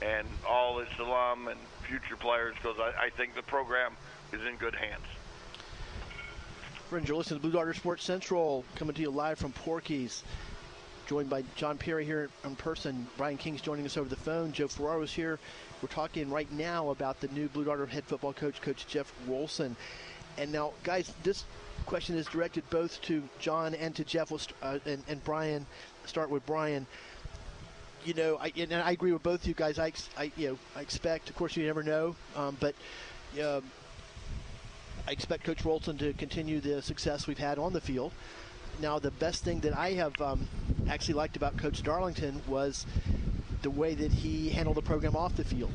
and 0.02 0.26
all 0.48 0.80
its 0.80 0.90
alum 0.98 1.48
and 1.48 1.58
future 1.88 2.16
players 2.16 2.54
because 2.60 2.76
I, 2.78 3.06
I 3.06 3.10
think 3.10 3.34
the 3.34 3.42
program 3.42 3.92
is 4.32 4.40
in 4.44 4.56
good 4.56 4.74
hands. 4.74 5.04
Friends, 6.88 7.08
you're 7.08 7.16
listening 7.16 7.40
to 7.40 7.42
Blue 7.42 7.52
Darter 7.52 7.74
Sports 7.74 8.04
Central, 8.04 8.64
coming 8.76 8.94
to 8.94 9.00
you 9.00 9.10
live 9.10 9.38
from 9.38 9.52
Porky's. 9.52 10.22
Joined 11.06 11.28
by 11.28 11.44
John 11.54 11.76
Perry 11.76 12.04
here 12.04 12.30
in 12.44 12.56
person. 12.56 13.06
Brian 13.18 13.36
King's 13.36 13.60
joining 13.60 13.84
us 13.84 13.96
over 13.98 14.08
the 14.08 14.16
phone. 14.16 14.52
Joe 14.52 14.68
Ferraro's 14.68 15.12
here. 15.12 15.38
We're 15.84 15.88
talking 15.88 16.30
right 16.30 16.50
now 16.50 16.88
about 16.88 17.20
the 17.20 17.28
new 17.28 17.46
Blue 17.46 17.64
Darter 17.64 17.84
head 17.84 18.04
football 18.04 18.32
coach, 18.32 18.62
Coach 18.62 18.86
Jeff 18.86 19.12
Rolson. 19.28 19.76
And 20.38 20.50
now, 20.50 20.72
guys, 20.82 21.12
this 21.22 21.44
question 21.84 22.16
is 22.16 22.24
directed 22.24 22.64
both 22.70 23.02
to 23.02 23.22
John 23.38 23.74
and 23.74 23.94
to 23.96 24.02
Jeff 24.02 24.32
uh, 24.32 24.78
and, 24.86 25.02
and 25.06 25.22
Brian. 25.24 25.66
Start 26.06 26.30
with 26.30 26.46
Brian 26.46 26.86
you 28.02 28.14
know, 28.14 28.38
I, 28.40 28.50
and 28.56 28.72
I 28.72 28.92
agree 28.92 29.12
with 29.12 29.22
both 29.22 29.46
you 29.46 29.52
guys. 29.52 29.78
I, 29.78 29.92
I, 30.16 30.32
you 30.38 30.48
know, 30.48 30.58
I 30.74 30.80
expect, 30.80 31.28
of 31.28 31.36
course, 31.36 31.54
you 31.54 31.66
never 31.66 31.82
know, 31.82 32.16
um, 32.34 32.56
but 32.60 32.74
um, 33.42 33.62
I 35.06 35.12
expect 35.12 35.44
Coach 35.44 35.64
Rolson 35.64 35.98
to 35.98 36.14
continue 36.14 36.60
the 36.60 36.80
success 36.80 37.26
we've 37.26 37.36
had 37.36 37.58
on 37.58 37.74
the 37.74 37.80
field. 37.82 38.12
Now, 38.80 38.98
the 38.98 39.10
best 39.10 39.44
thing 39.44 39.60
that 39.60 39.76
I 39.76 39.92
have 39.92 40.18
um, 40.18 40.48
actually 40.88 41.14
liked 41.14 41.36
about 41.36 41.58
Coach 41.58 41.82
Darlington 41.82 42.40
was 42.46 42.86
the 43.64 43.70
way 43.70 43.94
that 43.94 44.12
he 44.12 44.50
handled 44.50 44.76
the 44.76 44.82
program 44.82 45.16
off 45.16 45.34
the 45.36 45.44
field. 45.44 45.72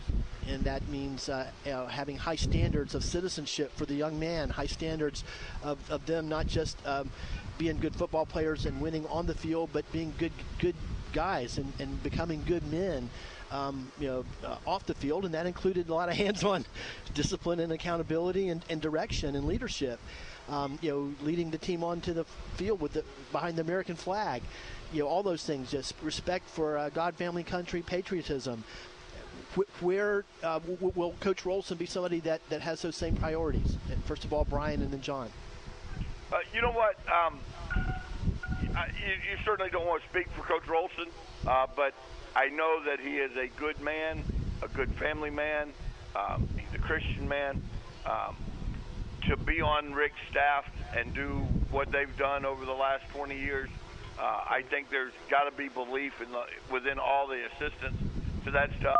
And 0.47 0.63
that 0.63 0.87
means 0.89 1.27
uh, 1.27 1.47
uh, 1.65 1.87
having 1.87 2.17
high 2.17 2.35
standards 2.35 2.93
of 2.93 3.03
citizenship 3.03 3.75
for 3.75 3.85
the 3.85 3.95
young 3.95 4.19
man, 4.19 4.49
high 4.49 4.67
standards 4.67 5.23
of, 5.63 5.77
of 5.91 6.05
them 6.05 6.29
not 6.29 6.45
just 6.45 6.77
um, 6.85 7.09
being 7.57 7.79
good 7.79 7.95
football 7.95 8.27
players 8.27 8.67
and 8.67 8.79
winning 8.79 9.07
on 9.07 9.25
the 9.25 9.33
field, 9.33 9.71
but 9.73 9.91
being 9.91 10.13
good 10.19 10.31
good 10.59 10.75
guys 11.11 11.57
and, 11.57 11.73
and 11.79 12.01
becoming 12.03 12.43
good 12.45 12.65
men 12.71 13.09
um, 13.51 13.91
you 13.99 14.07
know, 14.07 14.25
uh, 14.45 14.57
off 14.67 14.85
the 14.85 14.93
field, 14.93 15.25
and 15.25 15.33
that 15.33 15.45
included 15.45 15.89
a 15.89 15.93
lot 15.93 16.09
of 16.09 16.15
hands-on 16.25 16.65
discipline 17.13 17.59
and 17.59 17.71
accountability 17.71 18.49
and, 18.49 18.63
and 18.69 18.81
direction 18.81 19.35
and 19.35 19.47
leadership. 19.47 19.99
Um, 20.47 20.79
you 20.81 20.89
know, 20.89 21.25
leading 21.25 21.51
the 21.51 21.59
team 21.59 21.83
onto 21.83 22.11
the 22.11 22.25
field 22.55 22.81
with 22.81 22.93
the 22.93 23.03
behind 23.31 23.55
the 23.55 23.61
American 23.61 23.95
flag. 23.95 24.41
You 24.91 25.01
know, 25.01 25.07
all 25.07 25.23
those 25.23 25.43
things. 25.43 25.71
Just 25.71 25.93
respect 26.01 26.49
for 26.49 26.77
uh, 26.77 26.89
God, 26.89 27.15
family, 27.15 27.43
country, 27.43 27.81
patriotism. 27.81 28.63
Where 29.81 30.25
uh, 30.43 30.59
will 30.79 31.15
Coach 31.19 31.43
Rolson 31.43 31.77
be 31.77 31.85
somebody 31.85 32.19
that, 32.21 32.41
that 32.49 32.61
has 32.61 32.81
those 32.81 32.95
same 32.95 33.15
priorities? 33.15 33.77
First 34.05 34.23
of 34.23 34.31
all, 34.31 34.45
Brian, 34.45 34.81
and 34.81 34.91
then 34.91 35.01
John. 35.01 35.29
Uh, 36.31 36.37
you 36.53 36.61
know 36.61 36.71
what? 36.71 36.97
Um, 37.11 37.39
I, 38.75 38.87
you, 38.87 39.13
you 39.31 39.37
certainly 39.43 39.71
don't 39.71 39.87
want 39.87 40.03
to 40.03 40.09
speak 40.09 40.29
for 40.31 40.43
Coach 40.43 40.63
Rolson, 40.63 41.09
uh, 41.47 41.67
but 41.75 41.93
I 42.35 42.49
know 42.49 42.83
that 42.85 42.99
he 42.99 43.17
is 43.17 43.35
a 43.35 43.47
good 43.59 43.79
man, 43.81 44.23
a 44.61 44.67
good 44.67 44.93
family 44.95 45.31
man. 45.31 45.73
Um, 46.15 46.47
he's 46.55 46.73
a 46.73 46.81
Christian 46.81 47.27
man. 47.27 47.61
Um, 48.05 48.35
to 49.27 49.37
be 49.37 49.61
on 49.61 49.93
Rick's 49.93 50.15
staff 50.29 50.65
and 50.95 51.13
do 51.13 51.45
what 51.71 51.91
they've 51.91 52.15
done 52.17 52.45
over 52.45 52.65
the 52.65 52.73
last 52.73 53.07
20 53.09 53.37
years, 53.37 53.69
uh, 54.19 54.41
I 54.49 54.63
think 54.69 54.89
there's 54.89 55.13
got 55.29 55.49
to 55.49 55.55
be 55.55 55.69
belief 55.69 56.21
in 56.21 56.31
the, 56.31 56.43
within 56.71 56.99
all 56.99 57.27
the 57.27 57.45
assistants 57.45 57.97
to 58.45 58.51
that 58.51 58.69
stuff. 58.79 58.97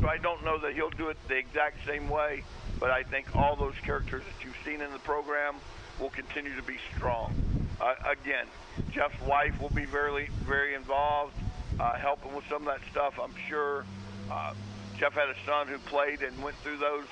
So 0.00 0.08
I 0.08 0.18
don't 0.18 0.44
know 0.44 0.58
that 0.58 0.74
he'll 0.74 0.90
do 0.90 1.08
it 1.10 1.16
the 1.28 1.36
exact 1.36 1.86
same 1.86 2.08
way, 2.08 2.42
but 2.80 2.90
I 2.90 3.02
think 3.02 3.36
all 3.36 3.54
those 3.54 3.74
characters 3.84 4.22
that 4.24 4.44
you've 4.44 4.56
seen 4.64 4.80
in 4.80 4.90
the 4.92 4.98
program 5.00 5.56
will 6.00 6.10
continue 6.10 6.56
to 6.56 6.62
be 6.62 6.76
strong. 6.96 7.34
Uh, 7.80 7.94
again, 8.10 8.46
Jeff's 8.90 9.20
wife 9.22 9.60
will 9.60 9.70
be 9.70 9.84
very, 9.84 10.28
very 10.44 10.74
involved, 10.74 11.34
uh, 11.78 11.94
helping 11.94 12.34
with 12.34 12.44
some 12.48 12.66
of 12.66 12.74
that 12.74 12.80
stuff. 12.90 13.18
I'm 13.22 13.34
sure. 13.48 13.84
Uh, 14.30 14.54
Jeff 14.98 15.14
had 15.14 15.28
a 15.28 15.36
son 15.44 15.68
who 15.68 15.78
played 15.78 16.22
and 16.22 16.40
went 16.42 16.56
through 16.56 16.78
those 16.78 17.06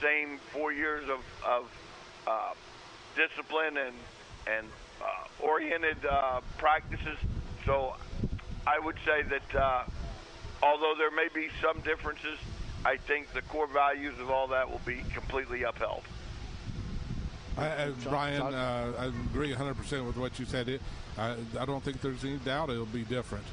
same 0.00 0.38
four 0.52 0.72
years 0.72 1.08
of, 1.08 1.20
of 1.46 1.70
uh, 2.26 2.54
discipline 3.16 3.76
and 3.76 3.94
and 4.46 4.66
oriented 5.40 6.04
uh, 6.04 6.40
practices. 6.56 7.18
So 7.64 7.96
I 8.66 8.78
would 8.78 8.96
say 9.04 9.22
that 9.22 9.54
uh, 9.54 9.84
although 10.62 10.94
there 10.96 11.10
may 11.10 11.28
be 11.34 11.48
some 11.60 11.80
differences, 11.80 12.38
I 12.84 12.96
think 12.96 13.32
the 13.32 13.42
core 13.42 13.66
values 13.66 14.18
of 14.20 14.30
all 14.30 14.48
that 14.48 14.70
will 14.70 14.80
be 14.84 15.02
completely 15.12 15.62
upheld. 15.62 16.02
I, 17.56 17.66
I, 17.66 17.90
Brian, 18.04 18.42
uh, 18.42 18.92
I 18.98 19.06
agree 19.06 19.52
100% 19.52 20.06
with 20.06 20.16
what 20.16 20.38
you 20.38 20.44
said. 20.44 20.68
It, 20.68 20.80
I, 21.16 21.34
I, 21.58 21.64
don't 21.64 21.82
think 21.82 22.00
there's 22.00 22.24
any 22.24 22.36
doubt 22.36 22.70
it'll 22.70 22.86
be 22.86 23.02
different, 23.02 23.44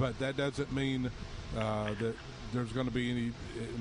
but 0.00 0.18
that 0.18 0.36
doesn't 0.36 0.72
mean 0.72 1.10
uh, 1.56 1.94
that 2.00 2.14
there's 2.52 2.72
going 2.72 2.86
to 2.86 2.92
be 2.92 3.10
any. 3.10 3.32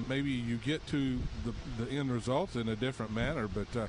Maybe 0.08 0.32
you 0.32 0.58
get 0.58 0.86
to 0.88 1.20
the, 1.46 1.84
the 1.84 1.92
end 1.92 2.12
results 2.12 2.56
in 2.56 2.70
a 2.70 2.76
different 2.76 3.14
manner, 3.14 3.48
but 3.48 3.68
uh, 3.76 3.88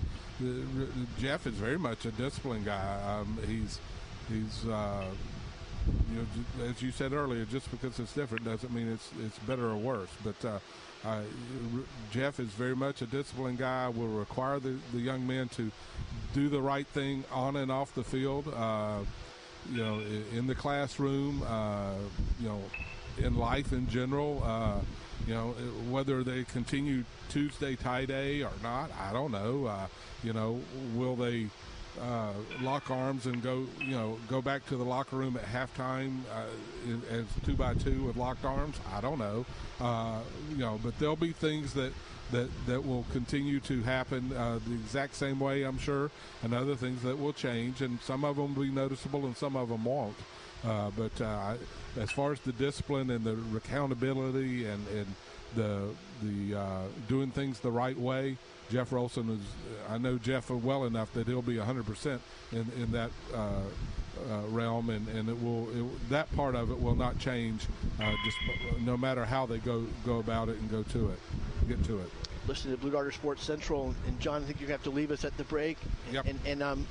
Jeff 1.18 1.47
is 1.47 1.55
very 1.55 1.78
much 1.78 2.05
a 2.05 2.11
disciplined 2.12 2.64
guy. 2.64 3.01
Um, 3.20 3.39
he's 3.47 3.78
he's 4.28 4.68
uh, 4.68 5.05
you 6.11 6.16
know, 6.18 6.64
as 6.68 6.83
you 6.83 6.91
said 6.91 7.12
earlier, 7.12 7.45
just 7.45 7.70
because 7.70 7.99
it's 7.99 8.12
different 8.12 8.45
doesn't 8.45 8.72
mean 8.72 8.89
it's 8.89 9.09
it's 9.24 9.39
better 9.41 9.70
or 9.70 9.76
worse. 9.76 10.11
But 10.24 10.45
uh, 10.45 10.59
uh, 11.05 11.20
Jeff 12.11 12.41
is 12.41 12.49
very 12.49 12.76
much 12.76 13.03
a 13.03 13.07
disciplined 13.07 13.59
guy. 13.59 13.89
Will 13.89 14.09
require 14.09 14.59
the, 14.59 14.76
the 14.93 15.01
young 15.01 15.26
men 15.26 15.49
to 15.51 15.70
do 16.35 16.49
the 16.49 16.61
right 16.61 16.87
thing 16.89 17.24
on 17.33 17.57
and 17.57 17.70
off 17.70 17.95
the 17.95 18.05
field. 18.05 18.53
Uh, 18.55 18.99
you 19.70 19.78
know, 19.78 20.01
in 20.33 20.47
the 20.47 20.55
classroom. 20.55 21.43
Uh, 21.43 21.95
you 22.41 22.49
know, 22.49 22.61
in 23.18 23.36
life 23.36 23.72
in 23.72 23.88
general. 23.88 24.42
Uh, 24.44 24.80
you 25.26 25.34
know, 25.34 25.50
whether 25.88 26.24
they 26.24 26.42
continue 26.44 27.04
Tuesday 27.28 27.76
tie 27.76 28.04
day 28.04 28.42
or 28.42 28.50
not, 28.62 28.90
I 29.00 29.12
don't 29.12 29.30
know. 29.30 29.66
Uh, 29.66 29.86
you 30.22 30.32
know, 30.32 30.60
will 30.94 31.16
they? 31.16 31.48
uh, 32.00 32.32
lock 32.62 32.90
arms 32.90 33.26
and 33.26 33.42
go, 33.42 33.66
you 33.80 33.92
know, 33.92 34.18
go 34.28 34.40
back 34.40 34.66
to 34.66 34.76
the 34.76 34.84
locker 34.84 35.16
room 35.16 35.36
at 35.36 35.44
halftime 35.44 36.20
uh, 36.34 37.14
as 37.14 37.26
two 37.44 37.54
by 37.54 37.74
two 37.74 38.04
with 38.04 38.16
locked 38.16 38.44
arms. 38.44 38.76
I 38.92 39.00
don't 39.00 39.18
know, 39.18 39.44
uh, 39.80 40.20
you 40.50 40.58
know, 40.58 40.80
but 40.82 40.98
there'll 40.98 41.16
be 41.16 41.32
things 41.32 41.74
that 41.74 41.92
that 42.30 42.48
that 42.66 42.86
will 42.86 43.04
continue 43.12 43.60
to 43.60 43.82
happen 43.82 44.32
uh, 44.32 44.58
the 44.66 44.74
exact 44.74 45.14
same 45.14 45.38
way, 45.38 45.64
I'm 45.64 45.78
sure, 45.78 46.10
and 46.42 46.54
other 46.54 46.76
things 46.76 47.02
that 47.02 47.18
will 47.18 47.34
change, 47.34 47.82
and 47.82 48.00
some 48.00 48.24
of 48.24 48.36
them 48.36 48.54
will 48.54 48.64
be 48.64 48.70
noticeable 48.70 49.26
and 49.26 49.36
some 49.36 49.56
of 49.56 49.68
them 49.68 49.84
won't. 49.84 50.16
Uh, 50.64 50.90
but 50.96 51.20
uh, 51.20 51.54
as 51.98 52.10
far 52.10 52.32
as 52.32 52.40
the 52.40 52.52
discipline 52.52 53.10
and 53.10 53.24
the 53.24 53.38
accountability 53.56 54.66
and 54.66 54.86
and 54.88 55.06
the 55.56 55.88
the 56.22 56.56
doing 57.08 57.30
things 57.30 57.60
the 57.60 57.70
right 57.70 57.98
way. 57.98 58.36
Jeff 58.70 58.90
Rolson 58.90 59.28
is. 59.28 59.40
I 59.90 59.98
know 59.98 60.16
Jeff 60.16 60.48
well 60.48 60.84
enough 60.84 61.12
that 61.12 61.26
he'll 61.26 61.42
be 61.42 61.58
100 61.58 61.84
percent 61.84 62.22
in 62.52 62.66
in 62.80 62.92
that. 62.92 63.10
Uh, 63.34 63.60
uh, 64.30 64.40
realm, 64.48 64.90
and, 64.90 65.08
and 65.08 65.28
it 65.28 65.42
will 65.42 65.68
it, 65.70 66.08
that 66.10 66.30
part 66.36 66.54
of 66.54 66.70
it 66.70 66.80
will 66.80 66.94
not 66.94 67.18
change, 67.18 67.66
uh, 68.00 68.14
just 68.24 68.36
no 68.80 68.96
matter 68.96 69.24
how 69.24 69.46
they 69.46 69.58
go 69.58 69.84
go 70.04 70.18
about 70.18 70.48
it 70.48 70.58
and 70.58 70.70
go 70.70 70.82
to 70.82 71.10
it, 71.10 71.18
get 71.68 71.82
to 71.84 71.98
it. 71.98 72.10
Listening 72.46 72.74
to 72.74 72.80
Blue 72.80 72.90
Darter 72.90 73.12
Sports 73.12 73.44
Central, 73.44 73.94
and 74.06 74.18
John, 74.20 74.42
I 74.42 74.46
think 74.46 74.60
you're 74.60 74.66
gonna 74.66 74.78
have 74.78 74.84
to 74.84 74.90
leave 74.90 75.10
us 75.10 75.24
at 75.24 75.36
the 75.36 75.44
break. 75.44 75.78
Yep. 76.10 76.26
And, 76.26 76.40
and 76.44 76.62
um, 76.62 76.86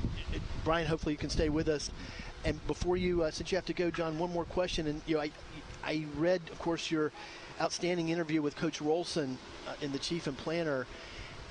Brian, 0.63 0.88
hopefully 0.88 1.13
you 1.13 1.17
can 1.17 1.30
stay 1.30 1.49
with 1.49 1.67
us. 1.67 1.91
And 2.44 2.66
before 2.68 2.98
you, 2.98 3.24
uh, 3.24 3.32
since 3.32 3.52
you 3.52 3.56
have 3.58 3.66
to 3.66 3.74
go, 3.74 3.92
John, 3.92 4.18
one 4.18 4.32
more 4.32 4.46
question. 4.46 4.88
And 4.88 5.02
you 5.06 5.16
know, 5.16 5.22
I 5.22 5.32
I 5.84 6.06
read, 6.18 6.42
of 6.52 6.60
course, 6.60 6.92
your 6.92 7.12
outstanding 7.60 8.10
interview 8.10 8.42
with 8.42 8.56
Coach 8.56 8.80
Rolson 8.80 9.38
uh, 9.68 9.74
in 9.82 9.92
the 9.92 10.00
Chief 10.00 10.28
and 10.28 10.38
Planter, 10.38 10.88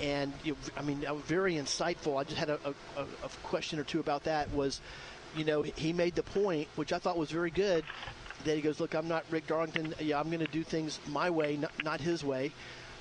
and 0.00 0.32
you 0.44 0.52
know, 0.52 0.58
I 0.76 0.82
mean, 0.82 1.04
very 1.26 1.54
insightful. 1.54 2.18
I 2.18 2.24
just 2.24 2.36
had 2.36 2.50
a, 2.50 2.58
a, 2.96 3.02
a, 3.02 3.28
question 3.42 3.78
or 3.78 3.84
two 3.84 4.00
about 4.00 4.24
that. 4.24 4.52
Was, 4.52 4.80
you 5.36 5.44
know, 5.44 5.62
he 5.62 5.92
made 5.92 6.14
the 6.14 6.22
point, 6.22 6.68
which 6.76 6.92
I 6.92 6.98
thought 6.98 7.16
was 7.16 7.30
very 7.30 7.50
good, 7.50 7.84
that 8.44 8.56
he 8.56 8.62
goes, 8.62 8.80
"Look, 8.80 8.94
I'm 8.94 9.08
not 9.08 9.24
Rick 9.30 9.46
Darlington. 9.46 9.94
Yeah, 10.00 10.18
I'm 10.18 10.28
going 10.28 10.44
to 10.44 10.52
do 10.52 10.62
things 10.62 10.98
my 11.08 11.30
way, 11.30 11.56
not, 11.56 11.72
not 11.84 12.00
his 12.00 12.24
way." 12.24 12.52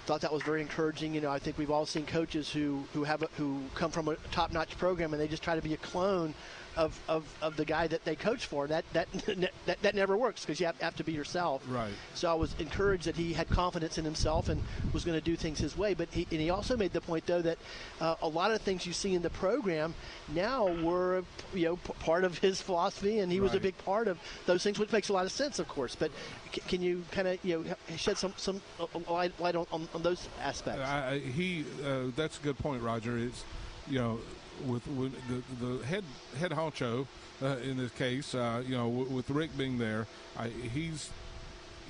Thought 0.06 0.22
that 0.22 0.34
was 0.34 0.44
very 0.44 0.62
encouraging. 0.62 1.14
You 1.14 1.22
know, 1.22 1.30
I 1.30 1.40
think 1.40 1.58
we've 1.58 1.72
all 1.72 1.86
seen 1.86 2.06
coaches 2.06 2.52
who 2.52 2.84
who 2.94 3.04
have 3.04 3.24
a, 3.24 3.30
who 3.38 3.62
come 3.76 3.92
from 3.92 4.08
a 4.08 4.16
top-notch 4.32 4.78
program 4.78 5.14
and 5.14 5.22
they 5.22 5.28
just 5.28 5.44
try 5.44 5.56
to 5.56 5.62
be 5.62 5.74
a 5.74 5.78
clone 5.78 6.34
of, 6.80 6.98
of, 7.10 7.26
of 7.42 7.58
the 7.58 7.66
guy 7.66 7.88
that 7.88 8.06
they 8.06 8.16
coach 8.16 8.46
for. 8.46 8.66
That 8.66 8.86
that 8.94 9.12
that, 9.66 9.82
that 9.82 9.96
never 9.96 10.16
works 10.18 10.46
because 10.46 10.60
you 10.60 10.66
have, 10.66 10.80
have, 10.80 10.96
to 10.96 11.04
be 11.04 11.12
yourself. 11.12 11.62
Right. 11.68 11.92
So 12.14 12.32
I 12.32 12.34
was 12.34 12.56
encouraged 12.58 13.06
that 13.06 13.18
he 13.18 13.34
had 13.34 13.50
confidence 13.50 13.98
in 13.98 14.06
himself 14.06 14.48
and 14.48 14.64
was 14.94 15.04
going 15.04 15.20
to 15.20 15.24
do 15.24 15.36
things 15.36 15.60
his 15.60 15.78
way. 15.78 15.94
But 15.94 16.08
he 16.10 16.26
and 16.32 16.40
he 16.40 16.50
also 16.50 16.78
made 16.78 16.94
the 16.94 17.02
point 17.02 17.26
though 17.26 17.42
that 17.42 17.58
uh, 18.00 18.16
a 18.22 18.28
lot 18.28 18.52
of 18.52 18.62
things 18.62 18.86
you 18.86 18.94
see 18.94 19.14
in 19.14 19.22
the 19.22 19.30
program 19.30 19.94
now 20.34 20.68
were 20.82 21.24
you 21.54 21.66
know 21.66 21.76
p- 21.76 21.94
part 22.00 22.24
of 22.24 22.38
his 22.38 22.62
philosophy, 22.62 23.20
and 23.20 23.30
he 23.32 23.42
was 23.42 23.54
a 23.54 23.60
big 23.60 23.78
part 23.80 24.08
of 24.08 24.18
those 24.46 24.64
things, 24.64 24.80
which 24.80 24.92
makes 24.94 25.10
a 25.10 25.14
lot 25.14 25.26
of 25.26 25.34
sense, 25.34 25.60
of 25.60 25.68
course. 25.68 25.96
But 25.96 26.12
c- 26.54 26.62
can 26.68 26.82
you 26.82 27.04
kind 27.12 27.28
of 27.28 27.44
you 27.44 27.64
know 27.66 27.98
shed 27.98 28.18
some 28.18 28.34
some 28.38 28.62
light, 29.10 29.38
light 29.40 29.56
on, 29.56 29.68
on, 29.74 29.90
on, 29.94 30.02
those 30.02 30.30
aspects? 30.42 30.82
I, 30.82 31.20
he 31.20 31.66
uh, 31.86 32.12
that's 32.16 32.40
a 32.40 32.42
good 32.42 32.58
point, 32.58 32.82
Roger. 32.82 33.18
It's 33.18 33.44
you 33.90 34.00
know 34.00 34.20
with, 34.66 34.86
with 34.88 35.14
the, 35.28 35.66
the 35.66 35.86
head 35.86 36.03
head 36.38 36.51
honcho 36.51 37.07
uh, 37.41 37.57
in 37.64 37.78
this 37.78 37.91
case, 37.91 38.36
uh, 38.36 38.62
you 38.66 38.76
know, 38.76 38.89
w- 38.89 39.10
with 39.10 39.30
Rick 39.30 39.57
being 39.57 39.78
there, 39.78 40.07
I, 40.38 40.47
he's, 40.49 41.10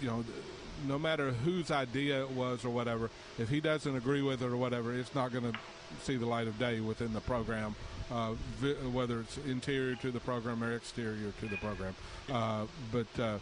you 0.01 0.07
know, 0.07 0.23
no 0.87 0.97
matter 0.99 1.31
whose 1.31 1.71
idea 1.71 2.21
it 2.21 2.31
was 2.31 2.63
or 2.63 2.69
whatever, 2.69 3.09
if 3.37 3.49
he 3.49 3.59
doesn't 3.59 3.95
agree 3.95 4.21
with 4.21 4.41
it 4.41 4.45
or 4.45 4.57
whatever, 4.57 4.93
it's 4.93 5.13
not 5.15 5.31
going 5.31 5.51
to 5.51 5.57
see 6.03 6.15
the 6.17 6.25
light 6.25 6.47
of 6.47 6.57
day 6.59 6.79
within 6.79 7.13
the 7.13 7.19
program, 7.21 7.75
uh, 8.11 8.33
vi- 8.59 8.73
whether 8.89 9.19
it's 9.21 9.37
interior 9.39 9.95
to 9.95 10.11
the 10.11 10.19
program 10.19 10.63
or 10.63 10.73
exterior 10.73 11.31
to 11.39 11.47
the 11.47 11.57
program. 11.57 11.95
Uh, 12.31 12.65
but 12.91 13.19
uh, 13.21 13.37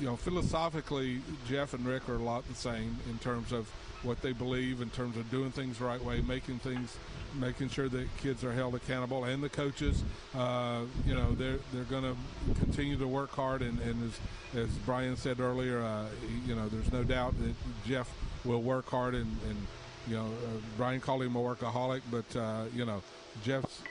you 0.00 0.06
know, 0.06 0.16
philosophically, 0.16 1.20
Jeff 1.48 1.72
and 1.74 1.86
Rick 1.86 2.08
are 2.08 2.16
a 2.16 2.18
lot 2.18 2.46
the 2.48 2.54
same 2.54 2.96
in 3.08 3.18
terms 3.18 3.52
of 3.52 3.70
what 4.02 4.20
they 4.22 4.32
believe, 4.32 4.80
in 4.80 4.90
terms 4.90 5.16
of 5.16 5.30
doing 5.30 5.50
things 5.50 5.78
the 5.78 5.84
right 5.84 6.02
way, 6.02 6.20
making 6.22 6.58
things 6.58 6.96
making 7.38 7.68
sure 7.68 7.88
that 7.88 8.08
kids 8.18 8.42
are 8.42 8.52
held 8.52 8.74
accountable 8.74 9.24
and 9.24 9.42
the 9.42 9.48
coaches. 9.48 10.02
Uh, 10.36 10.82
you 11.06 11.14
know, 11.14 11.32
they're 11.34 11.58
they're 11.72 11.84
going 11.84 12.02
to 12.02 12.54
continue 12.60 12.96
to 12.96 13.06
work 13.06 13.30
hard, 13.30 13.62
and, 13.62 13.78
and 13.80 14.02
as 14.04 14.62
as 14.62 14.68
Brian 14.78 15.16
said 15.16 15.40
earlier, 15.40 15.80
uh, 15.80 16.06
you 16.46 16.54
know, 16.54 16.68
there's 16.68 16.92
no 16.92 17.04
doubt 17.04 17.34
that 17.38 17.54
Jeff 17.86 18.10
will 18.44 18.62
work 18.62 18.88
hard, 18.88 19.14
and, 19.14 19.36
and 19.48 19.66
you 20.08 20.16
know, 20.16 20.26
uh, 20.26 20.58
Brian 20.76 21.00
called 21.00 21.22
him 21.22 21.36
a 21.36 21.38
workaholic, 21.38 22.02
but 22.10 22.36
uh, 22.36 22.64
you 22.74 22.84
know, 22.84 23.02
Jeff's 23.44 23.82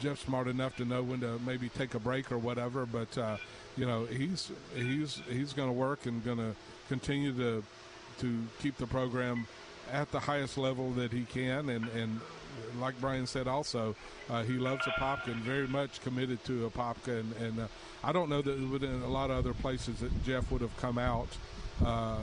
Jeff's 0.00 0.20
smart 0.20 0.46
enough 0.46 0.76
to 0.76 0.84
know 0.84 1.02
when 1.02 1.20
to 1.20 1.38
maybe 1.44 1.68
take 1.68 1.94
a 1.94 1.98
break 1.98 2.30
or 2.30 2.38
whatever, 2.38 2.86
but 2.86 3.16
uh, 3.18 3.36
you 3.76 3.86
know, 3.86 4.04
he's 4.04 4.52
he's 4.74 5.22
he's 5.28 5.52
going 5.52 5.68
to 5.68 5.72
work 5.72 6.06
and 6.06 6.24
going 6.24 6.38
to 6.38 6.54
continue 6.88 7.32
to 7.32 7.62
to 8.20 8.42
keep 8.60 8.76
the 8.76 8.86
program 8.86 9.46
at 9.92 10.10
the 10.10 10.20
highest 10.20 10.58
level 10.58 10.90
that 10.92 11.12
he 11.12 11.22
can, 11.24 11.68
and 11.68 11.88
and 11.90 12.20
like 12.80 12.98
Brian 13.00 13.26
said, 13.26 13.48
also 13.48 13.94
uh, 14.30 14.42
he 14.42 14.54
loves 14.54 14.84
Apopka 14.86 15.28
and 15.28 15.42
very 15.42 15.66
much 15.66 16.00
committed 16.00 16.42
to 16.44 16.70
Apopka, 16.70 17.20
and, 17.20 17.32
and 17.36 17.60
uh, 17.60 17.66
I 18.02 18.12
don't 18.12 18.28
know 18.28 18.42
that 18.42 18.70
within 18.70 19.02
a 19.02 19.08
lot 19.08 19.30
of 19.30 19.38
other 19.38 19.54
places 19.54 20.00
that 20.00 20.24
Jeff 20.24 20.50
would 20.50 20.60
have 20.60 20.76
come 20.78 20.98
out. 20.98 21.28
Uh, 21.84 22.16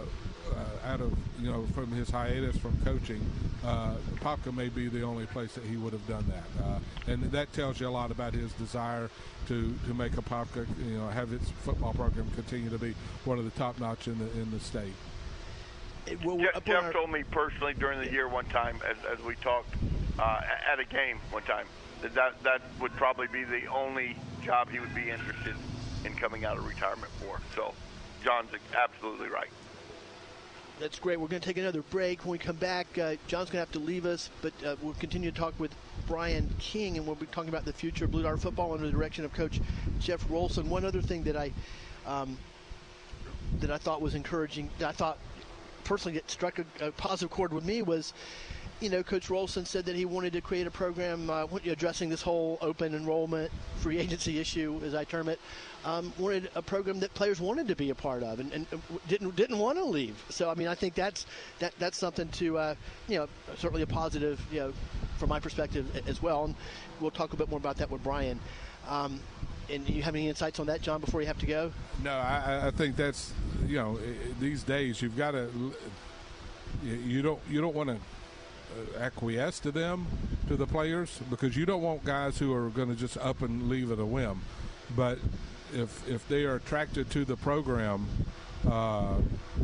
uh 0.52 0.88
out 0.88 1.00
of 1.00 1.16
you 1.40 1.50
know 1.50 1.64
from 1.76 1.92
his 1.92 2.10
hiatus 2.10 2.58
from 2.58 2.76
coaching, 2.84 3.22
uh, 3.64 3.94
Popka 4.16 4.54
may 4.54 4.68
be 4.68 4.88
the 4.88 5.04
only 5.04 5.28
place 5.28 5.54
that 5.54 5.64
he 5.64 5.78
would 5.78 5.94
have 5.94 6.08
done 6.08 6.26
that, 6.28 6.66
uh, 6.66 6.80
and 7.06 7.22
that 7.32 7.54
tells 7.54 7.80
you 7.80 7.88
a 7.88 7.90
lot 7.90 8.10
about 8.10 8.34
his 8.34 8.52
desire 8.54 9.12
to 9.48 9.74
to 9.86 9.94
make 9.94 10.14
Apopka 10.14 10.66
you 10.84 10.98
know 10.98 11.08
have 11.08 11.32
its 11.32 11.50
football 11.62 11.94
program 11.94 12.30
continue 12.32 12.70
to 12.72 12.80
be 12.80 12.96
one 13.26 13.38
of 13.38 13.46
the 13.46 13.52
top 13.52 13.80
notch 13.80 14.08
in 14.08 14.18
the 14.18 14.30
in 14.32 14.50
the 14.50 14.60
state. 14.60 14.94
Well, 16.24 16.38
Jeff, 16.38 16.66
Jeff 16.66 16.94
told 16.94 17.12
me 17.12 17.24
personally 17.24 17.74
during 17.74 18.00
the 18.00 18.12
year 18.12 18.28
one 18.28 18.46
time 18.46 18.80
as, 18.90 18.98
as 19.18 19.24
we 19.24 19.36
talked 19.36 19.74
uh, 20.20 20.42
at 20.72 20.80
a 20.80 20.86
game 20.86 21.18
one 21.32 21.44
time 21.44 21.66
that 22.02 22.14
that, 22.16 22.44
that 22.44 22.62
would 22.80 22.92
probably 22.94 23.28
be 23.28 23.44
the 23.44 23.66
only 23.68 24.16
job 24.44 24.70
he 24.70 24.80
would 24.80 24.94
be 24.94 25.10
interested 25.10 25.56
in 26.06 26.14
coming 26.16 26.44
out 26.44 26.58
of 26.58 26.68
retirement 26.68 27.12
for. 27.14 27.40
So, 27.56 27.74
John's 28.24 28.50
absolutely 28.76 29.30
right. 29.30 29.50
That's 30.80 31.00
great. 31.00 31.20
We're 31.20 31.28
going 31.28 31.42
to 31.42 31.48
take 31.48 31.58
another 31.58 31.84
break. 31.84 32.26
When 32.26 32.32
we 32.32 32.38
come 32.38 32.56
back, 32.56 32.98
uh, 32.98 33.16
John's 33.28 33.50
going 33.50 33.52
to 33.52 33.60
have 33.60 33.72
to 33.72 33.80
leave 33.80 34.06
us, 34.06 34.30
but 34.42 34.52
uh, 34.66 34.76
we'll 34.82 34.96
continue 34.96 35.32
to 35.32 35.38
talk 35.38 35.58
with 35.60 35.74
Brian 36.08 36.54
King, 36.60 36.98
and 36.98 37.06
we'll 37.06 37.16
be 37.16 37.28
talking 37.28 37.50
about 37.50 37.64
the 37.64 37.74
future 37.74 38.06
of 38.06 38.12
Blue 38.12 38.24
Dart 38.24 38.40
football 38.40 38.74
under 38.74 38.86
the 38.86 38.92
direction 38.92 39.24
of 39.24 39.32
Coach 39.34 39.62
Jeff 40.00 40.28
Rolson. 40.28 40.66
One 40.66 40.84
other 40.84 41.02
thing 41.02 41.24
that 41.24 41.38
I 41.38 41.52
um, 42.06 42.38
that 43.60 43.72
I 43.72 43.78
thought 43.78 44.02
was 44.02 44.16
encouraging, 44.16 44.70
that 44.80 44.90
I 44.90 44.92
thought 44.92 45.20
personally 45.84 46.18
it 46.18 46.30
struck 46.30 46.60
a, 46.60 46.66
a 46.88 46.92
positive 46.92 47.30
chord 47.30 47.54
with 47.54 47.66
me 47.66 47.82
was 47.82 48.14
you 48.84 48.90
know, 48.90 49.02
Coach 49.02 49.30
Rolson 49.30 49.66
said 49.66 49.86
that 49.86 49.96
he 49.96 50.04
wanted 50.04 50.34
to 50.34 50.42
create 50.42 50.68
a 50.68 50.72
program 50.72 51.30
uh, 51.30 51.48
addressing 51.66 52.10
this 52.10 52.22
whole 52.22 52.58
open 52.62 52.94
enrollment 52.94 53.50
free 53.78 53.98
agency 53.98 54.40
issue, 54.40 54.82
as 54.84 54.94
I 54.94 55.06
term 55.06 55.30
it. 55.30 55.40
Um, 55.86 56.12
wanted 56.18 56.50
a 56.54 56.62
program 56.62 57.00
that 57.00 57.14
players 57.14 57.40
wanted 57.40 57.70
to 57.70 57.78
be 57.78 57.92
a 57.92 57.96
part 57.96 58.24
of 58.24 58.42
and, 58.42 58.52
and 58.52 58.68
didn't 59.08 59.38
didn't 59.38 59.58
want 59.58 59.78
to 59.78 59.86
leave. 59.86 60.22
So 60.30 60.50
I 60.50 60.56
mean, 60.56 60.68
I 60.68 60.76
think 60.76 60.96
that's 60.96 61.26
that 61.60 61.74
that's 61.80 61.98
something 61.98 62.28
to 62.30 62.58
uh, 62.58 62.76
you 63.08 63.20
know 63.20 63.28
certainly 63.58 63.84
a 63.84 63.88
positive 63.88 64.42
you 64.52 64.60
know 64.60 64.74
from 65.18 65.30
my 65.30 65.40
perspective 65.40 65.86
as 66.06 66.22
well. 66.22 66.46
And 66.46 66.56
we'll 67.00 67.12
talk 67.12 67.32
a 67.32 67.38
bit 67.38 67.50
more 67.50 67.60
about 67.60 67.78
that 67.78 67.90
with 67.90 68.04
Brian. 68.04 68.40
Um, 68.90 69.22
and 69.70 69.88
you 69.90 70.02
have 70.04 70.16
any 70.16 70.30
insights 70.30 70.60
on 70.60 70.68
that, 70.68 70.82
John, 70.82 71.02
before 71.02 71.22
you 71.22 71.28
have 71.28 71.40
to 71.40 71.46
go? 71.46 71.72
No, 72.04 72.12
I, 72.12 72.68
I 72.68 72.72
think 72.72 72.96
that's 72.96 73.34
you 73.66 73.78
know 73.78 74.00
these 74.40 74.64
days 74.64 75.02
you've 75.02 75.18
got 75.18 75.32
to 75.32 75.50
you 76.84 77.22
don't 77.22 77.40
you 77.50 77.62
don't 77.62 77.76
want 77.76 77.90
to 77.90 77.96
uh, 77.96 79.00
acquiesce 79.00 79.60
to 79.60 79.72
them, 79.72 80.08
to 80.48 80.56
the 80.56 80.66
players, 80.66 81.20
because 81.30 81.56
you 81.56 81.66
don't 81.66 81.82
want 81.82 82.04
guys 82.04 82.38
who 82.40 82.54
are 82.54 82.70
going 82.70 82.90
to 82.90 82.96
just 82.96 83.18
up 83.18 83.42
and 83.42 83.70
leave 83.70 83.92
at 83.92 84.00
a 84.00 84.06
whim. 84.06 84.42
But 84.96 85.20
if 85.74 86.08
if 86.08 86.28
they 86.28 86.44
are 86.44 86.56
attracted 86.56 87.10
to 87.12 87.26
the 87.26 87.38
program, 87.38 88.08
uh, 88.70 89.16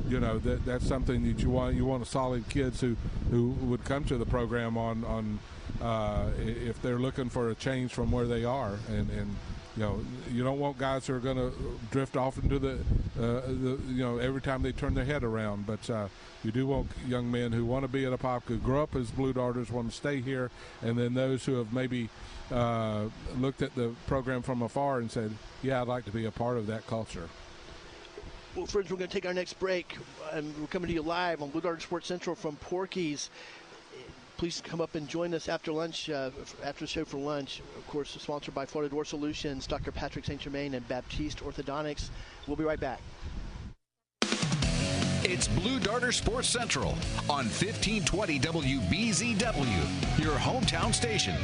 you 0.08 0.20
know 0.20 0.38
that 0.40 0.66
that's 0.66 0.88
something 0.88 1.24
that 1.24 1.42
you 1.42 1.50
want. 1.50 1.76
You 1.76 1.86
want 1.86 2.04
a 2.04 2.06
solid 2.06 2.48
kids 2.50 2.82
who 2.82 2.96
who 3.32 3.50
would 3.62 3.84
come 3.86 4.04
to 4.06 4.18
the 4.18 4.26
program 4.26 4.78
on 4.78 5.04
on 5.06 5.40
uh, 5.82 6.30
if 6.38 6.82
they're 6.82 7.00
looking 7.00 7.30
for 7.30 7.50
a 7.50 7.56
change 7.56 7.94
from 7.94 8.12
where 8.12 8.26
they 8.26 8.44
are 8.44 8.78
and 8.88 9.10
and 9.10 9.36
you 9.80 9.86
know, 9.86 10.00
you 10.30 10.44
don't 10.44 10.60
want 10.60 10.78
guys 10.78 11.08
who 11.08 11.14
are 11.14 11.20
going 11.20 11.38
to 11.38 11.54
drift 11.90 12.18
off 12.18 12.38
into 12.38 12.60
the, 12.60 12.74
uh, 13.18 13.42
the, 13.48 13.80
you 13.88 14.04
know, 14.04 14.18
every 14.18 14.42
time 14.42 14.62
they 14.62 14.74
turn 14.74 14.94
their 14.94 15.06
head 15.06 15.24
around. 15.24 15.66
But 15.66 15.90
uh, 15.90 16.10
you 16.44 16.52
do 16.52 16.68
want 16.68 16.92
young 17.08 17.32
men 17.32 17.54
who 17.54 17.64
want 17.64 17.86
to 17.86 17.88
be 17.88 18.04
at 18.04 18.12
Apopka, 18.12 18.62
grow 18.62 18.84
up 18.84 18.94
as 18.98 19.10
Blue 19.10 19.32
Darters, 19.32 19.72
want 19.72 19.90
to 19.90 19.96
stay 19.96 20.20
here, 20.20 20.52
and 20.82 20.98
then 20.98 21.14
those 21.14 21.46
who 21.46 21.54
have 21.54 21.72
maybe 21.72 22.10
uh, 22.52 23.06
looked 23.38 23.62
at 23.62 23.74
the 23.76 23.96
program 24.06 24.42
from 24.42 24.62
afar 24.64 25.00
and 25.00 25.10
said, 25.10 25.32
"Yeah, 25.64 25.82
I'd 25.82 25.88
like 25.88 26.04
to 26.06 26.12
be 26.12 26.26
a 26.26 26.32
part 26.32 26.58
of 26.58 26.68
that 26.68 26.86
culture." 26.86 27.30
Well, 28.56 28.66
friends, 28.66 28.92
we're 28.92 28.98
going 28.98 29.10
to 29.10 29.14
take 29.14 29.28
our 29.28 29.34
next 29.34 29.60
break. 29.60 29.98
and 30.34 30.54
we're 30.60 30.68
coming 30.68 30.90
to 30.90 30.94
you 30.94 31.04
live 31.04 31.42
on 31.42 31.52
Blue 31.52 31.62
Darter 31.62 31.80
Sports 31.80 32.08
Central 32.08 32.36
from 32.36 32.58
Porky's 32.58 33.30
please 34.40 34.62
come 34.62 34.80
up 34.80 34.96
and 34.96 35.06
join 35.10 35.34
us 35.34 35.50
after 35.50 35.70
lunch, 35.70 36.10
uh, 36.10 36.32
after 36.64 36.86
the 36.86 36.88
show 36.88 37.04
for 37.04 37.18
lunch. 37.18 37.62
Of 37.78 37.86
course, 37.88 38.12
sponsored 38.12 38.56
by 38.56 38.66
Florida 38.66 38.90
Door 38.90 39.04
Solutions, 39.04 39.68
Dr. 39.68 39.92
Patrick 39.92 40.24
St. 40.24 40.40
Germain, 40.40 40.76
and 40.76 40.88
Baptiste 40.88 41.40
Orthodontics. 41.40 42.10
We'll 42.48 42.56
be 42.56 42.64
right 42.64 42.80
back. 42.80 43.02
It's 45.26 45.50
Blue 45.50 45.78
Darter 45.82 46.14
Sports 46.14 46.48
Central 46.48 46.92
on 47.30 47.50
1520 47.52 48.40
WBZW, 48.40 50.24
your 50.24 50.36
hometown 50.36 50.94
station. 50.94 51.36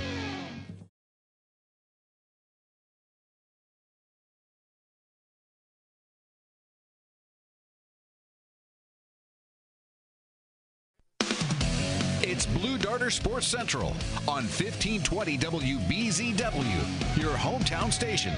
Sports 13.09 13.47
Central 13.47 13.89
on 14.27 14.43
1520 14.43 15.37
WBZW, 15.37 17.21
your 17.21 17.33
hometown 17.33 17.91
station. 17.91 18.33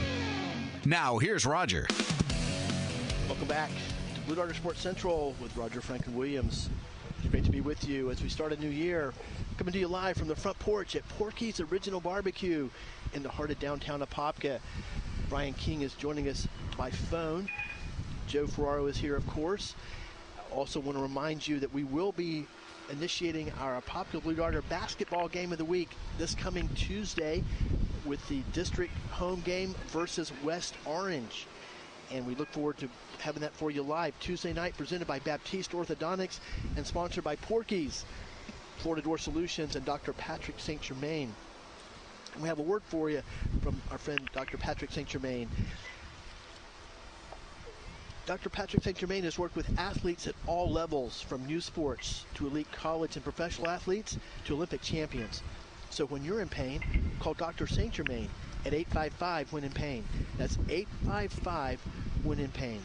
Now, 0.86 1.18
here's 1.18 1.46
Roger. 1.46 1.88
Welcome 3.28 3.48
back 3.48 3.70
to 4.16 4.22
Blue 4.22 4.36
Darter 4.36 4.54
Sports 4.54 4.80
Central 4.80 5.36
with 5.42 5.56
Roger 5.56 5.82
Franklin 5.82 6.16
Williams. 6.16 6.70
It's 7.20 7.30
great 7.30 7.46
to 7.46 7.52
be 7.52 7.62
with 7.62 7.88
you 7.88 8.10
as 8.12 8.22
we 8.22 8.30
start 8.30 8.54
a 8.54 8.58
new 8.58 8.70
year. 8.70 9.14
Coming 9.58 9.74
to 9.74 9.80
you 9.80 9.88
live 9.88 10.18
from 10.18 10.28
the 10.28 10.36
front 10.36 10.60
porch 10.60 10.96
at 10.96 11.08
Porky's 11.10 11.60
Original 11.60 12.00
Barbecue 12.00 12.70
in 13.14 13.24
the 13.24 13.30
heart 13.30 13.52
of 13.52 13.60
downtown 13.60 14.02
Apopka. 14.02 14.60
Brian 15.30 15.54
King 15.54 15.82
is 15.82 15.94
joining 15.94 16.30
us 16.30 16.48
by 16.78 16.90
phone. 16.90 17.50
Joe 18.28 18.48
Ferraro 18.48 18.88
is 18.88 18.98
here, 18.98 19.16
of 19.16 19.26
course. 19.28 19.76
I 20.38 20.54
also 20.54 20.80
want 20.80 20.98
to 20.98 21.02
remind 21.02 21.48
you 21.48 21.60
that 21.60 21.74
we 21.74 21.84
will 21.84 22.12
be 22.12 22.46
initiating 22.90 23.52
our 23.60 23.82
Apopka 23.82 24.22
Blue 24.22 24.34
Darter 24.34 24.62
basketball 24.64 25.28
game 25.28 25.52
of 25.52 25.58
the 25.58 25.66
week 25.66 25.90
this 26.18 26.36
coming 26.36 26.70
Tuesday 26.76 27.44
with 28.06 28.26
the 28.30 28.42
district 28.54 28.94
home 29.12 29.42
game 29.42 29.76
versus 29.88 30.32
West 30.44 30.76
Orange. 30.86 31.48
And 32.12 32.26
we 32.26 32.36
look 32.36 32.48
forward 32.50 32.78
to 32.78 32.90
having 33.20 33.42
that 33.42 33.54
for 33.54 33.70
you 33.70 33.84
live 33.84 34.18
Tuesday 34.20 34.54
night, 34.54 34.78
presented 34.78 35.08
by 35.08 35.20
Baptiste 35.20 35.72
Orthodontics 35.72 36.40
and 36.78 36.86
sponsored 36.86 37.24
by 37.24 37.36
Porky's, 37.36 38.06
Florida 38.78 39.02
Door 39.02 39.18
Solutions, 39.18 39.76
and 39.76 39.86
Dr. 39.86 40.14
Patrick 40.14 40.60
St. 40.60 40.82
Germain. 40.82 41.34
And 42.34 42.42
we 42.42 42.48
have 42.48 42.60
a 42.60 42.64
word 42.64 42.84
for 42.86 43.10
you 43.10 43.22
from 43.62 43.82
our 43.92 43.98
friend 43.98 44.30
Dr. 44.34 44.58
Patrick 44.58 44.92
St. 44.92 45.08
Germain. 45.08 45.50
Dr. 48.28 48.50
Patrick 48.50 48.84
St. 48.84 48.98
Germain 48.98 49.24
has 49.24 49.40
worked 49.40 49.56
with 49.56 49.80
athletes 49.80 50.28
at 50.28 50.36
all 50.48 50.70
levels, 50.70 51.22
from 51.22 51.46
new 51.46 51.62
sports 51.62 52.26
to 52.34 52.46
elite 52.46 52.70
college 52.74 53.16
and 53.16 53.24
professional 53.24 53.70
athletes 53.70 54.18
to 54.44 54.54
Olympic 54.54 54.82
champions. 54.82 55.42
So 55.92 56.06
when 56.08 56.26
you're 56.26 56.42
in 56.42 56.50
pain, 56.50 56.82
call 57.22 57.36
Dr. 57.36 57.68
St. 57.68 57.94
Germain 57.94 58.28
at 58.66 58.74
855 58.74 59.54
when 59.54 59.64
in 59.64 59.72
pain. 59.72 60.04
That's 60.38 60.58
855 60.68 61.80
when 62.24 62.40
in 62.40 62.50
pain. 62.50 62.82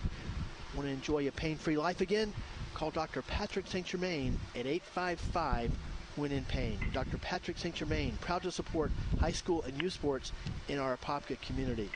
Want 0.77 0.87
to 0.87 0.93
enjoy 0.93 1.27
a 1.27 1.33
pain-free 1.33 1.77
life 1.77 2.01
again? 2.01 2.33
Call 2.75 2.93
Dr. 2.93 3.23
Patrick 3.23 3.67
St. 3.67 3.85
Germain 3.85 4.39
at 4.55 4.67
855 4.67 5.73
when 6.15 6.31
in 6.31 6.45
pain. 6.45 6.79
Dr. 6.93 7.19
Patrick 7.19 7.59
St. 7.59 7.75
Germain, 7.75 8.17
proud 8.21 8.45
to 8.45 8.53
support 8.53 8.93
high 9.19 9.33
school 9.33 9.63
and 9.63 9.83
youth 9.83 9.95
sports 9.95 10.31
in 10.69 10.79
our 10.79 10.97
Apopka 10.97 11.41
community. 11.41 11.91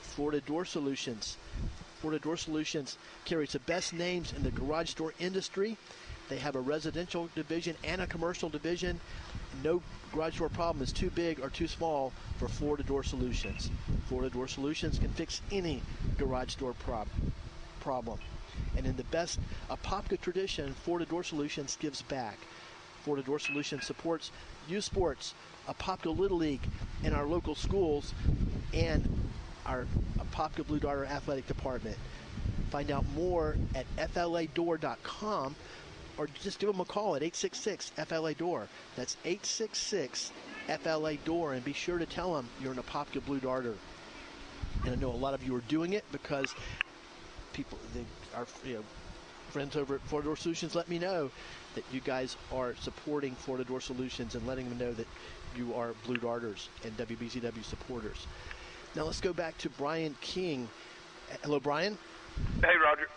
Florida 0.00 0.40
Door 0.40 0.64
Solutions, 0.64 1.36
Florida 2.04 2.22
Door 2.22 2.36
Solutions 2.36 2.98
carries 3.24 3.52
the 3.52 3.60
best 3.60 3.94
names 3.94 4.34
in 4.36 4.42
the 4.42 4.50
garage 4.50 4.92
door 4.92 5.14
industry. 5.18 5.78
They 6.28 6.36
have 6.36 6.54
a 6.54 6.60
residential 6.60 7.30
division 7.34 7.76
and 7.82 8.02
a 8.02 8.06
commercial 8.06 8.50
division. 8.50 9.00
No 9.62 9.80
garage 10.12 10.36
door 10.36 10.50
problem 10.50 10.82
is 10.82 10.92
too 10.92 11.08
big 11.08 11.40
or 11.40 11.48
too 11.48 11.66
small 11.66 12.12
for 12.36 12.46
Florida 12.46 12.82
Door 12.82 13.04
Solutions. 13.04 13.70
Florida 14.06 14.28
Door 14.28 14.48
Solutions 14.48 14.98
can 14.98 15.08
fix 15.12 15.40
any 15.50 15.82
garage 16.18 16.56
door 16.56 16.74
prob- 16.74 17.08
problem. 17.80 18.18
And 18.76 18.86
in 18.86 18.96
the 18.96 19.04
best 19.04 19.40
Apopka 19.70 20.20
tradition, 20.20 20.74
Florida 20.74 21.06
Door 21.06 21.24
Solutions 21.24 21.78
gives 21.80 22.02
back. 22.02 22.36
Florida 23.02 23.24
Door 23.24 23.38
Solutions 23.38 23.86
supports 23.86 24.30
youth 24.68 24.84
sports, 24.84 25.32
Apopka 25.66 26.14
Little 26.14 26.36
League, 26.36 26.68
and 27.02 27.14
our 27.14 27.24
local 27.24 27.54
schools, 27.54 28.12
and 28.74 29.08
our 29.66 29.86
Apopka 30.18 30.66
Blue 30.66 30.78
Darter 30.78 31.06
Athletic 31.06 31.46
Department. 31.46 31.96
Find 32.70 32.90
out 32.90 33.04
more 33.14 33.56
at 33.74 33.86
fladoor.com 33.96 35.54
or 36.16 36.28
just 36.42 36.58
give 36.58 36.68
them 36.68 36.80
a 36.80 36.84
call 36.84 37.16
at 37.16 37.22
866 37.22 37.90
FLA 38.06 38.34
Door. 38.34 38.68
That's 38.96 39.16
866 39.24 40.32
FLA 40.82 41.14
Door, 41.24 41.54
and 41.54 41.64
be 41.64 41.72
sure 41.72 41.98
to 41.98 42.06
tell 42.06 42.34
them 42.34 42.48
you're 42.62 42.72
an 42.72 42.78
Apopka 42.78 43.24
Blue 43.24 43.40
Darter. 43.40 43.74
And 44.84 44.92
I 44.92 44.96
know 44.96 45.10
a 45.10 45.12
lot 45.12 45.34
of 45.34 45.44
you 45.44 45.54
are 45.56 45.62
doing 45.62 45.92
it 45.92 46.04
because 46.12 46.54
people, 47.52 47.78
they, 47.94 48.04
our 48.36 48.46
you 48.64 48.74
know, 48.74 48.84
friends 49.50 49.76
over 49.76 49.96
at 49.96 50.00
Florida 50.02 50.28
Door 50.28 50.36
Solutions, 50.36 50.74
let 50.74 50.88
me 50.88 50.98
know 50.98 51.30
that 51.74 51.84
you 51.92 52.00
guys 52.00 52.36
are 52.52 52.74
supporting 52.80 53.34
Florida 53.34 53.64
Door 53.64 53.80
Solutions 53.80 54.34
and 54.34 54.46
letting 54.46 54.68
them 54.68 54.78
know 54.78 54.92
that 54.92 55.06
you 55.56 55.74
are 55.74 55.94
Blue 56.04 56.16
Darters 56.16 56.68
and 56.84 56.96
WBZW 56.96 57.64
supporters. 57.64 58.26
Now 58.96 59.02
let's 59.02 59.20
go 59.20 59.32
back 59.32 59.58
to 59.58 59.68
Brian 59.70 60.14
King. 60.20 60.68
Hello, 61.42 61.58
Brian. 61.58 61.98
Hey, 62.62 62.76
Roger. 62.80 63.08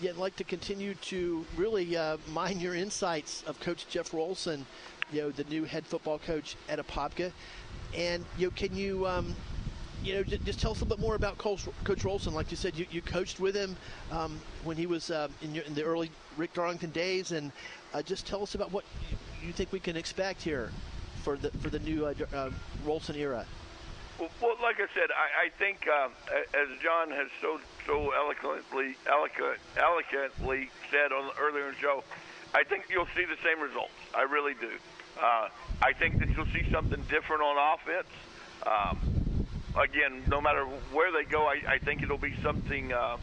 Yeah, 0.00 0.10
I'd 0.10 0.16
like 0.16 0.36
to 0.36 0.44
continue 0.44 0.94
to 0.94 1.46
really 1.56 1.96
uh, 1.96 2.18
mine 2.28 2.60
your 2.60 2.74
insights 2.74 3.42
of 3.46 3.58
Coach 3.60 3.86
Jeff 3.88 4.10
Rolson, 4.10 4.64
you 5.12 5.22
know, 5.22 5.30
the 5.30 5.44
new 5.44 5.64
head 5.64 5.86
football 5.86 6.18
coach 6.18 6.56
at 6.68 6.78
Apopka. 6.78 7.32
And, 7.96 8.22
you 8.36 8.48
know, 8.48 8.52
can 8.54 8.76
you, 8.76 9.06
um, 9.06 9.34
you 10.02 10.14
know, 10.14 10.22
just 10.24 10.60
tell 10.60 10.72
us 10.72 10.80
a 10.80 10.84
little 10.84 10.98
bit 10.98 11.02
more 11.02 11.14
about 11.14 11.38
Coach, 11.38 11.66
Coach 11.84 12.00
Rolson. 12.00 12.32
Like 12.32 12.50
you 12.50 12.58
said, 12.58 12.76
you, 12.76 12.84
you 12.90 13.00
coached 13.00 13.40
with 13.40 13.54
him 13.54 13.76
um, 14.10 14.38
when 14.64 14.76
he 14.76 14.84
was 14.84 15.10
uh, 15.10 15.28
in, 15.40 15.54
your, 15.54 15.64
in, 15.64 15.72
the 15.72 15.84
early 15.84 16.10
Rick 16.36 16.52
Darlington 16.52 16.90
days. 16.90 17.32
And 17.32 17.50
uh, 17.94 18.02
just 18.02 18.26
tell 18.26 18.42
us 18.42 18.54
about 18.54 18.72
what 18.72 18.84
you 19.42 19.52
think 19.52 19.72
we 19.72 19.80
can 19.80 19.96
expect 19.96 20.42
here 20.42 20.70
for 21.22 21.38
the 21.38 21.50
for 21.52 21.70
the 21.70 21.78
new 21.78 22.04
uh, 22.04 22.14
uh, 22.34 22.50
Rolson 22.84 23.16
era? 23.16 23.46
Well, 24.18 24.56
like 24.62 24.76
I 24.76 24.86
said, 24.94 25.10
I, 25.10 25.46
I 25.46 25.48
think 25.58 25.88
um, 25.88 26.12
as 26.32 26.68
John 26.82 27.10
has 27.10 27.28
so 27.40 27.60
so 27.86 28.10
eloquently 28.12 28.96
eloquent, 29.06 29.58
eloquently 29.76 30.70
said 30.90 31.12
on 31.12 31.26
the 31.26 31.40
earlier 31.40 31.72
show, 31.74 32.04
I 32.54 32.62
think 32.62 32.84
you'll 32.88 33.08
see 33.16 33.24
the 33.24 33.36
same 33.42 33.60
results. 33.60 33.92
I 34.14 34.22
really 34.22 34.54
do. 34.54 34.70
Uh, 35.20 35.48
I 35.82 35.92
think 35.92 36.18
that 36.20 36.28
you'll 36.30 36.46
see 36.46 36.66
something 36.70 37.02
different 37.08 37.42
on 37.42 37.74
offense. 37.74 38.06
Um, 38.66 39.46
again, 39.76 40.22
no 40.28 40.40
matter 40.40 40.64
where 40.92 41.10
they 41.12 41.28
go, 41.28 41.46
I, 41.46 41.60
I 41.68 41.78
think 41.78 42.02
it'll 42.02 42.18
be 42.18 42.34
something 42.42 42.92
uh, 42.92 43.16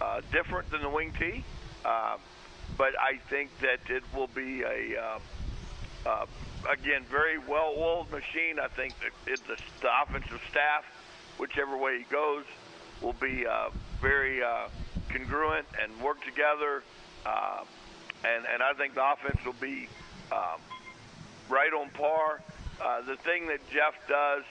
uh, 0.00 0.20
different 0.32 0.70
than 0.70 0.82
the 0.82 0.88
wing 0.88 1.12
T. 1.18 1.44
Uh, 1.84 2.16
but 2.78 2.94
I 2.98 3.18
think 3.28 3.50
that 3.60 3.80
it 3.88 4.02
will 4.14 4.28
be 4.28 4.62
a 4.62 4.98
uh, 4.98 5.18
uh, 6.06 6.26
again 6.70 7.04
very 7.10 7.38
well-oiled 7.38 8.10
machine. 8.10 8.58
I 8.58 8.68
think 8.68 8.94
that 9.00 9.12
the, 9.46 9.56
the 9.80 9.90
offensive 10.02 10.40
staff, 10.50 10.84
whichever 11.38 11.76
way 11.76 11.98
he 11.98 12.04
goes, 12.04 12.44
will 13.00 13.14
be 13.14 13.46
uh, 13.46 13.70
very 14.00 14.42
uh, 14.42 14.68
congruent 15.08 15.66
and 15.80 16.00
work 16.00 16.22
together. 16.24 16.82
Uh, 17.26 17.64
and 18.24 18.44
and 18.46 18.62
I 18.62 18.72
think 18.74 18.94
the 18.94 19.04
offense 19.12 19.44
will 19.44 19.54
be 19.60 19.88
um, 20.32 20.60
right 21.48 21.72
on 21.72 21.90
par. 21.90 22.40
Uh, 22.82 23.02
the 23.02 23.16
thing 23.16 23.46
that 23.48 23.60
Jeff 23.70 23.94
does, 24.08 24.44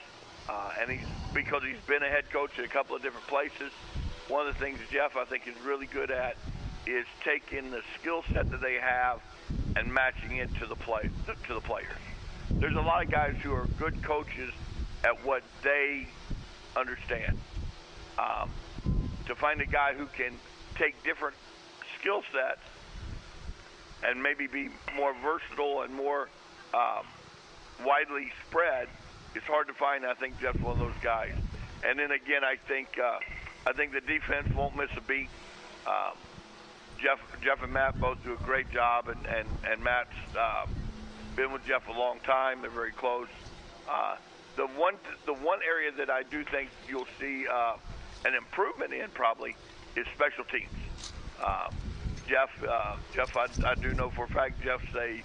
uh, 0.48 0.72
and 0.80 0.90
he's 0.90 1.06
because 1.34 1.62
he's 1.62 1.80
been 1.86 2.02
a 2.02 2.08
head 2.08 2.30
coach 2.30 2.58
at 2.58 2.64
a 2.64 2.68
couple 2.68 2.94
of 2.94 3.02
different 3.02 3.26
places. 3.26 3.72
One 4.28 4.46
of 4.46 4.54
the 4.54 4.60
things 4.60 4.78
Jeff 4.90 5.16
I 5.16 5.24
think 5.24 5.46
is 5.46 5.54
really 5.64 5.86
good 5.86 6.10
at 6.10 6.36
is 6.86 7.06
taking 7.24 7.70
the 7.70 7.82
skill 7.98 8.22
set 8.32 8.50
that 8.50 8.60
they 8.60 8.74
have 8.74 9.20
and 9.76 9.92
matching 9.92 10.36
it 10.36 10.54
to 10.56 10.66
the 10.66 10.76
play 10.76 11.08
to 11.46 11.54
the 11.54 11.60
players. 11.60 11.86
There's 12.50 12.76
a 12.76 12.80
lot 12.80 13.04
of 13.04 13.10
guys 13.10 13.34
who 13.42 13.52
are 13.52 13.66
good 13.78 14.02
coaches 14.02 14.52
at 15.02 15.24
what 15.24 15.42
they 15.62 16.06
understand. 16.76 17.38
Um, 18.18 18.50
to 19.26 19.34
find 19.34 19.60
a 19.60 19.66
guy 19.66 19.94
who 19.94 20.06
can 20.06 20.32
take 20.76 21.02
different 21.02 21.36
skill 21.98 22.22
sets 22.32 22.60
and 24.04 24.22
maybe 24.22 24.46
be 24.46 24.68
more 24.96 25.14
versatile 25.22 25.82
and 25.82 25.94
more 25.94 26.28
um, 26.74 27.06
widely 27.84 28.30
spread, 28.46 28.88
it's 29.34 29.46
hard 29.46 29.66
to 29.68 29.74
find. 29.74 30.04
I 30.06 30.14
think 30.14 30.38
Jeff's 30.40 30.60
one 30.60 30.72
of 30.72 30.78
those 30.78 31.02
guys. 31.02 31.32
And 31.84 31.98
then 31.98 32.10
again, 32.10 32.44
I 32.44 32.56
think 32.68 32.98
uh, 32.98 33.18
I 33.66 33.72
think 33.72 33.92
the 33.92 34.00
defense 34.00 34.54
won't 34.54 34.76
miss 34.76 34.90
a 34.96 35.00
beat. 35.00 35.28
Um, 35.86 36.16
Jeff, 37.04 37.20
Jeff 37.42 37.62
and 37.62 37.70
Matt 37.70 38.00
both 38.00 38.24
do 38.24 38.32
a 38.32 38.42
great 38.44 38.70
job, 38.70 39.08
and 39.08 39.26
and 39.26 39.46
and 39.70 39.84
Matt's 39.84 40.08
uh, 40.38 40.64
been 41.36 41.52
with 41.52 41.62
Jeff 41.66 41.86
a 41.88 41.92
long 41.92 42.18
time. 42.20 42.62
They're 42.62 42.70
very 42.70 42.92
close. 42.92 43.28
Uh, 43.86 44.16
the 44.56 44.66
one 44.68 44.94
the 45.26 45.34
one 45.34 45.58
area 45.62 45.92
that 45.92 46.08
I 46.08 46.22
do 46.22 46.42
think 46.44 46.70
you'll 46.88 47.06
see 47.20 47.46
uh, 47.46 47.76
an 48.24 48.34
improvement 48.34 48.94
in 48.94 49.10
probably 49.10 49.54
is 49.96 50.06
special 50.14 50.44
teams. 50.44 50.72
Uh, 51.42 51.70
Jeff, 52.26 52.48
uh, 52.66 52.96
Jeff, 53.14 53.36
I, 53.36 53.48
I 53.66 53.74
do 53.74 53.92
know 53.92 54.08
for 54.08 54.24
a 54.24 54.28
fact 54.28 54.62
Jeff's 54.62 54.94
a 54.94 55.22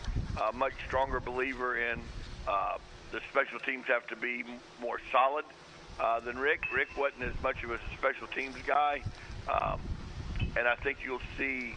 much 0.54 0.74
stronger 0.86 1.22
believer 1.22 1.78
in 1.78 2.02
uh, 2.46 2.78
the 3.14 3.22
special 3.32 3.60
teams 3.60 3.86
have 3.88 4.06
to 4.08 4.18
be 4.18 4.44
more 4.82 5.00
solid 5.14 5.46
uh, 5.98 6.20
than 6.20 6.38
Rick. 6.38 6.64
Rick 6.76 6.90
wasn't 6.98 7.24
as 7.24 7.42
much 7.42 7.64
of 7.64 7.72
a 7.72 7.80
special 7.98 8.28
teams 8.28 8.56
guy. 8.68 9.02
Um, 9.48 9.80
and 10.60 10.68
I 10.68 10.76
think 10.76 10.98
you'll 11.04 11.22
see 11.38 11.74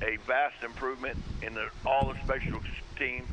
a 0.00 0.16
vast 0.26 0.64
improvement 0.64 1.18
in 1.42 1.52
the, 1.52 1.68
all 1.84 2.12
the 2.12 2.18
special 2.24 2.60
teams. 2.98 3.28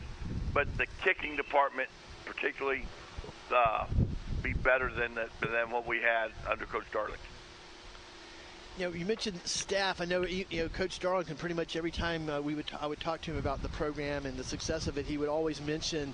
But 0.54 0.78
the 0.78 0.88
kicking 1.02 1.38
department, 1.38 1.88
particularly, 2.26 2.84
uh, 3.56 3.86
be 4.44 4.54
better 4.54 4.92
than 4.92 5.16
the, 5.16 5.30
than 5.40 5.72
what 5.72 5.88
we 5.88 6.02
had 6.02 6.32
under 6.50 6.66
Coach 6.66 6.86
Darlington. 6.92 7.20
You 8.78 8.86
know, 8.86 8.94
you 8.94 9.06
mentioned 9.06 9.40
staff. 9.46 10.02
I 10.02 10.06
know 10.06 10.26
you 10.26 10.46
know 10.52 10.70
Coach 10.70 11.00
Darlington. 11.00 11.38
Pretty 11.38 11.56
much 11.56 11.76
every 11.76 11.92
time 11.92 12.30
uh, 12.30 12.42
we 12.42 12.54
would, 12.56 12.68
t- 12.68 12.76
I 12.80 12.88
would 12.88 13.00
talk 13.00 13.22
to 13.22 13.32
him 13.32 13.38
about 13.38 13.62
the 13.62 13.70
program 13.70 14.26
and 14.26 14.38
the 14.38 14.44
success 14.44 14.88
of 14.88 14.98
it, 14.98 15.06
he 15.06 15.18
would 15.18 15.30
always 15.30 15.62
mention 15.62 16.14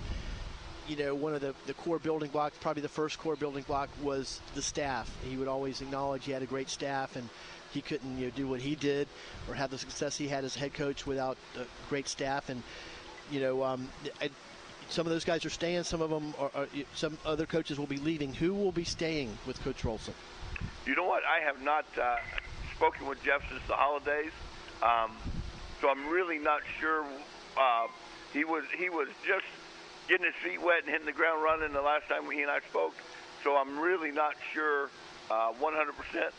you 0.88 0.96
know, 0.96 1.16
one 1.16 1.34
of 1.34 1.42
the, 1.42 1.56
the 1.66 1.74
core 1.74 2.00
building 2.00 2.30
blocks, 2.30 2.58
probably 2.60 2.82
the 2.82 2.88
first 2.90 3.18
core 3.18 3.36
building 3.36 3.64
block 3.64 3.90
was 4.04 4.40
the 4.54 4.62
staff. 4.62 5.10
He 5.28 5.36
would 5.38 5.48
always 5.48 5.82
acknowledge 5.82 6.26
he 6.26 6.32
had 6.32 6.44
a 6.44 6.46
great 6.46 6.70
staff 6.70 7.16
and 7.16 7.28
he 7.76 7.82
couldn't 7.82 8.18
you 8.18 8.26
know, 8.26 8.32
do 8.36 8.48
what 8.48 8.62
he 8.62 8.74
did 8.74 9.08
or 9.48 9.54
have 9.54 9.70
the 9.70 9.78
success 9.78 10.18
he 10.18 10.28
had 10.28 10.44
as 10.44 10.56
head 10.56 10.74
coach 10.74 11.06
without 11.06 11.38
a 11.60 11.66
great 11.90 12.08
staff. 12.08 12.50
And 12.50 12.64
you 13.30 13.40
know, 13.40 13.64
um, 13.64 13.90
I, 14.20 14.30
some 14.90 15.06
of 15.06 15.12
those 15.12 15.26
guys 15.26 15.46
are 15.46 15.52
staying. 15.52 15.84
Some 15.84 16.02
of 16.02 16.10
them 16.10 16.34
are, 16.40 16.52
are, 16.56 16.68
Some 16.96 17.18
other 17.26 17.46
coaches 17.46 17.78
will 17.78 17.86
be 17.86 17.98
leaving. 17.98 18.34
Who 18.34 18.54
will 18.54 18.72
be 18.72 18.84
staying 18.84 19.38
with 19.46 19.62
Coach 19.64 19.84
Rolson? 19.84 20.14
You 20.86 20.96
know 20.96 21.06
what? 21.06 21.24
I 21.26 21.44
have 21.44 21.62
not 21.62 21.86
uh, 22.02 22.18
spoken 22.76 23.08
with 23.08 23.22
Jeff 23.24 23.42
since 23.50 23.62
the 23.68 23.74
holidays, 23.74 24.32
um, 24.82 25.12
so 25.82 25.90
I'm 25.90 26.08
really 26.10 26.40
not 26.40 26.62
sure. 26.80 27.06
Uh, 27.58 27.88
he 28.34 28.44
was 28.44 28.64
he 28.78 28.90
was 28.90 29.08
just 29.26 29.46
getting 30.08 30.26
his 30.26 30.36
feet 30.44 30.62
wet 30.62 30.84
and 30.84 30.90
hitting 30.90 31.06
the 31.06 31.12
ground 31.12 31.42
running 31.42 31.74
the 31.74 31.82
last 31.82 32.08
time 32.08 32.30
he 32.30 32.42
and 32.42 32.52
I 32.52 32.60
spoke. 32.70 32.94
So 33.44 33.56
I'm 33.58 33.80
really 33.80 34.12
not 34.12 34.36
sure 34.54 34.90
uh, 35.30 35.54
100%. 35.54 36.32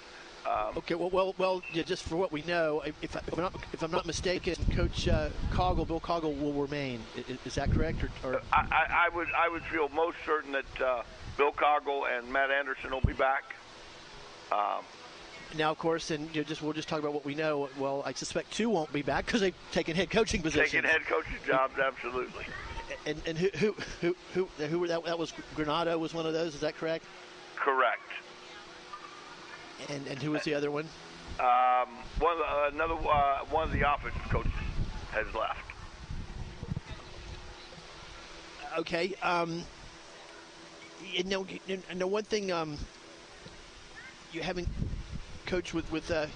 Um, 0.47 0.79
okay, 0.79 0.95
well, 0.95 1.11
well, 1.11 1.35
well, 1.39 1.63
yeah, 1.73 1.83
just 1.83 2.05
for 2.05 2.17
what 2.17 2.31
we 2.31 2.43
know, 2.43 2.81
if, 2.87 2.95
if, 3.03 3.17
I'm, 3.33 3.43
not, 3.43 3.55
if 3.73 3.83
I'm 3.83 3.91
not 3.91 4.07
mistaken, 4.07 4.55
Coach 4.77 5.09
uh, 5.09 5.31
Coggle, 5.51 5.87
Bill 5.87 5.99
Coggle, 5.99 6.41
will 6.41 6.53
remain. 6.53 7.01
Is, 7.17 7.39
is 7.45 7.55
that 7.57 7.73
correct? 7.73 8.05
Or, 8.05 8.11
or? 8.23 8.43
I, 8.53 8.59
I, 8.71 9.07
I, 9.07 9.09
would, 9.17 9.29
I 9.37 9.49
would 9.49 9.65
feel 9.65 9.89
most 9.89 10.17
certain 10.25 10.53
that 10.53 10.81
uh, 10.81 11.03
Bill 11.37 11.51
Coggle 11.51 12.05
and 12.17 12.33
Matt 12.33 12.51
Anderson 12.51 12.93
will 12.93 13.01
be 13.01 13.13
back. 13.13 13.57
Um, 14.53 14.85
now, 15.57 15.73
of 15.73 15.79
course, 15.79 16.13
and 16.13 16.33
you 16.35 16.43
know, 16.43 16.49
just 16.49 16.63
we'll 16.63 16.73
just 16.73 16.89
talk 16.89 17.01
about 17.01 17.13
what 17.13 17.25
we 17.25 17.35
know. 17.35 17.69
Well, 17.79 18.03
I 18.05 18.13
suspect 18.13 18.53
two 18.53 18.69
won't 18.71 18.93
be 18.93 19.03
back 19.03 19.27
because 19.27 19.41
they've 19.41 19.55
taken 19.73 19.97
head 19.97 20.11
coaching 20.11 20.43
positions. 20.43 20.71
Taking 20.71 20.89
head 20.89 21.03
coaching 21.07 21.39
jobs, 21.45 21.75
absolutely. 21.79 22.45
And, 23.05 23.21
and 23.27 23.39
who 23.39 23.49
who 23.59 23.75
who 24.01 24.17
who, 24.35 24.67
who 24.67 24.87
that, 24.87 25.05
that 25.05 25.19
was 25.19 25.33
Granado 25.57 25.99
was 25.99 26.15
one 26.15 26.27
of 26.27 26.33
those. 26.33 26.55
Is 26.55 26.61
that 26.61 26.77
correct? 26.77 27.05
Correct. 27.57 28.03
And 29.89 30.07
and 30.07 30.23
who 30.23 30.33
was 30.33 30.43
the 30.43 30.55
other 30.55 30.71
one? 30.71 30.89
Um, 31.39 31.89
one 32.19 32.33
of 32.33 32.39
the, 32.39 32.77
another 32.77 32.95
uh, 32.95 33.39
one 33.51 33.65
of 33.65 33.73
the 33.73 33.83
offensive 33.83 34.23
coaches 34.31 34.53
has 35.13 35.27
left. 35.35 35.61
Okay. 38.79 39.15
Um, 39.23 39.63
you 41.13 41.25
know, 41.25 41.47
you 41.67 41.83
know 41.95 42.07
one 42.07 42.25
thing. 42.25 42.51
Um, 42.53 42.79
you 44.33 44.43
haven't 44.43 44.69
coached 45.45 45.75
with 45.75 45.91
with 45.93 46.11
uh, 46.11 46.27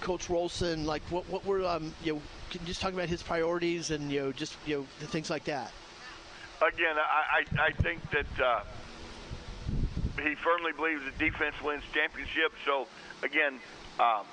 Coach 0.00 0.28
Rolson. 0.28 0.84
Like, 0.84 1.02
what 1.10 1.28
what 1.28 1.44
were 1.44 1.64
um, 1.64 1.92
you 2.02 2.14
know? 2.14 2.22
Can 2.50 2.60
you 2.60 2.68
just 2.68 2.80
talk 2.80 2.92
about 2.92 3.08
his 3.08 3.22
priorities 3.22 3.90
and 3.90 4.10
you 4.10 4.20
know 4.20 4.32
just 4.32 4.56
you 4.66 4.78
know 4.78 5.06
things 5.08 5.30
like 5.30 5.44
that? 5.44 5.72
Again, 6.62 6.96
I 6.96 7.44
I, 7.60 7.66
I 7.66 7.70
think 7.72 8.00
that. 8.10 8.40
Uh, 8.44 8.60
he 10.18 10.34
firmly 10.36 10.72
believes 10.72 11.04
that 11.04 11.18
defense 11.18 11.54
wins 11.62 11.82
championships. 11.92 12.56
So 12.64 12.86
again, 13.22 13.60
um, 13.98 14.24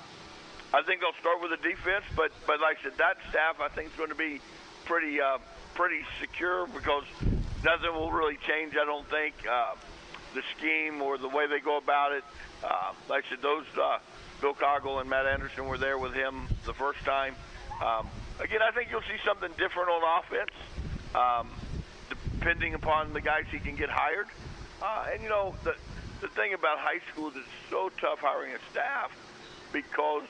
I 0.72 0.82
think 0.82 1.00
they'll 1.00 1.18
start 1.20 1.40
with 1.40 1.50
the 1.50 1.68
defense, 1.68 2.04
but 2.16 2.32
but 2.46 2.60
like 2.60 2.78
I 2.80 2.82
said, 2.84 2.98
that 2.98 3.16
staff 3.30 3.60
I 3.60 3.68
think 3.68 3.90
is 3.90 3.96
going 3.96 4.10
to 4.10 4.16
be 4.16 4.40
pretty 4.84 5.20
uh, 5.20 5.38
pretty 5.74 6.00
secure 6.20 6.66
because 6.66 7.04
nothing 7.64 7.94
will 7.94 8.12
really 8.12 8.38
change. 8.46 8.74
I 8.80 8.84
don't 8.84 9.08
think 9.08 9.34
uh, 9.48 9.74
the 10.34 10.42
scheme 10.56 11.00
or 11.00 11.18
the 11.18 11.28
way 11.28 11.46
they 11.46 11.60
go 11.60 11.78
about 11.78 12.12
it. 12.12 12.24
Uh, 12.62 12.92
like 13.08 13.24
I 13.26 13.30
said, 13.30 13.42
those 13.42 13.64
uh, 13.80 13.98
Bill 14.40 14.54
Coggle 14.54 15.00
and 15.00 15.08
Matt 15.08 15.26
Anderson 15.26 15.66
were 15.66 15.78
there 15.78 15.98
with 15.98 16.12
him 16.12 16.46
the 16.66 16.74
first 16.74 17.00
time. 17.04 17.34
Um, 17.84 18.08
again, 18.40 18.60
I 18.62 18.70
think 18.72 18.90
you'll 18.90 19.02
see 19.02 19.18
something 19.24 19.50
different 19.58 19.88
on 19.90 20.22
offense, 20.22 20.50
um, 21.14 21.50
depending 22.08 22.74
upon 22.74 23.12
the 23.12 23.20
guys 23.20 23.44
he 23.50 23.58
can 23.58 23.76
get 23.76 23.90
hired. 23.90 24.26
Uh, 24.84 25.06
and 25.14 25.22
you 25.22 25.30
know 25.30 25.54
the 25.64 25.74
the 26.20 26.28
thing 26.28 26.52
about 26.52 26.78
high 26.78 27.00
school 27.10 27.28
is 27.28 27.44
so 27.70 27.90
tough 28.00 28.18
hiring 28.18 28.52
a 28.52 28.58
staff 28.70 29.10
because 29.72 30.28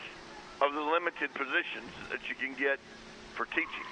of 0.63 0.73
the 0.73 0.81
limited 0.81 1.35
positions 1.35 1.91
that 2.11 2.21
you 2.29 2.37
can 2.37 2.55
get 2.55 2.79
for 3.35 3.47
teaching. 3.47 3.89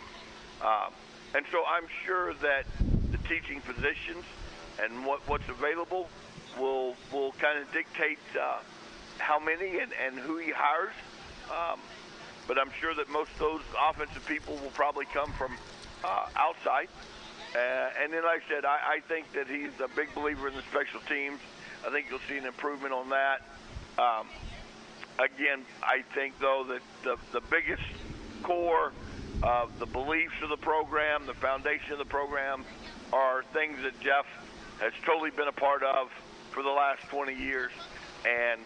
Um, 0.62 0.92
and 1.34 1.44
so 1.50 1.64
I'm 1.66 1.86
sure 2.06 2.34
that 2.34 2.64
the 3.10 3.18
teaching 3.28 3.60
positions 3.60 4.24
and 4.80 5.04
what, 5.04 5.20
what's 5.28 5.48
available 5.48 6.08
will 6.58 6.94
will 7.12 7.32
kind 7.32 7.58
of 7.58 7.70
dictate 7.72 8.20
uh, 8.40 8.60
how 9.18 9.40
many 9.40 9.80
and, 9.80 9.92
and 10.04 10.16
who 10.18 10.38
he 10.38 10.52
hires. 10.52 10.94
Um, 11.50 11.80
but 12.46 12.56
I'm 12.56 12.70
sure 12.80 12.94
that 12.94 13.10
most 13.10 13.32
of 13.32 13.38
those 13.38 13.62
offensive 13.90 14.24
people 14.26 14.54
will 14.62 14.70
probably 14.70 15.06
come 15.06 15.32
from 15.32 15.56
uh, 16.04 16.26
outside. 16.36 16.88
Uh, 17.54 18.02
and 18.02 18.12
then, 18.12 18.24
like 18.24 18.42
I 18.46 18.48
said, 18.48 18.64
I, 18.64 18.96
I 18.96 19.00
think 19.08 19.32
that 19.32 19.46
he's 19.46 19.78
a 19.80 19.88
big 19.94 20.14
believer 20.14 20.48
in 20.48 20.54
the 20.54 20.62
special 20.62 21.00
teams. 21.00 21.40
I 21.86 21.90
think 21.90 22.06
you'll 22.08 22.20
see 22.28 22.38
an 22.38 22.46
improvement 22.46 22.94
on 22.94 23.10
that. 23.10 23.42
Um, 23.98 24.26
again, 25.18 25.62
I 25.82 26.02
think 26.14 26.38
though 26.40 26.64
that 26.68 26.82
the 27.04 27.18
the 27.32 27.44
biggest 27.50 27.82
core 28.42 28.92
of 29.42 29.78
the 29.78 29.86
beliefs 29.86 30.34
of 30.42 30.48
the 30.48 30.56
program, 30.56 31.26
the 31.26 31.34
foundation 31.34 31.92
of 31.92 31.98
the 31.98 32.04
program, 32.04 32.64
are 33.12 33.42
things 33.52 33.82
that 33.82 33.98
Jeff 34.00 34.26
has 34.80 34.92
totally 35.04 35.30
been 35.30 35.48
a 35.48 35.52
part 35.52 35.82
of 35.82 36.10
for 36.52 36.62
the 36.62 36.70
last 36.70 37.02
20 37.08 37.34
years, 37.34 37.72
and 38.26 38.60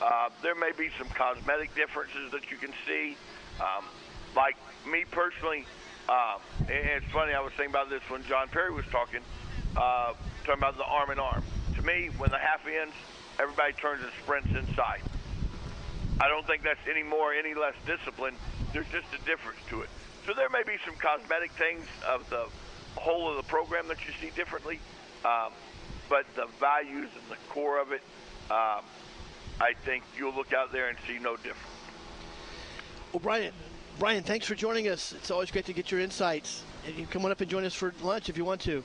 uh, 0.00 0.30
there 0.42 0.54
may 0.54 0.72
be 0.76 0.90
some 0.98 1.08
cosmetic 1.08 1.74
differences 1.74 2.30
that 2.32 2.50
you 2.50 2.56
can 2.56 2.72
see. 2.86 3.16
Um, 3.60 3.84
like 4.36 4.56
me 4.90 5.04
personally, 5.10 5.66
uh, 6.08 6.38
and 6.60 7.02
it's 7.02 7.12
funny. 7.12 7.32
I 7.32 7.40
was 7.40 7.52
thinking 7.52 7.70
about 7.70 7.90
this 7.90 8.02
when 8.08 8.24
John 8.24 8.48
Perry 8.48 8.72
was 8.72 8.86
talking, 8.86 9.20
uh, 9.76 10.14
talking 10.44 10.58
about 10.58 10.76
the 10.76 10.84
arm 10.84 11.10
in 11.10 11.18
arm. 11.18 11.42
To 11.76 11.82
me, 11.82 12.10
when 12.18 12.30
the 12.30 12.38
half 12.38 12.66
ends, 12.66 12.94
everybody 13.38 13.72
turns 13.74 14.02
and 14.02 14.12
sprints 14.22 14.48
inside. 14.50 15.02
I 16.20 16.28
don't 16.28 16.46
think 16.46 16.62
that's 16.62 16.80
any 16.88 17.02
more, 17.02 17.32
any 17.32 17.54
less 17.54 17.74
discipline. 17.86 18.34
There's 18.72 18.88
just 18.92 19.06
a 19.14 19.24
difference 19.24 19.58
to 19.70 19.80
it. 19.82 19.88
So 20.26 20.34
there 20.34 20.50
may 20.50 20.62
be 20.62 20.76
some 20.84 20.94
cosmetic 20.96 21.52
things 21.52 21.86
of 22.06 22.28
the 22.28 22.46
whole 22.96 23.30
of 23.30 23.36
the 23.36 23.42
program 23.44 23.88
that 23.88 23.98
you 24.06 24.12
see 24.20 24.30
differently, 24.36 24.78
um, 25.24 25.52
but 26.08 26.26
the 26.34 26.46
values 26.58 27.08
and 27.14 27.30
the 27.30 27.36
core 27.48 27.80
of 27.80 27.92
it, 27.92 28.02
um, 28.50 28.84
I 29.60 29.72
think 29.84 30.04
you'll 30.18 30.34
look 30.34 30.52
out 30.52 30.72
there 30.72 30.88
and 30.88 30.98
see 31.06 31.18
no 31.18 31.36
difference. 31.36 31.56
Well, 33.12 33.20
Brian, 34.00 34.22
thanks 34.22 34.46
for 34.46 34.54
joining 34.54 34.88
us. 34.88 35.12
It's 35.12 35.30
always 35.30 35.50
great 35.50 35.66
to 35.66 35.74
get 35.74 35.90
your 35.90 36.00
insights. 36.00 36.62
And 36.86 36.96
you 36.96 37.06
come 37.06 37.22
on 37.26 37.32
up 37.32 37.42
and 37.42 37.50
join 37.50 37.66
us 37.66 37.74
for 37.74 37.92
lunch 38.00 38.30
if 38.30 38.36
you 38.38 38.46
want 38.46 38.62
to. 38.62 38.82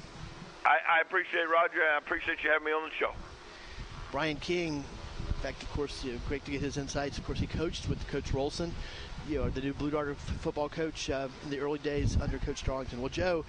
I, 0.65 0.97
I 0.97 0.99
appreciate 0.99 1.43
it, 1.43 1.49
Roger. 1.49 1.81
I 1.81 1.97
appreciate 1.97 2.43
you 2.43 2.49
having 2.49 2.65
me 2.65 2.73
on 2.73 2.83
the 2.83 2.93
show. 2.99 3.13
Brian 4.11 4.35
King, 4.35 4.83
in 5.25 5.33
fact, 5.35 5.63
of 5.63 5.71
course, 5.71 6.03
you 6.03 6.11
know, 6.11 6.19
great 6.27 6.43
to 6.43 6.51
get 6.51 6.59
his 6.59 6.75
insights. 6.75 7.17
Of 7.17 7.25
course, 7.25 7.39
he 7.39 7.47
coached 7.47 7.87
with 7.87 8.05
Coach 8.09 8.33
Rolson, 8.33 8.71
you 9.29 9.37
know, 9.37 9.49
the 9.49 9.61
new 9.61 9.71
Blue 9.71 9.89
Dart 9.89 10.17
football 10.17 10.67
coach 10.67 11.09
uh, 11.09 11.29
in 11.45 11.49
the 11.49 11.59
early 11.59 11.79
days 11.79 12.17
under 12.19 12.37
Coach 12.39 12.65
Darlington. 12.65 12.99
Well, 12.99 13.07
Joe, 13.07 13.45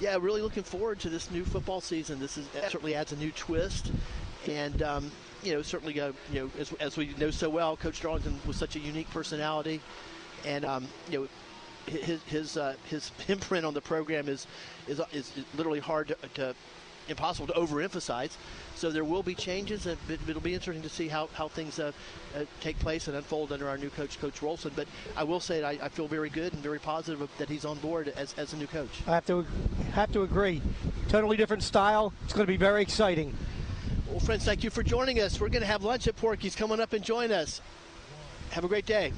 yeah, 0.00 0.18
really 0.20 0.42
looking 0.42 0.62
forward 0.62 1.00
to 1.00 1.08
this 1.08 1.30
new 1.30 1.46
football 1.46 1.80
season. 1.80 2.20
This 2.20 2.36
is 2.36 2.46
certainly 2.68 2.94
adds 2.94 3.12
a 3.12 3.16
new 3.16 3.30
twist, 3.30 3.92
and 4.46 4.82
um, 4.82 5.10
you 5.42 5.54
know, 5.54 5.62
certainly, 5.62 5.98
uh, 5.98 6.12
you 6.30 6.40
know, 6.40 6.50
as, 6.58 6.70
as 6.74 6.98
we 6.98 7.14
know 7.18 7.30
so 7.30 7.48
well, 7.48 7.78
Coach 7.78 8.02
Darlington 8.02 8.38
was 8.46 8.58
such 8.58 8.76
a 8.76 8.78
unique 8.78 9.08
personality, 9.08 9.80
and 10.44 10.64
um, 10.64 10.88
you 11.10 11.20
know, 11.20 11.28
his 11.86 12.22
his 12.24 12.56
uh, 12.56 12.74
his 12.88 13.10
imprint 13.28 13.64
on 13.64 13.74
the 13.74 13.80
program 13.80 14.28
is 14.28 14.46
is, 14.86 15.00
is 15.12 15.32
literally 15.54 15.80
hard 15.80 16.08
to, 16.08 16.16
to 16.34 16.54
impossible 17.08 17.46
to 17.46 17.52
overemphasize. 17.54 18.30
So 18.74 18.90
there 18.90 19.04
will 19.04 19.22
be 19.22 19.34
changes, 19.34 19.86
and 19.86 19.98
it, 20.08 20.20
it'll 20.28 20.42
be 20.42 20.54
interesting 20.54 20.82
to 20.82 20.88
see 20.88 21.08
how, 21.08 21.28
how 21.32 21.48
things 21.48 21.78
uh, 21.78 21.92
uh, 22.36 22.44
take 22.60 22.78
place 22.78 23.08
and 23.08 23.16
unfold 23.16 23.52
under 23.52 23.68
our 23.68 23.78
new 23.78 23.90
coach, 23.90 24.20
Coach 24.20 24.40
Rolson. 24.40 24.72
But 24.76 24.86
I 25.16 25.24
will 25.24 25.40
say 25.40 25.64
I, 25.64 25.70
I, 25.82 25.88
feel 25.88 26.06
very 26.06 26.30
good 26.30 26.52
and 26.52 26.62
very 26.62 26.78
positive 26.78 27.28
that 27.38 27.48
he's 27.48 27.64
on 27.64 27.78
board 27.78 28.12
as, 28.16 28.34
as 28.36 28.52
a 28.52 28.56
new 28.56 28.66
coach. 28.66 28.90
I 29.06 29.12
have 29.12 29.26
to 29.26 29.46
have 29.92 30.12
to 30.12 30.22
agree. 30.22 30.62
Totally 31.08 31.36
different 31.36 31.62
style. 31.62 32.12
It's 32.24 32.32
going 32.32 32.46
to 32.46 32.52
be 32.52 32.56
very 32.56 32.82
exciting. 32.82 33.34
Well, 34.08 34.20
friends, 34.20 34.44
thank 34.44 34.64
you 34.64 34.70
for 34.70 34.82
joining 34.82 35.20
us. 35.20 35.40
We're 35.40 35.48
going 35.48 35.62
to 35.62 35.66
have 35.66 35.82
lunch 35.82 36.06
at 36.06 36.16
Porky's. 36.16 36.54
Coming 36.54 36.80
up 36.80 36.92
and 36.92 37.04
join 37.04 37.32
us. 37.32 37.60
Have 38.50 38.64
a 38.64 38.68
great 38.68 38.86
day. 38.86 39.12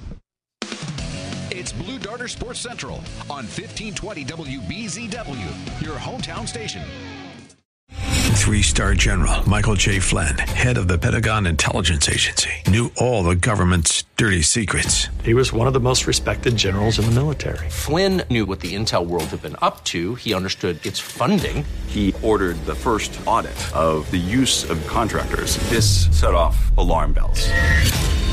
It's 1.52 1.72
Blue 1.72 1.98
Darter 1.98 2.28
Sports 2.28 2.60
Central 2.60 2.96
on 3.28 3.44
1520 3.44 4.24
WBZW, 4.24 5.82
your 5.82 5.96
hometown 5.96 6.46
station. 6.46 6.86
Three 7.90 8.62
star 8.62 8.94
general 8.94 9.48
Michael 9.48 9.74
J. 9.74 9.98
Flynn, 9.98 10.38
head 10.38 10.78
of 10.78 10.86
the 10.86 10.96
Pentagon 10.96 11.46
Intelligence 11.46 12.08
Agency, 12.08 12.50
knew 12.68 12.92
all 12.96 13.24
the 13.24 13.34
government's 13.34 14.04
dirty 14.16 14.42
secrets. 14.42 15.08
He 15.24 15.34
was 15.34 15.52
one 15.52 15.66
of 15.66 15.72
the 15.72 15.80
most 15.80 16.06
respected 16.06 16.56
generals 16.56 17.00
in 17.00 17.04
the 17.04 17.10
military. 17.10 17.68
Flynn 17.68 18.22
knew 18.30 18.46
what 18.46 18.60
the 18.60 18.74
intel 18.74 19.06
world 19.06 19.24
had 19.24 19.42
been 19.42 19.56
up 19.60 19.84
to. 19.86 20.14
He 20.14 20.34
understood 20.34 20.84
its 20.86 21.00
funding. 21.00 21.64
He 21.88 22.14
ordered 22.22 22.56
the 22.64 22.76
first 22.76 23.18
audit 23.26 23.58
of 23.76 24.08
the 24.10 24.18
use 24.18 24.68
of 24.70 24.84
contractors. 24.86 25.56
This 25.68 26.06
set 26.16 26.34
off 26.34 26.76
alarm 26.78 27.12
bells. 27.12 27.48